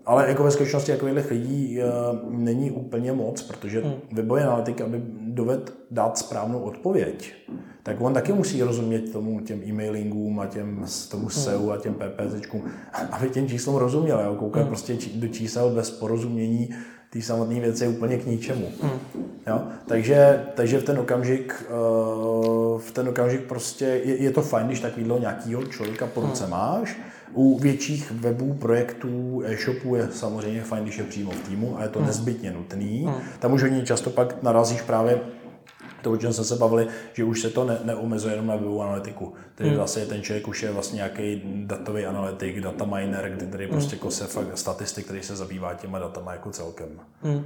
[0.06, 3.94] ale jako ve skutečnosti takových lidí uh, není úplně moc, protože hmm.
[4.12, 7.34] webový analytik, aby doved dát správnou odpověď,
[7.82, 11.30] tak on taky musí rozumět tomu těm e-mailingům a těm tomu hmm.
[11.30, 12.62] SEO a těm PPCčkům,
[13.10, 14.20] aby těm číslům rozuměl.
[14.20, 14.34] Jo?
[14.34, 14.68] Koukat hmm.
[14.68, 16.70] prostě do čísel bez porozumění
[17.14, 18.68] té samotné věci je úplně k ničemu.
[18.82, 18.98] Hmm.
[19.46, 19.62] Jo?
[19.86, 24.80] Takže, takže v ten okamžik, uh, v ten okamžik prostě je, je to fajn, když
[24.80, 26.50] takovýhle nějakýho člověka po ruce hmm.
[26.50, 26.96] máš.
[27.32, 31.88] U větších webů, projektů, e-shopů je samozřejmě fajn, když je přímo v týmu a je
[31.88, 32.08] to hmm.
[32.08, 33.04] nezbytně nutný.
[33.04, 33.14] Hmm.
[33.38, 35.20] Tam už hodně často pak narazíš právě
[36.04, 38.82] to, o čem jsme se bavili, že už se to ne, neomezuje jenom na webovou
[38.82, 39.34] analytiku.
[39.54, 39.78] Takže hmm.
[39.78, 43.72] vlastně ten člověk už je vlastně nějaký datový analytik, data miner, kdy tady hmm.
[43.72, 46.88] prostě kose fakt statistik, který se zabývá těma datama jako celkem.
[47.22, 47.44] Hmm.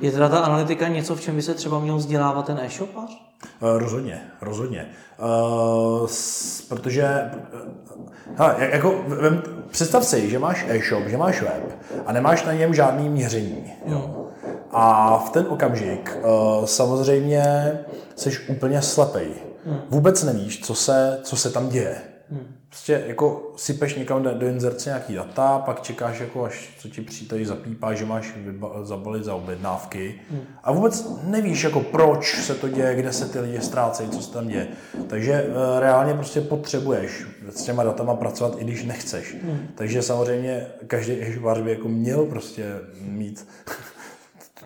[0.00, 3.22] Je teda ta analytika něco, v čem by se třeba měl vzdělávat ten e-shopař?
[3.60, 4.86] Uh, rozhodně, rozhodně.
[5.18, 11.78] Uh, s, protože, uh, hele, jako, vem, představ si, že máš e-shop, že máš web
[12.06, 13.72] a nemáš na něm žádný měření.
[13.86, 14.27] Jo.
[14.70, 17.72] A v ten okamžik uh, samozřejmě
[18.16, 19.28] jsi úplně slepej.
[19.66, 19.80] Hmm.
[19.90, 21.96] Vůbec nevíš, co se, co se tam děje.
[22.30, 22.54] Hmm.
[22.68, 27.00] Prostě jako sypeš někam do, do inzerce nějaký data, pak čekáš, jako až co ti
[27.00, 30.40] přijde, zapípá, že máš vyba, zabalit za objednávky hmm.
[30.64, 34.32] a vůbec nevíš, jako proč se to děje, kde se ty lidi ztrácejí, co se
[34.32, 34.68] tam děje.
[35.06, 39.36] Takže uh, reálně prostě potřebuješ s těma datama pracovat, i když nechceš.
[39.74, 42.64] Takže samozřejmě každý e by jako měl prostě
[43.00, 43.46] mít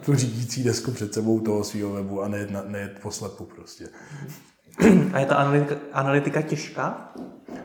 [0.04, 3.88] tu řídící desku před sebou toho svého webu a nejet, na, nejet poslepu prostě.
[5.12, 7.12] A je ta analytika, analytika těžká?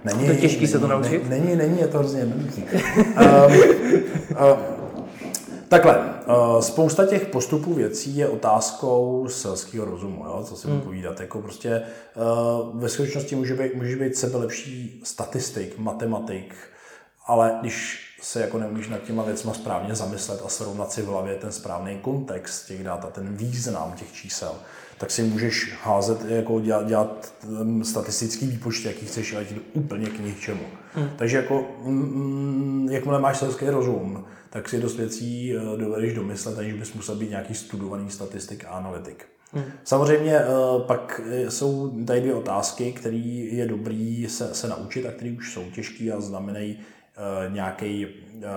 [0.04, 1.30] Není, to těžký není, se to naučit?
[1.30, 2.64] Není, není, je to hrozně jednoduchý.
[2.64, 3.54] um,
[4.32, 4.60] uh,
[5.68, 10.82] takhle, uh, spousta těch postupů věcí je otázkou selského rozumu, jo, co si hmm.
[10.82, 11.20] povídat.
[11.20, 11.82] Jako prostě
[12.16, 16.56] uh, ve skutečnosti může být, může být sebe lepší statistik, matematik,
[17.28, 21.35] ale když se jako neumíš nad těma věcma správně zamyslet a srovnat si v hlavě
[21.35, 24.52] ten správný kontext těch dat a ten význam těch čísel,
[24.98, 27.34] tak si můžeš házet, jako dělat, dělat
[27.84, 30.64] statistický výpočet, jaký chceš, ale úplně k ničemu.
[30.94, 31.10] Hmm.
[31.15, 36.73] Takže jako, mm, jakmile máš selský rozum, tak si dost věcí uh, dovedeš domyslet, aniž
[36.73, 39.26] bys musel být nějaký studovaný statistik a analytik.
[39.53, 39.64] Hmm.
[39.84, 45.31] Samozřejmě uh, pak jsou tady dvě otázky, které je dobrý se, se naučit a které
[45.38, 46.80] už jsou těžké a znamenají
[47.49, 48.07] nějaký,
[48.44, 48.48] eh,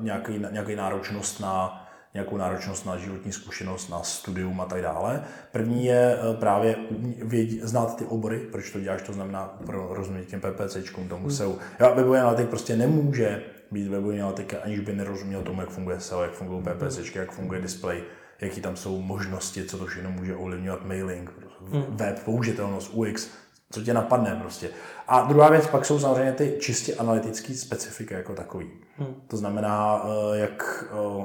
[0.00, 5.24] nějaký, eh, nějaký náročnost na nějakou náročnost na životní zkušenost, na studium a tak dále.
[5.52, 6.76] První je eh, právě
[7.22, 11.30] vědí, znát ty obory, proč to děláš, to znamená pro rozumět těm PPCčkům, tomu hmm.
[11.30, 11.56] SEO.
[11.78, 16.22] Já webový analytik prostě nemůže být webový analytik, aniž by nerozuměl tomu, jak funguje SEO,
[16.22, 18.02] jak fungují PPCčky, jak funguje display,
[18.40, 21.32] jaký tam jsou možnosti, co to všechno může ovlivňovat mailing,
[21.72, 21.84] hmm.
[21.88, 23.30] web, použitelnost, UX,
[23.70, 24.70] co tě napadne prostě.
[25.08, 28.70] A druhá věc pak jsou samozřejmě ty čistě analytické specifika jako takový.
[28.96, 29.14] Hmm.
[29.28, 31.24] To znamená, eh, jak eh,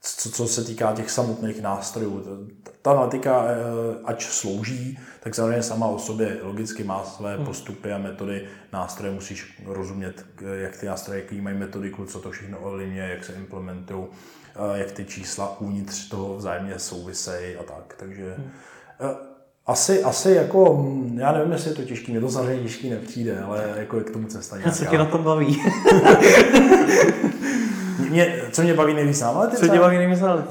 [0.00, 2.24] co, co se týká těch samotných nástrojů.
[2.82, 3.54] Ta analytika, eh,
[4.04, 7.46] ať slouží, tak samozřejmě sama o sobě logicky má své hmm.
[7.46, 8.48] postupy a metody.
[8.72, 13.32] Nástroje musíš rozumět, jak ty nástroje, jaký mají metodiku, co to všechno ovlivňuje, jak se
[13.32, 14.06] implementují,
[14.74, 17.94] jak ty čísla uvnitř toho vzájemně souvisejí a tak.
[17.98, 18.50] Takže hmm
[19.68, 23.40] asi, asi jako, hm, já nevím, jestli je to těžký, mě to samozřejmě těžký nepřijde,
[23.40, 24.76] ale jako je k tomu cesta nějaká.
[24.76, 25.62] Co tě na tom baví?
[28.10, 29.50] mě, co mě baví nejvíc na?
[29.56, 30.34] Co tě baví nejvíc na?
[30.34, 30.42] Uh,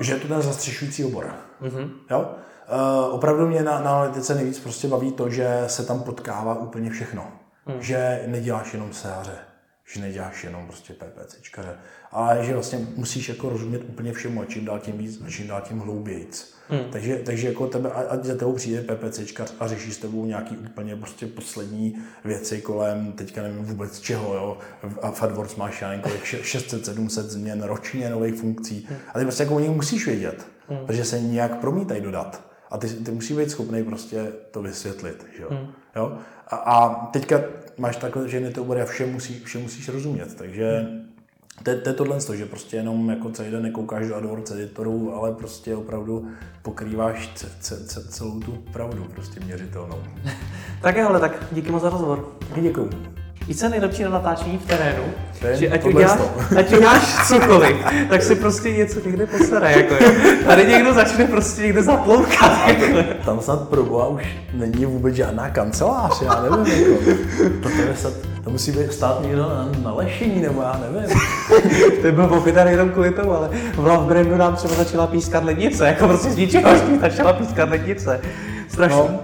[0.00, 1.34] že je to ten zastřešující obor.
[1.62, 1.90] Mm-hmm.
[2.10, 2.18] Jo?
[2.20, 6.90] Uh, opravdu mě na, na analytice nejvíc prostě baví to, že se tam potkává úplně
[6.90, 7.26] všechno.
[7.66, 7.82] Mm.
[7.82, 9.34] Že neděláš jenom sehaře,
[9.92, 11.74] že neděláš jenom prostě PPCčkaře,
[12.10, 15.46] ale že vlastně musíš jako rozumět úplně všemu a čím dál tím víc a čím
[15.46, 16.54] dál tím hloubějíc.
[16.68, 16.84] Hmm.
[16.90, 20.96] Takže, takže jako tebe, ať za tebou přijde PPCčka a řeší s tebou nějaký úplně
[20.96, 24.58] prostě poslední věci kolem, teďka nevím vůbec čeho, jo.
[25.02, 28.86] A v AdWords máš já kolik 600-700 změn ročně nových funkcí.
[28.88, 28.98] Hmm.
[29.14, 30.86] A ty prostě jako o nich musíš vědět, hmm.
[30.86, 32.52] protože se nějak promítají dodat.
[32.70, 35.26] A ty, ty musí být schopný prostě to vysvětlit.
[35.36, 35.48] Že jo?
[35.50, 35.72] Hmm.
[35.96, 36.18] Jo?
[36.48, 37.40] A, a, teďka
[37.78, 40.34] máš takhle, že to obory a vše, musí, vše musíš rozumět.
[40.34, 40.86] Takže
[41.62, 45.32] to, to je tohle, že prostě jenom jako celý den nekoukáš do AdWords editoru, ale
[45.34, 46.28] prostě opravdu
[46.62, 50.02] pokrýváš c- c- c- celou tu pravdu prostě měřitelnou.
[50.82, 52.36] tak jo, ale tak díky moc za rozhovor.
[52.62, 52.90] Děkuji.
[53.48, 55.02] I co je nejlepší na natáčení v terénu,
[55.48, 56.20] je že ať uděláš,
[56.58, 57.76] ať uděláš cokoliv,
[58.10, 60.10] tak si prostě něco někde postará, jako jo.
[60.46, 62.98] Tady někdo začne prostě někde zatloukat, jako.
[63.24, 67.10] Tam snad pro boha už není vůbec žádná kancelář, já nevím, jako.
[67.62, 68.12] To, to, snad,
[68.44, 71.18] to musí být stát někdo na, na lešení, nebo já nevím.
[72.02, 76.08] To byl pochyběn jenom kvůli tomu, ale v Lovebrandu nám třeba začala pískat lednice, jako
[76.08, 76.70] prostě z ničeho
[77.00, 78.20] začala pískat lednice.
[78.68, 78.98] Strašný.
[78.98, 79.20] No,